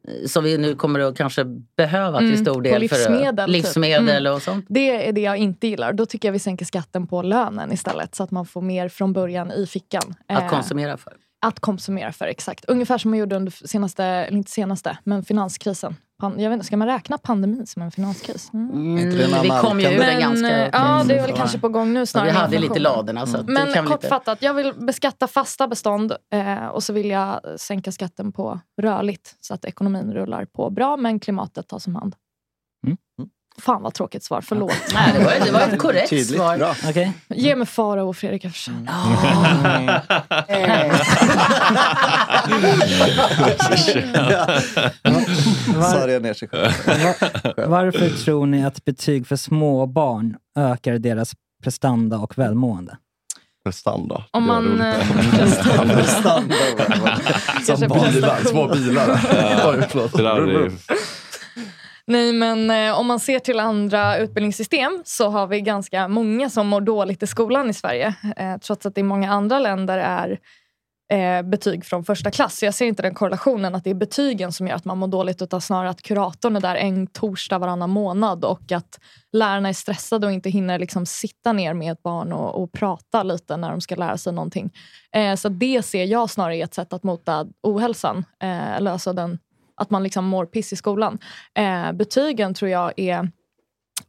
eh, 0.08 0.28
som 0.28 0.44
vi 0.44 0.58
nu 0.58 0.76
kommer 0.76 1.00
att 1.00 1.18
kanske 1.18 1.44
behöva 1.78 2.18
till 2.20 2.28
Mm, 2.34 2.46
stor 2.46 2.62
del. 2.62 2.82
livsmedel, 2.82 3.36
för, 3.36 3.46
typ. 3.46 3.48
livsmedel 3.54 4.26
Mm. 4.26 4.34
och 4.36 4.42
sånt. 4.42 4.66
Det 4.70 5.08
är 5.08 5.14
det 5.14 5.22
jag 5.22 5.38
inte 5.38 5.68
gillar. 5.68 5.94
Då 5.94 6.06
tycker 6.06 6.28
jag 6.28 6.34
vi 6.34 6.40
sänker 6.40 6.66
skatten 6.66 7.08
på 7.08 7.22
lönen 7.22 7.72
istället 7.72 8.16
så 8.16 8.24
att 8.24 8.32
man 8.32 8.46
får 8.46 8.62
mer 8.62 8.90
från 8.90 9.14
början 9.14 9.52
i 9.52 9.66
fickan. 9.68 10.16
Att 10.28 10.44
Eh, 10.44 10.50
konsumera 10.50 10.98
för. 10.98 11.14
Att 11.44 11.60
konsumera 11.60 12.12
för, 12.12 12.28
exakt. 12.28 12.66
Ungefär 12.66 12.98
som 12.98 13.12
man 13.12 13.20
gjorde 13.20 13.36
under 13.36 13.68
senaste, 13.68 14.04
eller 14.04 14.38
inte 14.38 14.52
senaste, 14.52 14.98
men 15.04 15.24
finanskrisen. 15.24 15.96
Pan, 16.20 16.40
jag 16.40 16.50
vet 16.50 16.54
inte, 16.54 16.66
ska 16.66 16.78
man 16.78 16.88
räkna 16.88 17.18
pandemin 17.18 17.68
som 17.68 17.82
en 17.82 17.92
finanskris? 17.92 18.50
Mm. 18.54 18.98
Mm, 18.98 19.42
vi 19.42 19.50
kom 19.50 19.80
ju 19.80 19.88
ur 19.88 20.00
den 20.00 20.20
ganska... 20.20 20.70
Ja, 20.74 21.04
det 21.08 21.18
är 21.18 21.28
väl 21.28 21.38
kanske 21.38 21.60
på 21.60 21.70
gång 21.70 21.94
nu 21.94 22.06
snarare. 22.06 22.30
vi 22.30 22.36
hade 22.36 22.60
lite 22.60 22.80
ladorna. 22.80 23.26
Så 23.26 23.38
att 23.38 23.48
det 23.48 23.54
Men 23.54 23.86
kortfattat, 23.86 24.42
jag 24.42 24.54
vill 24.54 24.74
beskatta 24.74 25.28
fasta 25.28 25.68
bestånd 25.68 26.14
eh, 26.34 26.66
och 26.66 26.84
så 26.84 26.94
vill 26.94 27.10
jag 27.10 27.42
sänka 27.58 27.92
skatten 27.92 28.32
på 28.32 28.60
rörligt 28.82 29.36
så 29.40 29.54
att 29.54 29.66
ekonomin 29.66 30.14
rullar 30.14 30.46
på 30.46 30.70
bra 30.70 30.98
men 30.98 31.20
klimatet 31.20 31.68
tas 31.68 31.88
om 31.88 31.96
hand. 31.96 32.16
Mm. 33.56 33.62
Fan 33.62 33.82
vad 33.82 33.94
tråkigt 33.94 34.24
svar, 34.24 34.42
förlåt. 34.42 34.74
Nej, 34.94 35.14
det 35.14 35.20
var, 35.26 35.46
det 35.46 35.52
var 35.52 35.60
ett 35.62 35.80
korrekt 35.80 36.10
Tydligt, 36.10 36.38
svar. 36.40 36.58
bra. 36.58 36.76
Okej. 36.90 37.12
Ge 37.28 37.56
mig 37.56 37.68
Farao 37.68 38.10
och 38.10 38.18
Fredrik 38.18 38.46
ner 46.20 46.34
sig 46.34 46.48
själv. 46.48 46.72
Va- 47.58 47.68
varför 47.68 48.10
tror 48.10 48.46
ni 48.46 48.66
att 48.66 48.86
betyg 48.86 49.28
för 49.28 49.36
små 49.36 49.86
barn 49.86 50.36
ökar 50.60 50.94
deras 50.98 51.32
prestanda 51.64 52.18
och 52.18 52.38
välmående? 52.38 52.98
Prestanda. 53.66 54.24
Om 54.32 54.44
man... 54.48 54.82
eh, 54.82 54.96
Prestanda. 55.96 56.56
Som 57.66 57.80
bilar, 57.80 58.40
små 58.50 58.68
bilar. 58.68 59.10
Oj, 59.66 59.88
förlåt. 59.90 60.14
Nej, 62.08 62.34
men 62.34 62.72
eh, 62.72 63.00
om 63.00 63.08
man 63.08 63.20
ser 63.20 63.40
till 63.40 63.60
andra 63.60 64.18
utbildningssystem 64.18 65.02
så 65.06 65.30
har 65.30 65.48
vi 65.48 65.62
ganska 65.62 66.08
många 66.08 66.50
som 66.50 66.68
mår 66.68 66.82
dåligt 66.82 67.24
i 67.24 67.28
skolan 67.28 67.70
i 67.70 67.74
Sverige. 67.74 68.16
Eh, 68.38 68.58
trots 68.58 68.86
att 68.86 68.96
det 68.96 69.02
i 69.02 69.04
många 69.04 69.32
andra 69.32 69.60
länder 69.60 69.98
är 69.98 70.40
eh, 71.12 71.42
betyg 71.42 71.86
från 71.86 72.04
första 72.04 72.32
klass. 72.32 72.58
Så 72.58 72.66
jag 72.66 72.74
ser 72.74 72.86
inte 72.86 73.02
den 73.02 73.14
korrelationen 73.14 73.76
att 73.76 73.84
det 73.84 73.90
är 73.90 73.94
betygen 73.94 74.52
som 74.52 74.68
gör 74.68 74.76
att 74.76 74.86
man 74.86 74.98
mår 74.98 75.08
dåligt 75.08 75.42
utan 75.42 75.62
snarare 75.62 75.90
att 75.90 76.02
kuratorn 76.02 76.56
är 76.56 76.62
där 76.62 76.76
en 76.76 77.08
torsdag 77.08 77.60
varannan 77.60 77.90
månad 77.90 78.46
och 78.46 78.72
att 78.72 79.00
lärarna 79.32 79.70
är 79.70 79.74
stressade 79.74 80.28
och 80.28 80.34
inte 80.34 80.50
hinner 80.50 80.80
liksom 80.80 81.06
sitta 81.06 81.54
ner 81.54 81.74
med 81.74 81.92
ett 81.92 82.04
barn 82.04 82.34
och, 82.34 82.64
och 82.64 82.72
prata 82.72 83.24
lite 83.24 83.58
när 83.58 83.72
de 83.72 83.82
ska 83.82 83.96
lära 83.96 84.18
sig 84.18 84.34
någonting. 84.34 84.72
Eh, 85.16 85.36
så 85.36 85.50
det 85.50 85.86
ser 85.86 86.06
jag 86.06 86.30
snarare 86.30 86.58
är 86.58 86.64
ett 86.64 86.74
sätt 86.74 86.94
att 86.94 87.04
mota 87.04 87.48
ohälsan. 87.64 88.26
Eh, 88.44 88.82
lösa 88.82 89.14
den, 89.14 89.40
att 89.76 89.90
man 89.90 90.04
liksom 90.04 90.26
mår 90.26 90.46
piss 90.46 90.74
i 90.74 90.76
skolan. 90.76 91.20
Eh, 91.54 91.92
betygen 91.92 92.54
tror 92.54 92.72
jag 92.72 92.94
är 92.98 93.32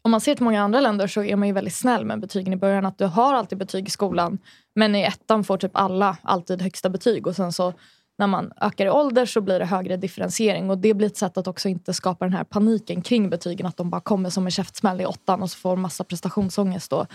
om 0.02 0.10
man 0.10 0.20
ser 0.20 0.34
till 0.34 0.44
många 0.44 0.62
andra 0.62 0.80
länder 0.80 1.06
så 1.06 1.22
är 1.22 1.36
man 1.36 1.48
ju 1.48 1.54
väldigt 1.54 1.74
snäll 1.74 2.04
med 2.04 2.20
betygen 2.20 2.52
i 2.52 2.56
början. 2.56 2.86
Att 2.86 2.98
du 2.98 3.04
har 3.04 3.34
alltid 3.34 3.58
betyg 3.58 3.88
i 3.88 3.90
skolan 3.90 4.38
men 4.74 4.94
i 4.94 5.02
ettan 5.02 5.44
får 5.44 5.56
typ 5.56 5.70
alla 5.74 6.16
alltid 6.22 6.62
högsta 6.62 6.88
betyg 6.88 7.26
och 7.26 7.36
sen 7.36 7.52
så 7.52 7.72
när 8.18 8.26
man 8.26 8.52
ökar 8.60 8.86
i 8.86 8.90
ålder 8.90 9.26
så 9.26 9.40
blir 9.40 9.58
det 9.58 9.64
högre 9.64 9.96
differentiering 9.96 10.70
och 10.70 10.78
det 10.78 10.94
blir 10.94 11.06
ett 11.06 11.16
sätt 11.16 11.38
att 11.38 11.46
också 11.46 11.68
inte 11.68 11.94
skapa 11.94 12.24
den 12.24 12.34
här 12.34 12.44
paniken 12.44 13.02
kring 13.02 13.30
betygen. 13.30 13.66
Att 13.66 13.76
de 13.76 13.90
bara 13.90 14.00
kommer 14.00 14.30
som 14.30 14.44
en 14.44 14.50
käftsmäll 14.50 15.00
i 15.00 15.06
åttan 15.06 15.42
och 15.42 15.50
så 15.50 15.58
får 15.58 15.76
massa 15.76 16.04
prestationsångest 16.04 16.90
då 16.90 17.06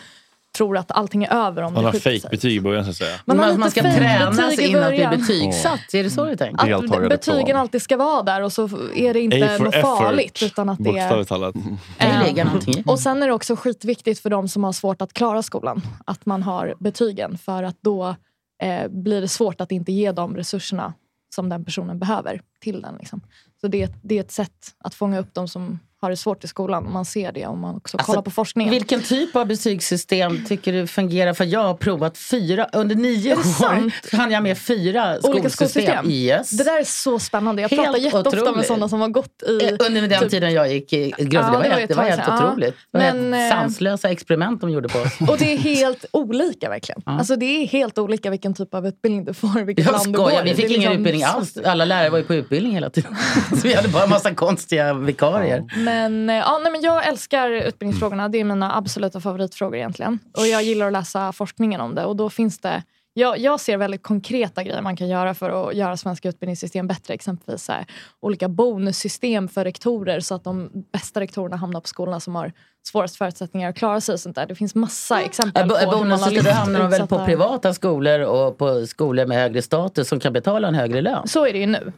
tror 0.59 0.77
att 0.77 0.91
allting 0.91 1.23
är 1.23 1.33
över 1.33 1.61
om 1.61 1.73
Man 1.73 1.85
har 1.85 1.91
fejkbetyg 1.91 2.55
i 2.55 2.61
början 2.61 2.83
så 2.83 2.89
att 2.89 2.95
säga. 2.95 3.15
Man 3.25 3.39
har 3.39 3.47
Man, 3.47 3.59
man 3.59 3.71
ska 3.71 3.81
tränas 3.81 4.59
in 4.59 4.77
att 4.77 4.89
bli 4.89 5.07
betygsatt. 5.07 5.93
Är 5.93 6.03
det 6.03 6.09
så 6.09 6.25
du 6.25 6.35
tänker? 6.35 6.73
Att 6.75 6.81
Deltagare 6.81 7.09
betygen 7.09 7.45
två. 7.45 7.57
alltid 7.57 7.81
ska 7.81 7.97
vara 7.97 8.23
där 8.23 8.41
och 8.41 8.53
så 8.53 8.69
är 8.95 9.13
det 9.13 9.19
inte 9.19 9.57
något 9.57 9.75
effort, 9.75 9.97
farligt. 9.97 10.43
Utan 10.43 10.69
att 10.69 10.77
det 10.83 10.97
är, 10.97 11.23
talat. 11.23 11.55
Någonting 11.55 12.73
i. 12.77 12.83
och 12.85 12.99
sen 12.99 13.23
är 13.23 13.27
det 13.27 13.33
också 13.33 13.55
skitviktigt 13.55 14.19
för 14.19 14.29
de 14.29 14.47
som 14.47 14.63
har 14.63 14.71
svårt 14.71 15.01
att 15.01 15.13
klara 15.13 15.41
skolan 15.43 15.81
att 16.05 16.25
man 16.25 16.43
har 16.43 16.75
betygen. 16.79 17.37
För 17.37 17.63
att 17.63 17.77
då 17.81 18.15
eh, 18.63 18.87
blir 18.89 19.21
det 19.21 19.27
svårt 19.27 19.61
att 19.61 19.71
inte 19.71 19.91
ge 19.91 20.11
de 20.11 20.35
resurserna 20.35 20.93
som 21.35 21.49
den 21.49 21.65
personen 21.65 21.99
behöver 21.99 22.41
till 22.59 22.81
den. 22.81 22.95
Liksom. 22.99 23.21
Så 23.61 23.67
det, 23.67 23.91
det 24.01 24.17
är 24.17 24.21
ett 24.21 24.31
sätt 24.31 24.75
att 24.77 24.93
fånga 24.93 25.19
upp 25.19 25.33
de 25.33 25.47
som 25.47 25.79
har 26.01 26.09
det 26.09 26.17
svårt 26.17 26.43
i 26.43 26.47
skolan. 26.47 26.91
Man 26.91 27.05
ser 27.05 27.31
det 27.31 27.45
om 27.45 27.59
man 27.59 27.75
också 27.75 27.97
Alltså, 27.97 28.11
kollar 28.11 28.21
på 28.21 28.31
forskningen. 28.31 28.71
Vilken 28.71 29.01
typ 29.01 29.35
av 29.35 29.45
betygssystem 29.47 30.45
tycker 30.45 30.73
du 30.73 30.87
fungerar? 30.87 31.33
För 31.33 31.45
jag 31.45 31.63
har 31.63 31.73
provat 31.73 32.17
fyra, 32.17 32.67
under 32.73 32.95
nio 32.95 33.33
år 33.35 34.15
hann 34.17 34.31
jag 34.31 34.43
med 34.43 34.57
fyra 34.57 35.17
Olika 35.23 35.49
skolsystem. 35.49 35.49
skolsystem. 35.49 36.09
Yes. 36.11 36.49
Det 36.49 36.63
där 36.63 36.79
är 36.79 36.83
så 36.83 37.19
spännande. 37.19 37.61
Jag 37.61 37.69
Helt 37.69 37.83
pratar 37.83 37.99
jätteofta 37.99 38.31
med 38.31 38.43
otroligt. 38.49 38.67
sådana 38.67 38.89
som 38.89 39.01
har 39.01 39.07
gått 39.07 39.43
i... 39.47 39.63
Eh, 39.65 39.71
Under 39.87 40.01
den 40.07 40.19
typ- 40.21 40.29
tiden 40.31 40.53
jag 40.53 40.73
gick 40.73 40.93
i 40.93 41.11
grund, 41.17 41.33
Ja, 41.33 41.41
det 41.41 41.51
var, 41.57 41.63
det 41.63 41.69
var 41.69 41.75
helt, 41.77 41.89
det 41.89 41.95
var 41.95 42.03
helt 42.03 42.21
ja. 42.27 42.35
otroligt. 42.49 42.75
Det 42.91 42.97
var 42.97 43.13
Men, 43.13 43.33
helt 43.33 43.53
eh, 43.53 43.57
sanslösa 43.57 44.09
experiment 44.09 44.61
de 44.61 44.69
gjorde 44.71 44.87
på 44.89 44.99
oss. 44.99 45.17
Och 45.29 45.37
det 45.37 45.53
är 45.53 45.57
helt 45.57 46.05
olika 46.11 46.69
verkligen. 46.69 47.01
Alltså 47.05 47.35
det 47.35 47.45
är 47.45 47.67
helt 47.67 47.97
olika 47.97 48.29
vilken 48.29 48.53
typ 48.53 48.73
av 48.73 48.87
utbildning 48.87 49.25
du 49.25 49.33
får. 49.33 49.61
Vilket 49.63 49.85
Jag 49.85 49.91
land 49.91 50.07
du 50.07 50.13
skojar, 50.13 50.41
i. 50.41 50.43
vi 50.43 50.49
Det 50.49 50.51
är 50.51 50.55
fick 50.55 50.65
ingen 50.65 50.79
liksom 50.79 50.93
utbildning 50.97 51.23
alls. 51.23 51.57
Alla 51.65 51.85
lärare 51.85 52.09
var 52.09 52.17
ju 52.17 52.23
på 52.23 52.33
utbildning 52.33 52.73
hela 52.73 52.89
tiden. 52.89 53.15
Så 53.49 53.55
vi 53.67 53.73
hade 53.73 53.87
bara 53.87 54.03
en 54.03 54.09
massa 54.09 54.33
konstiga 54.33 54.93
vikarier. 54.93 55.63
Men, 55.89 56.29
eh, 56.29 56.35
ja, 56.35 56.59
nej, 56.63 56.71
men 56.71 56.81
jag 56.81 57.07
älskar 57.07 57.51
utbildningsfrågorna. 57.51 58.29
Det 58.29 58.37
är 58.37 58.43
mina 58.43 58.77
absoluta 58.77 59.21
favoritfrågor 59.21 59.75
egentligen. 59.75 60.19
Och 60.37 60.47
jag 60.47 60.63
gillar 60.63 60.87
att 60.87 60.93
läsa 60.93 61.31
forskningen 61.31 61.81
om 61.81 61.95
det. 61.95 62.05
Och 62.05 62.15
då 62.15 62.29
finns 62.29 62.59
det 62.59 62.83
jag, 63.13 63.39
jag 63.39 63.59
ser 63.59 63.77
väldigt 63.77 64.03
konkreta 64.03 64.63
grejer 64.63 64.81
man 64.81 64.95
kan 64.95 65.07
göra 65.07 65.33
för 65.33 65.69
att 65.69 65.75
göra 65.75 65.97
svenska 65.97 66.29
utbildningssystem 66.29 66.87
bättre. 66.87 67.13
Exempelvis 67.13 67.67
här, 67.67 67.85
olika 68.19 68.49
bonussystem 68.49 69.47
för 69.47 69.63
rektorer 69.63 70.19
så 70.19 70.35
att 70.35 70.43
de 70.43 70.69
bästa 70.91 71.19
rektorerna 71.19 71.55
hamnar 71.55 71.81
på 71.81 71.87
skolorna 71.87 72.19
som 72.19 72.35
har 72.35 72.53
svårast 72.87 73.15
förutsättningar 73.15 73.69
att 73.69 73.77
klara 73.77 74.01
sig. 74.01 74.13
Och 74.13 74.19
sånt 74.19 74.35
där. 74.35 74.45
Det 74.45 74.55
finns 74.55 74.75
massa 74.75 75.21
exempel 75.21 75.69
på 75.69 75.91
Bonusen, 75.91 76.33
lyft 76.33 76.45
då 76.45 76.51
hamnar 76.51 76.79
de 76.79 76.89
väl 76.89 77.07
på 77.07 77.25
privata 77.25 77.73
skolor 77.73 78.19
och 78.19 78.57
på 78.57 78.87
skolor 78.87 79.25
med 79.25 79.37
högre 79.37 79.61
status 79.61 80.07
som 80.07 80.19
kan 80.19 80.33
betala 80.33 80.67
en 80.67 80.75
högre 80.75 81.01
lön. 81.01 81.27
Så 81.27 81.47
är 81.47 81.53
det 81.53 81.59
ju 81.59 81.65
nu. 81.65 81.91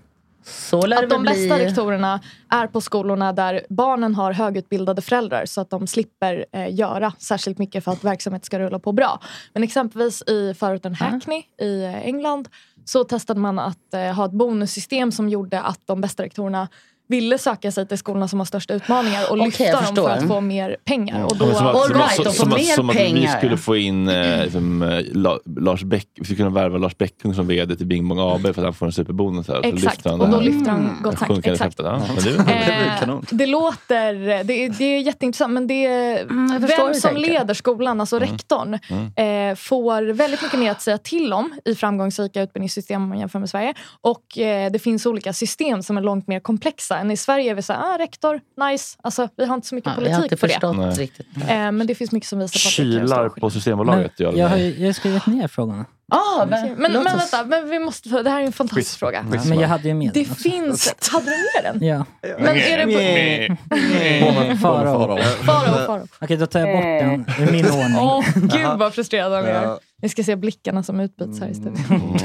Så 0.44 0.86
lär 0.86 1.04
att 1.04 1.10
de 1.10 1.24
väl 1.24 1.36
bästa 1.36 1.56
bli. 1.56 1.66
rektorerna 1.66 2.20
är 2.50 2.68
på 2.68 2.82
skolorna 2.82 3.34
där 3.34 3.62
barnen 3.70 4.16
har 4.16 4.34
högutbildade 4.34 5.02
föräldrar 5.02 5.46
så 5.46 5.62
att 5.62 5.70
de 5.70 5.88
slipper 5.88 6.46
eh, 6.52 6.76
göra 6.76 7.14
särskilt 7.18 7.58
mycket 7.58 7.84
för 7.84 7.92
att 7.92 8.04
verksamhet 8.04 8.46
ska 8.46 8.60
rulla 8.60 8.80
på 8.80 8.92
bra. 8.92 9.20
Men 9.54 9.64
exempelvis 9.64 10.22
i 10.22 10.54
förorten 10.54 10.96
Hackney 10.96 11.44
i 11.62 11.84
eh, 11.84 12.06
England 12.06 12.50
så 12.86 13.04
testade 13.04 13.40
man 13.40 13.60
att 13.60 13.94
eh, 13.94 14.02
ha 14.02 14.26
ett 14.26 14.32
bonussystem 14.32 15.12
som 15.12 15.30
gjorde 15.30 15.62
att 15.62 15.80
de 15.86 16.02
bästa 16.02 16.24
rektorerna 16.24 16.68
ville 17.12 17.38
söka 17.38 17.72
sig 17.72 17.88
till 17.88 17.98
skolorna 17.98 18.28
som 18.28 18.40
har 18.40 18.46
största 18.46 18.74
utmaningar 18.74 19.24
och 19.32 19.38
Okej, 19.38 19.46
lyfta 19.46 19.82
dem 19.82 19.96
för 19.96 20.10
att 20.10 20.28
få 20.28 20.42
mer 20.42 20.78
pengar. 20.86 21.26
Och 21.26 21.38
då, 21.38 21.54
Som 21.54 21.68
att, 21.68 21.76
All 21.76 21.88
som, 21.88 21.98
right, 21.98 22.24
som, 22.24 22.34
som, 22.34 22.50
mer 22.50 22.76
som 22.76 22.90
att 22.90 22.96
vi 22.96 23.28
skulle 23.38 23.58
få 23.58 23.76
in 23.78 24.08
eh, 24.08 24.44
liksom, 24.44 24.84
eh, 24.84 25.02
La, 25.14 25.40
Lars 25.60 25.84
Bäck, 25.84 26.08
vi 26.16 26.24
skulle 26.26 26.38
kunna 26.38 26.50
värva 26.50 26.78
Lars 26.78 26.98
Bäckung 26.98 27.34
som 27.34 27.48
VD 27.48 27.76
till 27.76 27.86
Bing 27.86 28.08
Bong 28.10 28.20
AB 28.20 28.42
för 28.42 28.50
att 28.50 28.58
han 28.58 28.74
får 28.74 28.86
en 28.86 28.92
superbonus. 28.92 29.48
Här, 29.48 29.62
Exakt, 29.64 30.06
och 30.06 30.20
det 30.20 30.28
då 30.32 30.40
lyfter 30.40 30.72
han 30.72 31.00
Gott 31.04 31.18
Snack, 31.18 31.30
sjunkande 31.30 31.54
exakt. 31.54 31.80
Ja, 31.80 32.02
men 32.16 32.24
det, 32.24 32.52
Eh, 33.02 33.18
det 33.32 33.46
låter, 33.46 34.44
det 34.44 34.66
är, 34.66 34.70
det 34.70 34.84
är 34.84 35.00
jätteintressant 35.00 35.54
men 35.54 35.68
det 35.68 35.86
är, 35.86 36.18
hur 36.30 36.60
vem 36.60 36.94
som 36.94 37.16
tänker. 37.16 37.32
leder 37.32 37.54
skolan, 37.54 38.02
alltså 38.02 38.20
rektorn, 38.20 38.74
eh, 38.74 39.56
får 39.56 40.14
väldigt 40.14 40.42
mycket 40.42 40.60
mer 40.60 40.72
att 40.72 40.82
säga 40.82 40.98
till 40.98 41.34
om 41.34 41.54
i 41.66 41.76
framgångsrika 41.76 42.42
utbildningssystem 42.42 43.04
om 43.04 43.10
man 43.10 43.20
jämför 43.20 43.40
med 43.40 43.50
Sverige. 43.50 43.74
Och 44.02 44.38
eh, 44.38 44.72
det 44.72 44.80
finns 44.80 45.06
olika 45.06 45.34
system 45.34 45.84
som 45.84 45.98
är 45.98 46.02
långt 46.02 46.28
mer 46.28 46.40
komplexa. 46.40 47.01
Än 47.02 47.12
i 47.12 47.18
Sverige 47.18 47.52
är 47.52 47.56
vi 47.56 47.62
såhär, 47.62 47.94
ah, 47.94 47.98
rektor, 47.98 48.42
nice. 48.70 48.98
Alltså, 49.04 49.28
vi 49.38 49.46
har 49.46 49.56
inte 49.56 49.68
så 49.68 49.76
mycket 49.76 49.86
Ja, 49.88 49.92
har 49.92 49.96
politik 50.02 50.24
inte 50.24 50.38
på 50.38 50.48
det. 50.48 50.54
förstått 50.54 50.98
riktigt. 50.98 51.28
Eh, 51.50 51.72
men 51.72 51.88
det 51.88 51.96
finns 51.96 52.12
mycket 52.12 52.30
som 52.30 52.40
visar 52.40 52.54
på 52.54 52.58
att 52.58 52.64
det 52.64 52.70
Kylar 52.70 53.30
på 53.30 53.50
Systembolaget 53.50 54.20
gör 54.20 54.34
jag 54.38 54.48
har 54.48 54.58
det. 54.58 54.64
ju 54.64 54.86
jag 54.86 54.96
skrivit 54.96 55.26
ner 55.26 55.48
frågorna. 55.48 55.86
Ah, 56.14 56.46
men, 56.46 56.68
men, 56.68 56.78
men, 56.82 56.92
men 57.04 57.04
vänta, 57.18 57.44
men 57.46 57.70
vi 57.70 57.80
måste, 57.80 58.10
få- 58.10 58.22
det 58.22 58.30
här 58.30 58.42
är 58.42 58.46
en 58.46 58.52
fantastisk 58.52 59.00
fråga. 59.00 59.26
Ja, 59.34 59.42
men 59.46 59.60
jag 59.60 59.68
hade 59.68 59.88
ju 59.88 59.94
med 59.94 60.14
Det 60.14 60.24
den 60.24 60.32
också. 60.32 60.44
finns... 60.44 60.94
Hade 61.12 61.26
du 61.26 61.32
med 61.32 61.74
den? 61.74 61.88
Ja. 61.88 62.06
Men 62.40 62.56
är 62.58 62.78
det 62.86 63.48
på... 63.50 64.58
Farao. 64.62 65.18
Farao, 65.46 65.86
Farao. 65.86 66.08
Okej, 66.22 66.38
då 66.38 66.46
tar 66.46 66.60
jag 66.60 66.70
bort 66.78 66.84
den 66.84 67.46
ur 67.48 67.52
min 67.52 67.66
ordning. 67.66 67.98
Åh, 68.00 68.26
gud 68.36 68.80
vad 68.80 68.94
frustrerad 68.94 69.32
han 69.34 69.46
är. 69.46 69.78
Vi 70.02 70.10
ska 70.10 70.24
se 70.24 70.36
blickarna 70.36 70.84
som 70.84 71.00
utbyts 71.00 71.40
här 71.40 71.48
i 71.48 71.54
studion. 71.54 72.18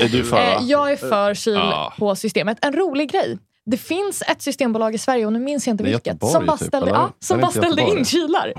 Är 0.00 0.08
du 0.08 0.24
för? 0.24 0.36
Eh, 0.36 0.42
va? 0.54 0.58
jag 0.62 0.92
är 0.92 0.96
för 0.96 1.34
kyl 1.34 1.60
på 1.98 2.16
systemet. 2.16 2.58
En 2.64 2.72
rolig 2.72 3.10
grej. 3.12 3.38
Det 3.66 3.76
finns 3.76 4.22
ett 4.28 4.42
systembolag 4.42 4.94
i 4.94 4.98
Sverige, 4.98 5.26
och 5.26 5.32
nu 5.32 5.38
minns 5.38 5.66
jag 5.66 5.74
inte 5.74 5.84
vilket, 5.84 6.06
Göteborg, 6.06 6.32
som 6.32 6.46
bara 6.46 6.56
typ, 6.56 6.68
ställde, 6.68 6.90
eller? 6.90 6.98
ja, 7.00 7.10
som 7.20 7.40
bara 7.40 7.50
ställde 7.50 7.82
in 7.82 8.04
kylar. 8.04 8.52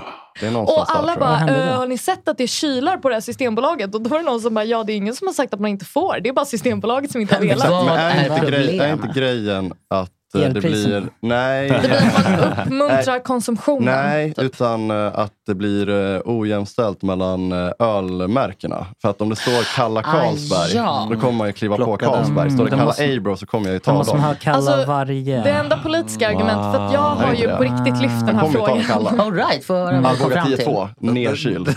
Och 0.56 0.96
alla 0.96 1.12
där, 1.12 1.20
bara, 1.20 1.48
"Eh, 1.70 1.76
har 1.78 1.86
ni 1.86 1.98
sett 1.98 2.28
att 2.28 2.38
det 2.38 2.42
är 2.44 2.48
kylar 2.48 2.96
på 2.96 3.08
det 3.08 3.14
här 3.14 3.20
systembolaget? 3.20 3.94
Och 3.94 4.00
då 4.02 4.10
var 4.10 4.18
det 4.18 4.24
någon 4.24 4.40
som 4.40 4.54
bara, 4.54 4.64
ja 4.64 4.84
det 4.84 4.92
är 4.92 4.96
ingen 4.96 5.14
som 5.16 5.26
har 5.26 5.34
sagt 5.34 5.54
att 5.54 5.60
man 5.60 5.70
inte 5.70 5.84
får. 5.84 6.20
Det 6.22 6.28
är 6.28 6.32
bara 6.32 6.44
systembolaget 6.44 7.10
som 7.12 7.20
inte 7.20 7.34
har 7.34 7.42
velat. 7.42 7.70
Men 7.86 7.96
är, 7.96 8.34
inte 8.36 8.46
grej, 8.50 8.78
är 8.78 8.92
inte 8.92 9.20
grejen 9.20 9.72
att 9.90 10.12
det 10.38 10.60
blir... 10.60 11.06
Nej. 11.20 11.70
Det 11.70 11.78
blir 11.80 11.96
att 11.96 12.30
man 12.30 12.62
uppmuntrar 12.62 13.18
konsumtionen. 13.24 13.94
Nej, 13.94 14.34
utan 14.36 14.90
eh, 14.90 15.18
att 15.18 15.32
det 15.46 15.54
blir 15.54 16.14
eh, 16.14 16.20
ojämställt 16.24 17.02
mellan 17.02 17.52
eh, 17.52 17.70
ölmärkena. 17.78 18.86
För 19.02 19.10
att 19.10 19.20
om 19.20 19.28
det 19.28 19.36
står 19.36 19.76
Kalla 19.76 20.02
Carlsberg, 20.02 20.74
ja. 20.74 21.08
då 21.10 21.20
kommer 21.20 21.32
man 21.32 21.46
ju 21.46 21.52
kliva 21.52 21.76
på 21.76 21.84
Plocka 21.84 22.06
den. 22.06 22.14
Carlsberg. 22.14 22.50
Står 22.50 22.64
det 22.64 22.70
De 22.70 22.76
Kalla 22.76 22.84
måste- 22.84 23.14
Abro 23.16 23.36
så 23.36 23.46
kommer 23.46 23.66
jag 23.66 23.72
ju 23.74 23.78
ta 23.78 23.92
ha 23.92 24.02
dem. 24.02 24.34
kalla 24.40 24.56
Alltså, 24.56 24.84
varje. 24.86 25.42
Det 25.42 25.50
enda 25.50 25.76
politiska 25.76 26.28
argumentet, 26.28 26.74
för 26.76 26.86
att 26.86 26.92
jag 26.92 27.00
har 27.00 27.26
Nej, 27.26 27.40
ju 27.40 27.48
på 27.56 27.62
riktigt 27.62 28.02
lyft 28.02 28.26
den 28.26 28.36
här 28.36 28.48
frågan. 28.48 28.82
Kalla. 28.84 29.10
All 29.18 29.32
right, 29.32 29.64
får 29.64 29.74
höra 29.74 30.00
vad 30.00 30.12
Arboga 30.12 30.34
fram 30.34 30.46
till. 30.46 30.66
10-2, 30.66 30.88
nerkyld. 30.98 31.76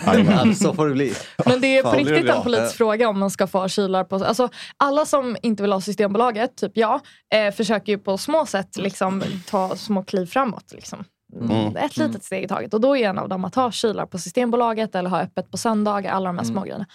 Så 0.58 0.74
får 0.74 0.88
det 0.88 0.94
bli. 0.94 1.14
Men 1.46 1.62
det 1.62 1.78
är 1.78 1.84
på 1.84 1.92
riktigt 1.92 2.30
en 2.30 2.44
politisk 2.44 2.76
fråga 2.78 3.10
om 3.10 3.20
man 3.20 3.30
ska 3.30 3.48
få 3.48 3.58
ha 3.58 3.68
kylar 3.68 4.04
på 4.04 4.16
alltså, 4.16 4.50
Alla 4.78 5.06
som 5.06 5.38
inte 5.42 5.64
vill 5.64 5.72
ha 5.72 5.82
Systembolaget, 5.82 6.58
typ 6.58 6.72
jag, 6.74 7.00
eh, 7.36 7.54
försöker 7.54 7.92
ju 7.92 7.98
på 7.98 8.18
små 8.18 8.46
sätt 8.50 8.78
liksom, 8.78 9.24
ta 9.48 9.76
små 9.76 10.04
kliv 10.04 10.26
framåt. 10.26 10.72
Liksom. 10.72 11.04
Mm. 11.42 11.76
Ett 11.76 11.98
litet 11.98 12.24
steg 12.24 12.44
i 12.44 12.48
taget. 12.48 12.74
Och 12.74 12.82
då 12.82 12.98
är 12.98 13.10
en 13.10 13.20
av 13.20 13.30
dem 13.30 13.46
att 13.46 13.56
ha 13.56 13.72
kylar 13.72 14.06
på 14.06 14.18
Systembolaget 14.18 14.96
eller 14.96 15.10
ha 15.10 15.22
öppet 15.22 15.52
på 15.52 15.58
söndagar, 15.58 16.12
alla 16.12 16.30
de 16.30 16.38
här 16.38 16.44
Mm. 16.44 16.54
små 16.56 16.62
grejerna. 16.64 16.86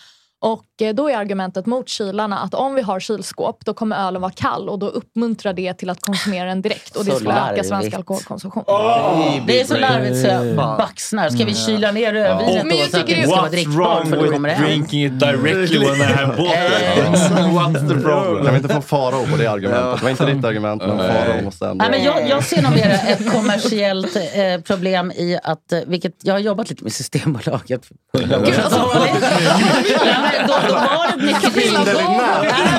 Och 0.45 0.83
eh, 0.83 0.95
då 0.95 1.11
är 1.11 1.17
argumentet 1.17 1.67
mot 1.67 1.89
kylarna 1.89 2.39
att 2.39 2.55
om 2.55 2.75
vi 2.75 2.83
har 2.83 3.01
kylskåp 3.01 3.65
då 3.65 3.75
kommer 3.75 4.07
ölen 4.07 4.23
vara 4.23 4.33
kall 4.33 4.69
och 4.69 4.79
då 4.79 4.89
uppmuntrar 4.89 5.53
det 5.53 5.75
till 5.75 5.91
att 5.91 6.01
konsumera 6.01 6.45
den 6.49 6.63
direkt 6.63 6.97
och 6.97 7.05
det 7.05 7.11
skulle 7.11 7.51
öka 7.51 7.65
svensk 7.65 7.95
alkoholkonsumtion. 7.95 8.65
Det 9.47 9.61
är 9.61 9.65
så 9.65 9.77
larvigt 9.77 10.21
så 10.21 10.27
jag 10.27 10.57
baxnar. 10.57 11.29
Ska 11.29 11.45
vi 11.45 11.55
kyla 11.55 11.93
ner 11.93 12.13
rödvinet 12.13 12.67
Men 12.67 12.69
då 12.69 12.77
jag 12.77 12.91
så 12.91 13.01
att 13.01 13.07
det 13.07 13.23
ska 13.23 13.37
vara 13.37 13.49
drickbart 13.49 14.09
för 14.09 14.17
då 14.17 14.33
kommer 14.33 14.49
det 14.49 14.67
drinking 14.67 15.05
it 15.05 15.21
directly 15.21 15.79
when 15.79 16.01
I 16.01 16.05
have 16.05 16.35
What's 17.55 17.89
the 17.89 17.95
problem? 17.95 18.45
Kan 18.45 18.55
vi 18.55 18.61
inte 18.61 18.75
få 18.75 18.81
Farao 18.81 19.27
på 19.27 19.37
det 19.37 19.47
argumentet? 19.47 19.99
Det 19.99 20.03
var 20.03 20.11
inte 20.11 20.27
ditt 20.27 20.45
argument, 20.45 20.83
men 20.87 20.99
Farao 20.99 21.45
måste 21.45 21.67
ändå... 21.67 21.85
Nej, 21.85 21.91
men 21.91 22.05
jag, 22.05 22.29
jag 22.29 22.45
ser 22.45 22.63
nog 22.63 22.73
mer 22.73 23.01
ett 23.09 23.33
kommersiellt 23.33 24.17
eh, 24.17 24.61
problem 24.67 25.11
i 25.11 25.39
att, 25.43 25.73
eh, 25.73 25.81
vilket 25.87 26.15
jag 26.23 26.35
har 26.35 26.39
jobbat 26.39 26.71
lite 26.71 26.85
med 26.85 26.93
Systembolaget. 26.93 27.87
för 27.87 28.19
hundra 28.19 28.43
men 30.39 30.47
då, 30.49 30.55
då 30.69 30.75
var 30.75 31.17
det 31.19 31.25
mycket 31.25 31.55
Nej, 31.55 31.73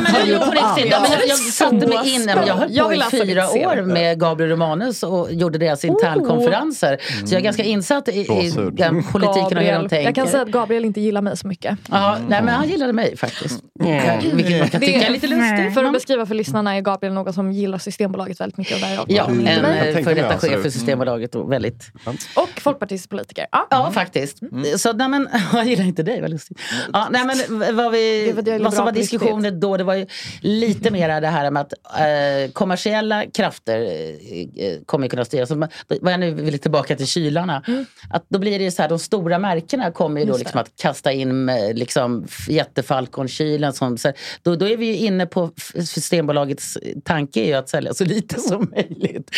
men 0.04 0.28
det 0.28 0.34
är 0.34 0.40
på 0.40 0.52
riktigt. 0.52 0.92
Ja, 0.92 1.00
men 1.02 1.12
jag, 1.12 1.28
jag 1.28 1.38
satte 1.38 1.88
mig 1.88 2.16
in, 2.16 2.30
jag 2.70 2.86
höll 2.86 3.00
på 3.10 3.18
i 3.18 3.26
fyra 3.26 3.50
år 3.50 3.82
med 3.82 4.20
Gabriel 4.20 4.52
Romanus 4.52 5.04
och 5.04 5.34
gjorde 5.34 5.58
deras 5.58 5.86
internkonferenser. 5.86 6.98
Så 7.26 7.34
jag 7.34 7.40
är 7.40 7.44
ganska 7.44 7.64
insatt 7.64 8.08
i, 8.08 8.24
den 8.72 9.04
politiken 9.04 9.58
och 9.58 9.64
hur 9.64 9.72
de 9.74 9.90
tänker. 9.90 10.02
jag 10.04 10.16
kan 10.16 10.28
säga 10.28 10.44
att 10.44 10.50
Gabriel 10.50 10.86
inte 10.86 11.02
gillar 11.02 11.22
mig 11.22 11.38
så 11.38 11.48
mycket. 11.48 11.78
Ja, 11.92 12.18
nej, 12.28 12.42
men 12.42 12.54
han 12.54 12.70
gillade 12.70 12.94
mig 12.94 13.18
faktiskt. 13.18 13.64
Ja, 13.80 13.86
Vilket 14.34 14.60
man 14.60 14.70
kan 14.70 14.80
Det 14.82 14.88
tycka 14.88 15.08
är 15.08 15.12
lite 15.12 15.28
lustigt. 15.28 15.74
För 15.74 15.84
att 15.84 15.94
beskriva 15.94 16.26
för 16.26 16.36
lyssnarna 16.36 16.76
är 16.76 16.82
Gabriel 16.82 17.14
någon 17.14 17.34
som 17.34 17.52
gillar 17.52 17.78
Systembolaget 17.78 18.42
väldigt 18.42 18.58
mycket. 18.58 18.76
Och, 18.76 18.82
där 18.82 18.90
är 18.92 18.96
jag. 18.96 19.06
Ja, 19.08 19.26
en 19.28 19.48
Mm. 19.48 19.66
eh, 19.98 20.04
före 20.04 20.14
detta 20.14 20.30
alltså. 20.30 20.48
chef 20.48 20.62
för 20.62 20.70
Systembolaget 20.70 21.36
och 21.36 21.52
väldigt... 21.52 21.92
och 22.36 22.50
folkpartistisk 22.62 23.10
politiker. 23.10 23.46
Ja. 23.52 23.68
Ja, 23.70 23.92
faktiskt. 23.92 24.40
Så, 24.78 24.94
nej, 24.94 25.08
men, 25.10 25.28
jag 25.54 25.66
gillar 25.66 25.84
inte 25.84 26.04
dig, 26.04 26.22
vad 26.22 26.30
lustigt. 26.30 26.60
Ja, 26.94 27.08
nej, 27.12 27.26
men, 27.26 27.38
vad, 27.50 27.92
vi, 27.92 28.32
vad 28.62 28.74
som 28.74 28.86
var 28.86 28.92
på 28.92 28.98
diskussionen 28.98 29.60
då, 29.60 29.78
det 29.78 29.84
var 29.84 29.94
ju 29.94 30.06
lite 30.42 30.92
mer 30.92 31.22
det 31.22 31.28
här 31.28 31.52
med 31.52 31.62
att 31.62 31.74
eh, 32.00 32.52
kommersiella 32.52 33.26
krafter 33.26 33.82
eh, 33.82 34.66
eh, 34.66 34.80
kommer 34.86 35.08
kunna 35.08 35.26
styra. 35.26 35.46
Så, 35.46 35.56
vad 36.02 36.14
jag 36.14 36.20
nu 36.20 36.32
vill 36.32 36.60
tillbaka 36.60 36.96
till 36.96 37.08
kylarna. 37.08 37.64
Att 38.10 38.26
då 38.30 38.40
blir 38.40 38.60
det 38.60 38.72
så 38.72 38.82
här, 38.82 38.90
de 38.90 39.00
stora 39.00 39.40
märkena 39.40 39.92
kommer 39.92 40.22
ju 40.22 40.28
då 40.28 40.38
liksom 40.38 40.60
att 40.60 40.72
kasta 40.76 41.12
in 41.12 41.50
eh, 41.50 41.74
liksom, 41.74 42.28
jättefalkonkylen. 42.50 43.74
Som, 43.74 43.98
så 43.98 44.08
här, 44.08 44.18
då, 44.44 44.56
då 44.56 44.68
är 44.68 44.78
vi 44.78 44.86
ju 44.86 44.96
inne 44.96 45.26
på 45.26 45.52
Systembolagets 45.86 46.78
tanke 47.04 47.40
är 47.40 47.46
ju 47.46 47.54
att 47.54 47.70
sälja 47.70 47.94
så 47.94 48.06
lite 48.06 48.40
som 48.40 48.72
möjligt. 48.76 49.32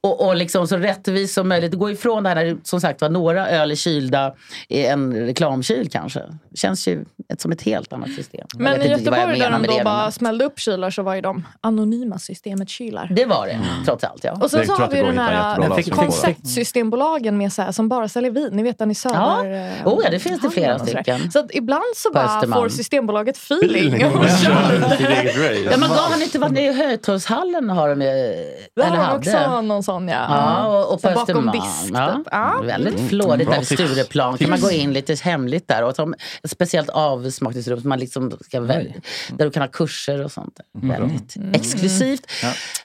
Och, 0.00 0.26
och 0.26 0.36
liksom 0.36 0.68
så 0.68 0.76
rättvist 0.76 1.34
som 1.34 1.48
möjligt. 1.48 1.70
Det 1.70 1.76
går 1.76 1.90
ifrån 1.90 2.22
det 2.22 2.28
här 2.28 2.36
när 2.36 2.56
som 2.62 2.80
sagt 2.80 3.00
var 3.00 3.08
några 3.08 3.48
öl 3.48 3.70
är 3.70 3.74
kylda 3.74 4.34
i 4.68 4.86
en 4.86 5.26
reklamkyl 5.26 5.88
kanske. 5.90 6.22
Känns 6.54 6.88
ju 6.88 7.04
ett, 7.36 7.40
som 7.42 7.52
ett 7.52 7.62
helt 7.62 7.92
annat 7.92 8.10
system. 8.10 8.46
Men 8.58 8.82
i 8.82 8.88
Göteborg 8.88 9.38
där 9.38 9.50
de 9.50 9.62
då 9.62 9.80
bara 9.84 10.02
men- 10.02 10.12
smällde 10.12 10.44
upp 10.44 10.58
kylar 10.60 10.90
så 10.90 11.02
var 11.02 11.14
ju 11.14 11.20
de 11.20 11.46
anonyma 11.60 12.18
systemet 12.18 12.68
kylar. 12.68 13.08
Det 13.16 13.24
var 13.24 13.46
det, 13.46 13.58
trots 13.84 14.04
allt. 14.04 14.24
Ja. 14.24 14.32
Och 14.40 14.50
sen 14.50 14.66
så 14.66 14.72
har 14.72 14.88
vi 14.90 15.02
den 15.02 15.18
här 15.18 15.58
det. 15.76 15.90
konceptsystembolagen 15.90 17.38
med 17.38 17.52
så 17.52 17.62
här, 17.62 17.72
som 17.72 17.88
bara 17.88 18.08
säljer 18.08 18.30
vin. 18.30 18.48
Ni 18.52 18.62
vet 18.62 18.78
den 18.78 18.90
i 18.90 18.94
Ja. 19.04 19.10
Söder... 19.10 19.66
eh, 19.80 19.86
Oh, 19.88 20.00
ja, 20.04 20.10
det 20.10 20.18
finns 20.18 20.40
det 20.40 20.50
flera 20.50 20.78
stycken. 20.78 21.30
Så 21.32 21.38
att 21.38 21.46
ibland 21.54 21.82
så 21.96 22.10
bara 22.12 22.24
Östermalm. 22.24 22.62
får 22.62 22.68
Systembolaget 22.68 23.36
feeling. 23.36 23.94
och 24.06 24.12
kör 24.44 24.98
lite. 25.00 25.68
Ja, 25.70 25.76
men 25.76 25.90
har 25.90 26.10
han 26.10 26.22
inte 26.22 26.38
varit 26.38 26.52
nere 26.52 26.64
i 26.64 26.72
Hötorgshallen? 26.72 27.70
Har 27.70 27.88
de, 27.88 28.02
eh, 28.02 28.06
Där 28.06 28.46
eller 28.76 28.84
har 28.86 28.96
de 28.96 29.02
hade? 29.02 29.16
också 29.18 29.60
någon 29.60 29.82
sån 29.82 30.08
ja. 30.08 30.26
Ja, 30.28 30.66
och, 30.66 30.94
och 30.94 31.02
på 31.02 31.08
bakom 31.08 31.22
Östermalm. 31.22 31.50
disk 31.52 31.94
Ja, 31.94 32.14
typ. 32.16 32.28
Ja. 32.30 32.60
Väldigt 32.64 32.94
Mm. 32.94 33.08
flådigt 33.08 33.38
där 33.50 33.56
Bra 33.56 33.58
vid. 33.58 33.78
Stureplan. 33.78 34.38
kan 34.38 34.50
man 34.50 34.60
gå 34.60 34.70
in 34.70 34.92
lite 34.92 35.14
hemligt 35.14 35.68
där 35.68 35.82
och 35.84 35.94
ta 35.94 36.08
ett 36.42 36.50
speciellt 36.50 36.90
avsmakningsrum 37.26 37.80
som 37.80 37.88
man 37.88 37.98
liksom 37.98 38.30
ska 38.40 38.60
väl, 38.60 38.92
där 39.30 39.44
du 39.44 39.50
kan 39.50 39.62
ha 39.62 39.68
kurser 39.68 40.24
och 40.24 40.32
sånt. 40.32 40.60
Väldigt 40.72 41.36
exklusivt. 41.52 42.26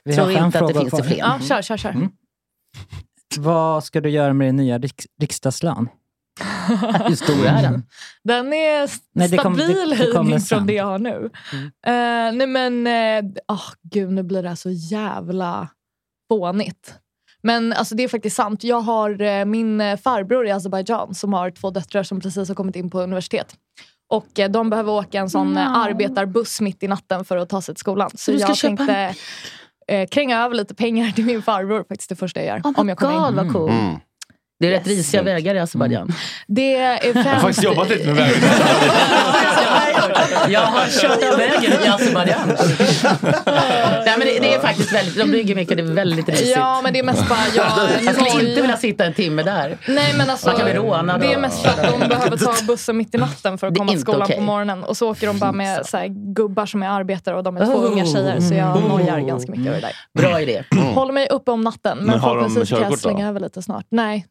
Vi 0.04 0.14
Tror 0.14 0.30
inte 0.30 0.60
att 0.60 0.68
det 0.74 0.80
finns 0.80 1.06
fler. 1.06 1.18
Ja, 1.18 1.38
kör, 1.48 1.62
kör, 1.62 1.76
kör. 1.76 2.08
Vad 3.38 3.84
ska 3.84 4.00
du 4.00 4.10
göra 4.10 4.32
med 4.32 4.48
din 4.48 4.56
nya 4.56 4.78
riks- 4.78 5.06
riksdagslön? 5.20 5.88
Hur 7.08 7.14
stor 7.16 7.46
är 7.46 7.62
den? 7.62 7.82
Den 8.24 8.52
är 8.52 8.84
s- 8.84 8.98
Nej, 9.14 9.28
det 9.28 9.36
kom- 9.36 9.54
stabil 9.58 9.76
det- 9.90 9.96
det 9.96 10.14
höjning 10.14 10.40
från 10.40 10.66
det 10.66 10.72
jag 10.72 10.84
har 10.84 10.98
nu. 10.98 11.30
Eh, 11.86 12.32
nej 12.36 12.46
men, 12.46 12.86
uh, 12.86 13.30
oh, 13.48 13.62
gud 13.82 14.12
nu 14.12 14.22
blir 14.22 14.42
det 14.42 14.48
här 14.48 14.56
så 14.56 14.70
jävla 14.70 15.68
fånigt. 16.30 16.94
Men 17.42 17.72
alltså, 17.72 17.94
det 17.94 18.02
är 18.02 18.08
faktiskt 18.08 18.36
sant. 18.36 18.64
Jag 18.64 18.80
har 18.80 19.20
eh, 19.22 19.44
min 19.44 19.98
farbror 19.98 20.46
i 20.46 20.50
Azerbajdzjan 20.50 21.14
som 21.14 21.32
har 21.32 21.50
två 21.50 21.70
döttrar 21.70 22.02
som 22.02 22.20
precis 22.20 22.48
har 22.48 22.54
kommit 22.54 22.76
in 22.76 22.90
på 22.90 23.00
universitet. 23.00 23.54
Och 24.12 24.38
eh, 24.38 24.50
de 24.50 24.70
behöver 24.70 24.92
åka 24.92 25.18
en 25.18 25.30
sån 25.30 25.56
eh, 25.56 25.72
arbetarbuss 25.72 26.60
mitt 26.60 26.82
i 26.82 26.88
natten 26.88 27.24
för 27.24 27.36
att 27.36 27.48
ta 27.48 27.62
sig 27.62 27.74
till 27.74 27.80
skolan. 27.80 28.10
Så, 28.14 28.32
jag 28.32 28.56
tänkte 28.56 29.14
eh, 29.88 30.08
kränga 30.08 30.44
över 30.44 30.54
lite 30.54 30.74
pengar 30.74 31.10
till 31.10 31.24
min 31.24 31.42
farbror 31.42 31.84
faktiskt 31.88 32.08
det 32.08 32.16
första 32.16 32.40
jag 32.40 32.46
gör. 32.46 32.70
Oh 32.70 32.80
om 32.80 32.88
jag 32.88 32.98
kommer 32.98 33.18
God, 33.18 33.28
in. 33.28 33.36
vad 33.36 33.52
coolt. 33.52 33.72
Mm. 33.72 33.96
Det 34.62 34.68
är 34.68 34.70
rätt 34.70 34.86
risiga 34.86 35.22
vägar 35.22 35.54
i 35.54 35.58
Azerbajdzjan. 35.58 36.12
Det 36.46 36.74
är 36.76 37.00
Jag 37.06 37.14
har 37.24 37.40
faktiskt 37.40 37.62
jobbat 37.62 37.88
lite 37.88 38.06
med 38.06 38.16
vägen. 38.16 38.42
Jag 40.48 40.60
har 40.60 40.86
kört 41.00 41.32
av 41.32 41.38
vägen 41.38 41.72
i 41.84 41.88
Azerbajdzjan. 41.88 42.48
Nej, 44.06 44.14
men 44.18 44.26
det, 44.26 44.38
det, 44.40 44.54
är 44.54 44.60
faktiskt 44.60 44.92
väldigt, 44.94 45.16
de 45.18 45.30
bygger 45.30 45.54
mycket, 45.54 45.76
det 45.76 45.82
är 45.82 45.86
väldigt 45.86 46.28
risigt. 46.28 46.56
Ja, 46.56 46.80
men 46.84 46.92
det 46.92 46.98
är 46.98 47.02
mest 47.02 47.28
bara 47.28 47.38
jag. 47.56 47.66
Jag 48.04 48.14
skulle 48.14 48.48
inte 48.48 48.60
vilja 48.60 48.76
sitta 48.76 49.04
en 49.04 49.14
timme 49.14 49.42
där. 49.42 49.78
Nej, 49.88 50.14
men 50.16 50.30
alltså, 50.30 50.46
Man 50.48 50.56
kan 50.56 50.64
bli 50.64 50.74
rånad. 50.74 51.20
det 51.20 51.32
är 51.32 51.38
mest 51.38 51.62
för 51.62 51.68
att 51.68 52.00
de 52.00 52.08
behöver 52.08 52.36
ta 52.36 52.52
bussen 52.66 52.96
mitt 52.96 53.14
i 53.14 53.18
natten 53.18 53.58
för 53.58 53.66
att 53.66 53.78
komma 53.78 53.92
till 53.92 54.00
skolan 54.00 54.22
okej. 54.22 54.36
på 54.36 54.42
morgonen. 54.42 54.84
Och 54.84 54.96
så 54.96 55.10
åker 55.10 55.26
de 55.26 55.38
bara 55.38 55.52
med 55.52 55.86
så 55.86 55.96
här, 55.96 56.06
gubbar 56.34 56.66
som 56.66 56.82
är 56.82 56.88
arbetare 56.88 57.36
och 57.36 57.42
de 57.42 57.56
är 57.56 57.64
två 57.66 57.72
Oh. 57.72 57.92
unga 57.92 58.06
tjejer. 58.06 58.40
Så 58.40 58.54
jag 58.54 58.76
Mm. 58.76 58.88
nojar 58.88 59.18
ganska 59.20 59.50
mycket 59.52 59.66
över 59.66 59.80
det 59.80 59.86
där. 59.86 60.22
Bra 60.22 60.40
idé. 60.40 60.64
Håller 60.94 61.12
mig 61.12 61.28
uppe 61.30 61.50
om 61.50 61.60
natten, 61.60 61.98
men, 61.98 62.06
Men 62.06 62.18
har 62.20 62.36
de 62.36 62.64
körkort 62.66 62.90
då? 62.90 62.96
slänga 62.96 63.28
över 63.28 63.40
lite 63.40 63.62
snart. 63.62 63.86
Nej, 63.90 64.26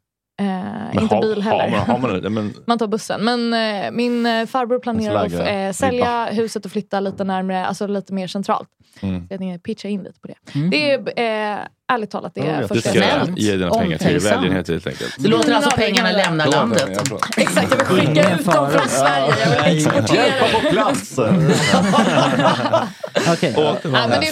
eh, 0.45 0.93
Men 0.93 0.99
inte 1.03 1.15
har- 1.15 1.21
bil 1.21 1.41
heller. 1.41 1.59
Har 1.63 1.69
man, 1.69 1.79
har 1.79 1.97
man 1.97 2.21
det? 2.21 2.29
Men, 2.29 2.53
Man 2.65 2.79
tar 2.79 2.87
bussen. 2.87 3.21
Men 3.25 3.53
eh, 3.53 3.91
min 3.91 4.25
eh, 4.25 4.45
farbror 4.45 4.79
planerar 4.79 5.25
att 5.25 5.31
lägre 5.31 5.49
eh, 5.67 5.73
sälja 5.73 6.25
huset 6.25 6.65
och 6.65 6.71
flytta 6.71 6.99
lite 6.99 7.23
närmare, 7.23 7.65
alltså 7.65 7.87
lite 7.87 8.13
mer 8.13 8.27
centralt. 8.27 8.69
Mm. 9.01 9.19
Så 9.27 9.33
jag 9.33 9.39
tänkte 9.39 9.59
pitcha 9.63 9.87
in 9.87 10.03
lite 10.03 10.19
på 10.19 10.27
det. 10.27 10.69
Det 10.71 10.91
är 10.91 11.53
eh, 11.53 11.59
ärligt 11.93 12.11
talat 12.11 12.31
det 12.35 12.41
är 12.41 12.61
du 12.61 12.67
första 12.67 12.89
ska 12.89 12.99
jag 12.99 13.39
ge 13.39 13.51
dina 13.51 13.69
pengar 13.73 13.97
till 13.97 14.19
välgörenhet 14.19 14.67
helt 14.67 14.87
enkelt. 14.87 15.15
Du 15.17 15.29
låter 15.29 15.53
alltså 15.53 15.71
pengarna 15.71 16.11
lämna 16.11 16.45
landet? 16.45 17.11
Exakt, 17.37 17.67
jag 17.71 17.77
vill 17.77 17.85
skicka 18.07 18.33
ut 18.35 18.45
dem 18.45 18.71
från 18.71 18.89
Sverige. 18.89 19.33
Jag 19.43 19.49
vill 19.65 19.77
exportera. 19.77 20.25
Hjälpa 20.25 20.45
på 20.61 20.69
plats! 20.71 21.15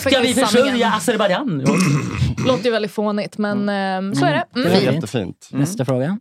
Ska 0.02 0.20
vi 0.20 0.34
försörja. 0.34 0.88
Azerbajdzjan? 0.98 1.66
Låter 2.48 2.66
ju 2.66 2.72
väldigt 2.72 2.92
fånigt, 2.92 3.38
men 3.38 3.70
eh, 3.70 4.14
så 4.20 4.26
är 4.26 4.32
det. 4.32 4.44
Det 4.54 4.60
Mm. 4.60 4.72
är 4.88 4.92
jättefint. 4.94 5.48
Nästa 5.52 5.86
fråga. 5.86 6.20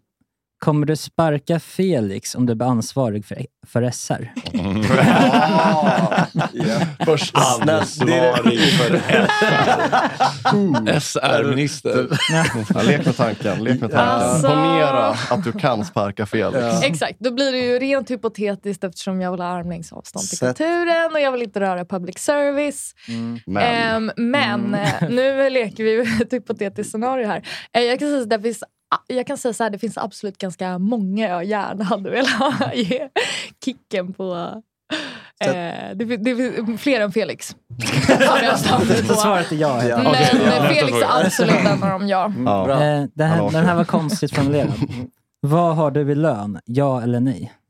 Kommer 0.58 0.86
du 0.86 0.96
sparka 0.96 1.60
Felix 1.60 2.34
om 2.34 2.46
du 2.46 2.54
blir 2.54 2.66
ansvarig 2.66 3.24
för, 3.24 3.46
för 3.66 3.90
SR? 3.90 4.32
Först 7.04 7.36
Ansvarig 7.36 8.60
för 8.72 9.00
SR-minister. 11.00 12.08
Ja, 12.30 12.82
lek 12.82 13.06
med 13.06 13.16
tanken. 13.16 13.64
Lek 13.64 13.80
med 13.80 13.90
tanken. 13.90 13.98
Alltså- 14.08 14.48
Ponera 14.48 15.08
att 15.30 15.44
du 15.44 15.52
kan 15.52 15.84
sparka 15.84 16.26
Felix. 16.26 16.82
Exakt, 16.82 17.16
då 17.20 17.30
blir 17.34 17.52
det 17.52 17.58
ju 17.58 17.78
rent 17.78 18.10
hypotetiskt 18.10 18.84
eftersom 18.84 19.20
jag 19.20 19.30
vill 19.30 19.40
ha 19.40 19.48
armlängds 19.48 19.92
avstånd 19.92 20.28
till 20.28 20.38
kulturen 20.38 21.12
och 21.12 21.20
jag 21.20 21.32
vill 21.32 21.42
inte 21.42 21.60
röra 21.60 21.84
public 21.84 22.18
service. 22.18 22.94
Men. 23.46 23.62
Ehm, 23.62 24.10
men 24.16 24.74
eh, 24.74 25.08
nu 25.08 25.50
leker 25.50 25.84
vi 25.84 26.00
ett 26.22 26.32
hypotetiskt 26.32 26.90
scenario 26.92 27.26
här. 27.26 27.42
Eh, 27.72 27.82
jag 27.82 27.98
kan 27.98 28.08
säga 28.08 28.20
så, 28.22 28.28
det 28.28 28.40
finns 28.42 28.62
jag 29.06 29.26
kan 29.26 29.38
säga 29.38 29.52
så 29.52 29.62
här, 29.62 29.70
det 29.70 29.78
finns 29.78 29.98
absolut 29.98 30.38
ganska 30.38 30.78
många 30.78 31.28
jag 31.28 31.44
gärna 31.44 31.84
hade 31.84 32.10
velat 32.10 32.74
ge 32.74 33.08
kicken 33.64 34.12
på. 34.12 34.62
Eh, 35.40 35.50
det, 35.94 36.16
det 36.16 36.36
finns 36.36 36.80
fler 36.80 37.00
än 37.00 37.12
Felix. 37.12 37.56
Har 38.28 38.42
jag 38.42 38.58
samtidigt 38.58 39.08
på. 39.08 39.14
Svaret 39.14 39.52
är 39.52 39.56
ja. 39.56 39.78
helt 39.78 40.02
Men 40.02 40.14
ja, 40.14 40.68
Felix 40.68 41.02
är 41.02 41.26
absolut 41.26 41.54
en 41.54 41.82
av 41.82 41.90
dem, 41.90 42.08
ja. 42.08 42.26
Eh, 42.26 43.04
det 43.14 43.24
Han 43.24 43.32
här, 43.32 43.42
åker. 43.42 43.56
den 43.56 43.66
här 43.66 43.74
var 43.74 43.84
konstigt 43.84 44.34
formulerad. 44.34 44.72
Vad 45.40 45.76
har 45.76 45.90
du 45.90 46.12
i 46.12 46.14
lön? 46.14 46.60
Ja 46.64 47.02
eller 47.02 47.20
nej? 47.20 47.52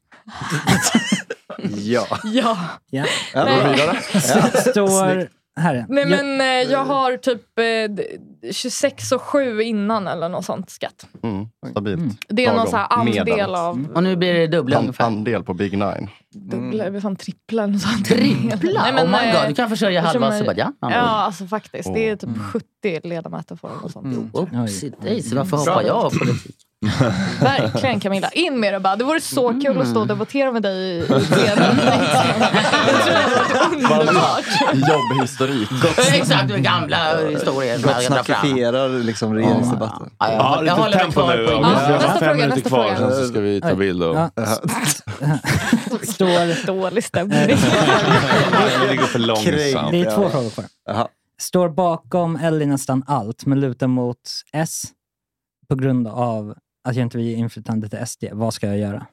Ja. 1.76 2.06
Ja. 2.24 2.56
Ja. 2.90 3.04
Ja. 3.34 3.94
Står 4.70 5.28
här. 5.58 5.86
Nej 5.88 5.98
Jag- 6.08 6.08
men 6.26 6.40
eh, 6.40 6.72
jag 6.72 6.84
har 6.84 7.16
typ 7.16 7.58
eh, 7.58 7.94
d- 7.94 8.04
26 8.52 9.12
och 9.12 9.22
7 9.22 9.62
innan 9.62 10.06
eller 10.08 10.28
något 10.28 10.44
sånt 10.44 10.70
skatt. 10.70 11.06
Mm, 11.22 11.46
stabilt. 11.70 12.20
Det 12.28 12.44
är 12.44 12.48
någon 12.48 12.56
Lagom. 12.56 12.70
så 12.70 12.76
här 12.76 12.86
andel 12.90 13.54
av 13.54 13.86
Och 13.94 14.02
nu 14.02 14.16
blir 14.16 14.34
det 14.34 14.46
dubbla 14.46 14.76
An- 14.76 14.82
ungefär. 14.82 15.04
Andel 15.04 15.42
på 15.44 15.54
Big 15.54 15.72
Nine. 15.72 16.08
dubbla, 16.34 16.84
mm. 16.86 17.02
fan 17.02 17.16
trippla 17.16 17.62
eller 17.62 17.72
något 17.72 17.82
sånt. 17.82 18.06
Trippla? 18.06 18.82
Nej, 18.82 18.92
men, 18.92 19.06
oh 19.06 19.10
my 19.10 19.28
eh, 19.28 19.40
god, 19.40 19.48
du 19.50 19.54
kan 19.54 19.68
försörja 19.68 20.00
halva 20.00 20.26
Azerbajdzjan. 20.26 20.74
Ja, 20.80 20.88
alltså 20.96 21.46
faktiskt. 21.46 21.94
Det 21.94 22.08
är 22.08 22.16
typ 22.16 22.30
70 22.52 23.00
ledamöter 23.08 23.56
får 23.56 23.70
och 23.84 23.90
sånt. 23.90 24.34
Oopsie 24.34 24.92
daisy, 25.02 25.36
varför 25.36 25.56
hoppar 25.56 25.82
jag 25.82 25.96
av 25.96 26.10
politik? 26.18 26.56
Verkligen 27.40 28.00
Camilla, 28.00 28.28
in 28.28 28.60
med 28.60 28.72
det 28.74 28.80
bara. 28.80 28.96
Det 28.96 29.04
vore 29.04 29.20
så 29.20 29.60
kul 29.60 29.78
att 29.80 29.88
stå 29.88 30.00
och 30.00 30.06
debattera 30.06 30.52
med 30.52 30.62
dig 30.62 30.76
i 30.98 31.00
underbart. 33.92 34.44
Jobbhistorik. 34.74 35.68
Exakt, 36.12 36.48
det 36.48 36.58
gamla 36.60 36.96
historier. 37.30 37.78
som 37.78 37.82
Gott 37.82 38.02
jag 38.02 38.12
drar 38.12 38.22
fram. 38.22 38.24
snackifierar 38.24 38.88
liksom 38.88 39.34
regeringsdebatten. 39.34 40.10
Ja, 40.18 40.32
jag, 40.32 40.40
Ja, 40.40 40.62
jag 40.66 40.74
håller 40.76 40.96
mig 40.96 41.04
tempo 41.04 41.20
kvar 41.20 41.36
nu. 41.36 41.46
på 41.46 41.52
Ja, 41.52 41.60
nästa 41.60 42.08
fem 42.08 42.18
fråga, 42.18 42.34
minuter 42.34 42.54
nästa 42.56 42.68
kvar, 42.68 42.94
fråga. 42.94 43.10
sen 43.10 43.22
så 43.22 43.28
ska 43.28 43.40
vi 43.40 43.60
ta 43.60 43.74
bild. 43.74 44.02
Och... 44.02 44.16
Ja. 44.16 44.30
Står, 46.02 46.66
Dålig 46.66 47.04
stämning. 47.04 47.38
Det 48.88 48.96
går 48.96 49.06
för 49.06 49.18
långsamt. 49.18 49.90
det 49.90 50.00
är 50.00 50.10
två 50.16 50.28
frågor 50.28 50.50
kvar. 50.50 50.64
Står 51.40 51.68
bakom 51.68 52.36
Ellie 52.36 52.66
nästan 52.66 53.04
allt, 53.06 53.46
men 53.46 53.60
lutar 53.60 53.86
mot 53.86 54.18
S 54.52 54.82
på 55.68 55.74
grund 55.74 56.08
av 56.08 56.54
att 56.84 56.96
jag 56.96 57.02
inte 57.02 57.16
vill 57.16 57.26
ge 57.26 57.34
inflytande 57.34 57.88
till 57.88 58.06
SD. 58.06 58.24
Vad 58.32 58.54
ska 58.54 58.66
jag 58.66 58.78
göra? 58.78 59.06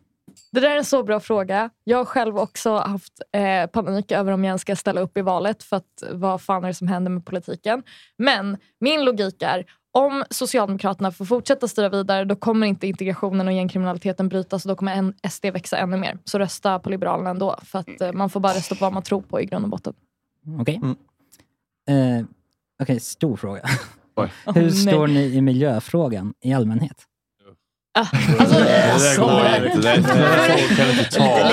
Det 0.52 0.60
där 0.60 0.70
är 0.70 0.78
en 0.78 0.86
så 0.86 1.04
bra 1.04 1.20
fråga. 1.20 1.70
Jag 1.84 1.98
har 1.98 2.06
själv 2.06 2.38
också 2.38 2.76
haft 2.78 3.14
eh, 3.32 3.70
panik 3.70 4.12
över 4.12 4.32
om 4.32 4.44
jag 4.44 4.50
ens 4.50 4.62
ska 4.62 4.76
ställa 4.76 5.02
upp 5.02 5.18
i 5.18 5.22
valet 5.22 5.64
för 5.64 5.78
att 5.78 6.04
vad 6.12 6.42
fan 6.42 6.64
är 6.64 6.68
det 6.68 6.74
som 6.74 6.88
händer 6.88 7.12
med 7.12 7.26
politiken. 7.26 7.84
Men 8.18 8.58
min 8.80 9.06
logik 9.06 9.42
är 9.42 9.66
om 9.92 10.24
Socialdemokraterna 10.30 11.12
får 11.12 11.26
fortsätta 11.26 11.68
styra 11.68 11.90
vidare 11.90 12.26
då 12.26 12.36
kommer 12.36 12.68
inte 12.68 12.88
integrationen 12.88 13.48
och 13.48 13.54
gängkriminaliteten 13.54 14.30
brytas 14.30 14.66
och 14.66 14.70
då 14.70 14.76
kommer 14.76 14.96
en 14.96 15.14
SD 15.30 15.46
växa 15.46 15.78
ännu 15.78 15.98
mer. 15.98 16.18
Så 16.24 16.40
rösta 16.40 16.80
på 16.80 16.90
Liberalerna 16.90 17.30
ändå 17.30 17.56
för 17.64 17.80
att 17.80 18.02
eh, 18.02 18.12
man 18.12 18.30
får 18.30 18.40
bara 18.40 18.54
rösta 18.54 18.76
på 18.76 18.86
vad 18.86 18.94
man 18.94 19.04
tror 19.04 19.22
på 19.22 19.42
i 19.42 19.46
grund 19.46 19.66
och 19.66 19.70
botten. 19.70 19.94
Okej. 20.60 20.82
Mm. 20.84 22.20
Eh, 22.20 22.26
Okej, 22.82 23.00
stor 23.00 23.36
fråga. 23.36 23.62
Oj. 24.16 24.32
Hur 24.46 24.62
nej. 24.62 24.72
står 24.72 25.08
ni 25.08 25.24
i 25.24 25.42
miljöfrågan 25.42 26.34
i 26.42 26.54
allmänhet? 26.54 27.06
Ah, 27.98 28.08
alltså, 28.40 28.60
Det 28.60 28.64
där 28.66 29.18
går 29.18 29.66
inte. 29.68 29.78
Det 29.78 29.94
där 29.94 30.68
så 30.68 30.76
kan 30.76 30.90
inte 30.90 31.04
ta. 31.12 31.50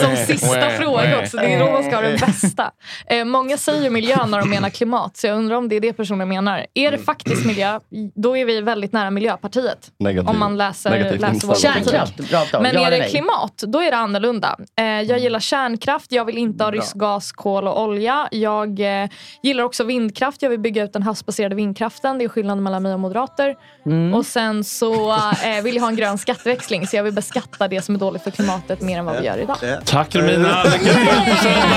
Som 0.00 0.16
sista 0.16 0.70
fråga 0.70 1.18
också, 1.18 1.36
det 1.36 1.46
är 1.54 1.58
då 1.58 1.70
man 1.70 1.84
ska 1.84 1.94
ha 1.94 2.02
den 2.02 2.16
bästa. 2.16 2.70
Eh, 3.06 3.24
många 3.24 3.56
säger 3.56 3.90
miljö 3.90 4.26
när 4.26 4.38
de 4.38 4.50
menar 4.50 4.70
klimat, 4.70 5.16
så 5.16 5.26
jag 5.26 5.38
undrar 5.38 5.56
om 5.56 5.68
det 5.68 5.76
är 5.76 5.80
det 5.80 5.92
personen 5.92 6.28
menar. 6.28 6.66
Är 6.74 6.90
det 6.90 6.98
faktiskt 6.98 7.46
miljö, 7.46 7.80
då 8.14 8.36
är 8.36 8.44
vi 8.44 8.60
väldigt 8.60 8.92
nära 8.92 9.10
Miljöpartiet. 9.10 9.90
Negativ. 9.98 10.28
Om 10.28 10.38
man 10.38 10.56
läser, 10.56 11.18
läser 11.18 11.46
vår. 11.46 11.54
Kärnkraft. 11.54 12.14
Men 12.52 12.76
är 12.76 12.90
det 12.90 13.08
klimat, 13.08 13.62
då 13.66 13.82
är 13.82 13.90
det 13.90 13.96
annorlunda. 13.96 14.56
Eh, 14.78 14.84
jag 14.84 15.18
gillar 15.18 15.40
kärnkraft, 15.40 16.12
jag 16.12 16.24
vill 16.24 16.38
inte 16.38 16.64
ha 16.64 16.70
rysk 16.70 16.94
gas, 16.96 17.32
kol 17.32 17.68
och 17.68 17.82
olja. 17.82 18.28
Jag 18.30 19.02
eh, 19.02 19.08
gillar 19.42 19.64
också 19.64 19.84
vindkraft, 19.84 20.42
jag 20.42 20.50
vill 20.50 20.60
bygga 20.60 20.84
ut 20.84 20.92
den 20.92 21.02
havsbaserade 21.02 21.54
vindkraften. 21.54 22.18
Det 22.18 22.24
är 22.24 22.28
skillnaden 22.28 22.64
mellan 22.64 22.82
mig 22.82 22.94
och 22.94 23.00
moderater. 23.00 23.54
Mm. 23.86 23.95
Och 24.14 24.26
sen 24.26 24.64
så 24.64 25.12
eh, 25.12 25.62
vill 25.62 25.74
jag 25.74 25.82
ha 25.82 25.88
en 25.88 25.96
grön 25.96 26.18
skatteväxling, 26.18 26.86
så 26.86 26.96
jag 26.96 27.02
vill 27.02 27.12
beskatta 27.12 27.68
det 27.68 27.82
som 27.82 27.94
är 27.94 27.98
dåligt 27.98 28.22
för 28.22 28.30
klimatet 28.30 28.80
mer 28.80 28.98
än 28.98 29.04
vad 29.04 29.16
vi 29.20 29.26
gör 29.26 29.38
idag. 29.38 29.56
Tack 29.84 30.14
Romina, 30.14 30.64
lycka 30.64 30.78
till 30.78 31.06
på 31.30 31.36
söndag! 31.42 31.76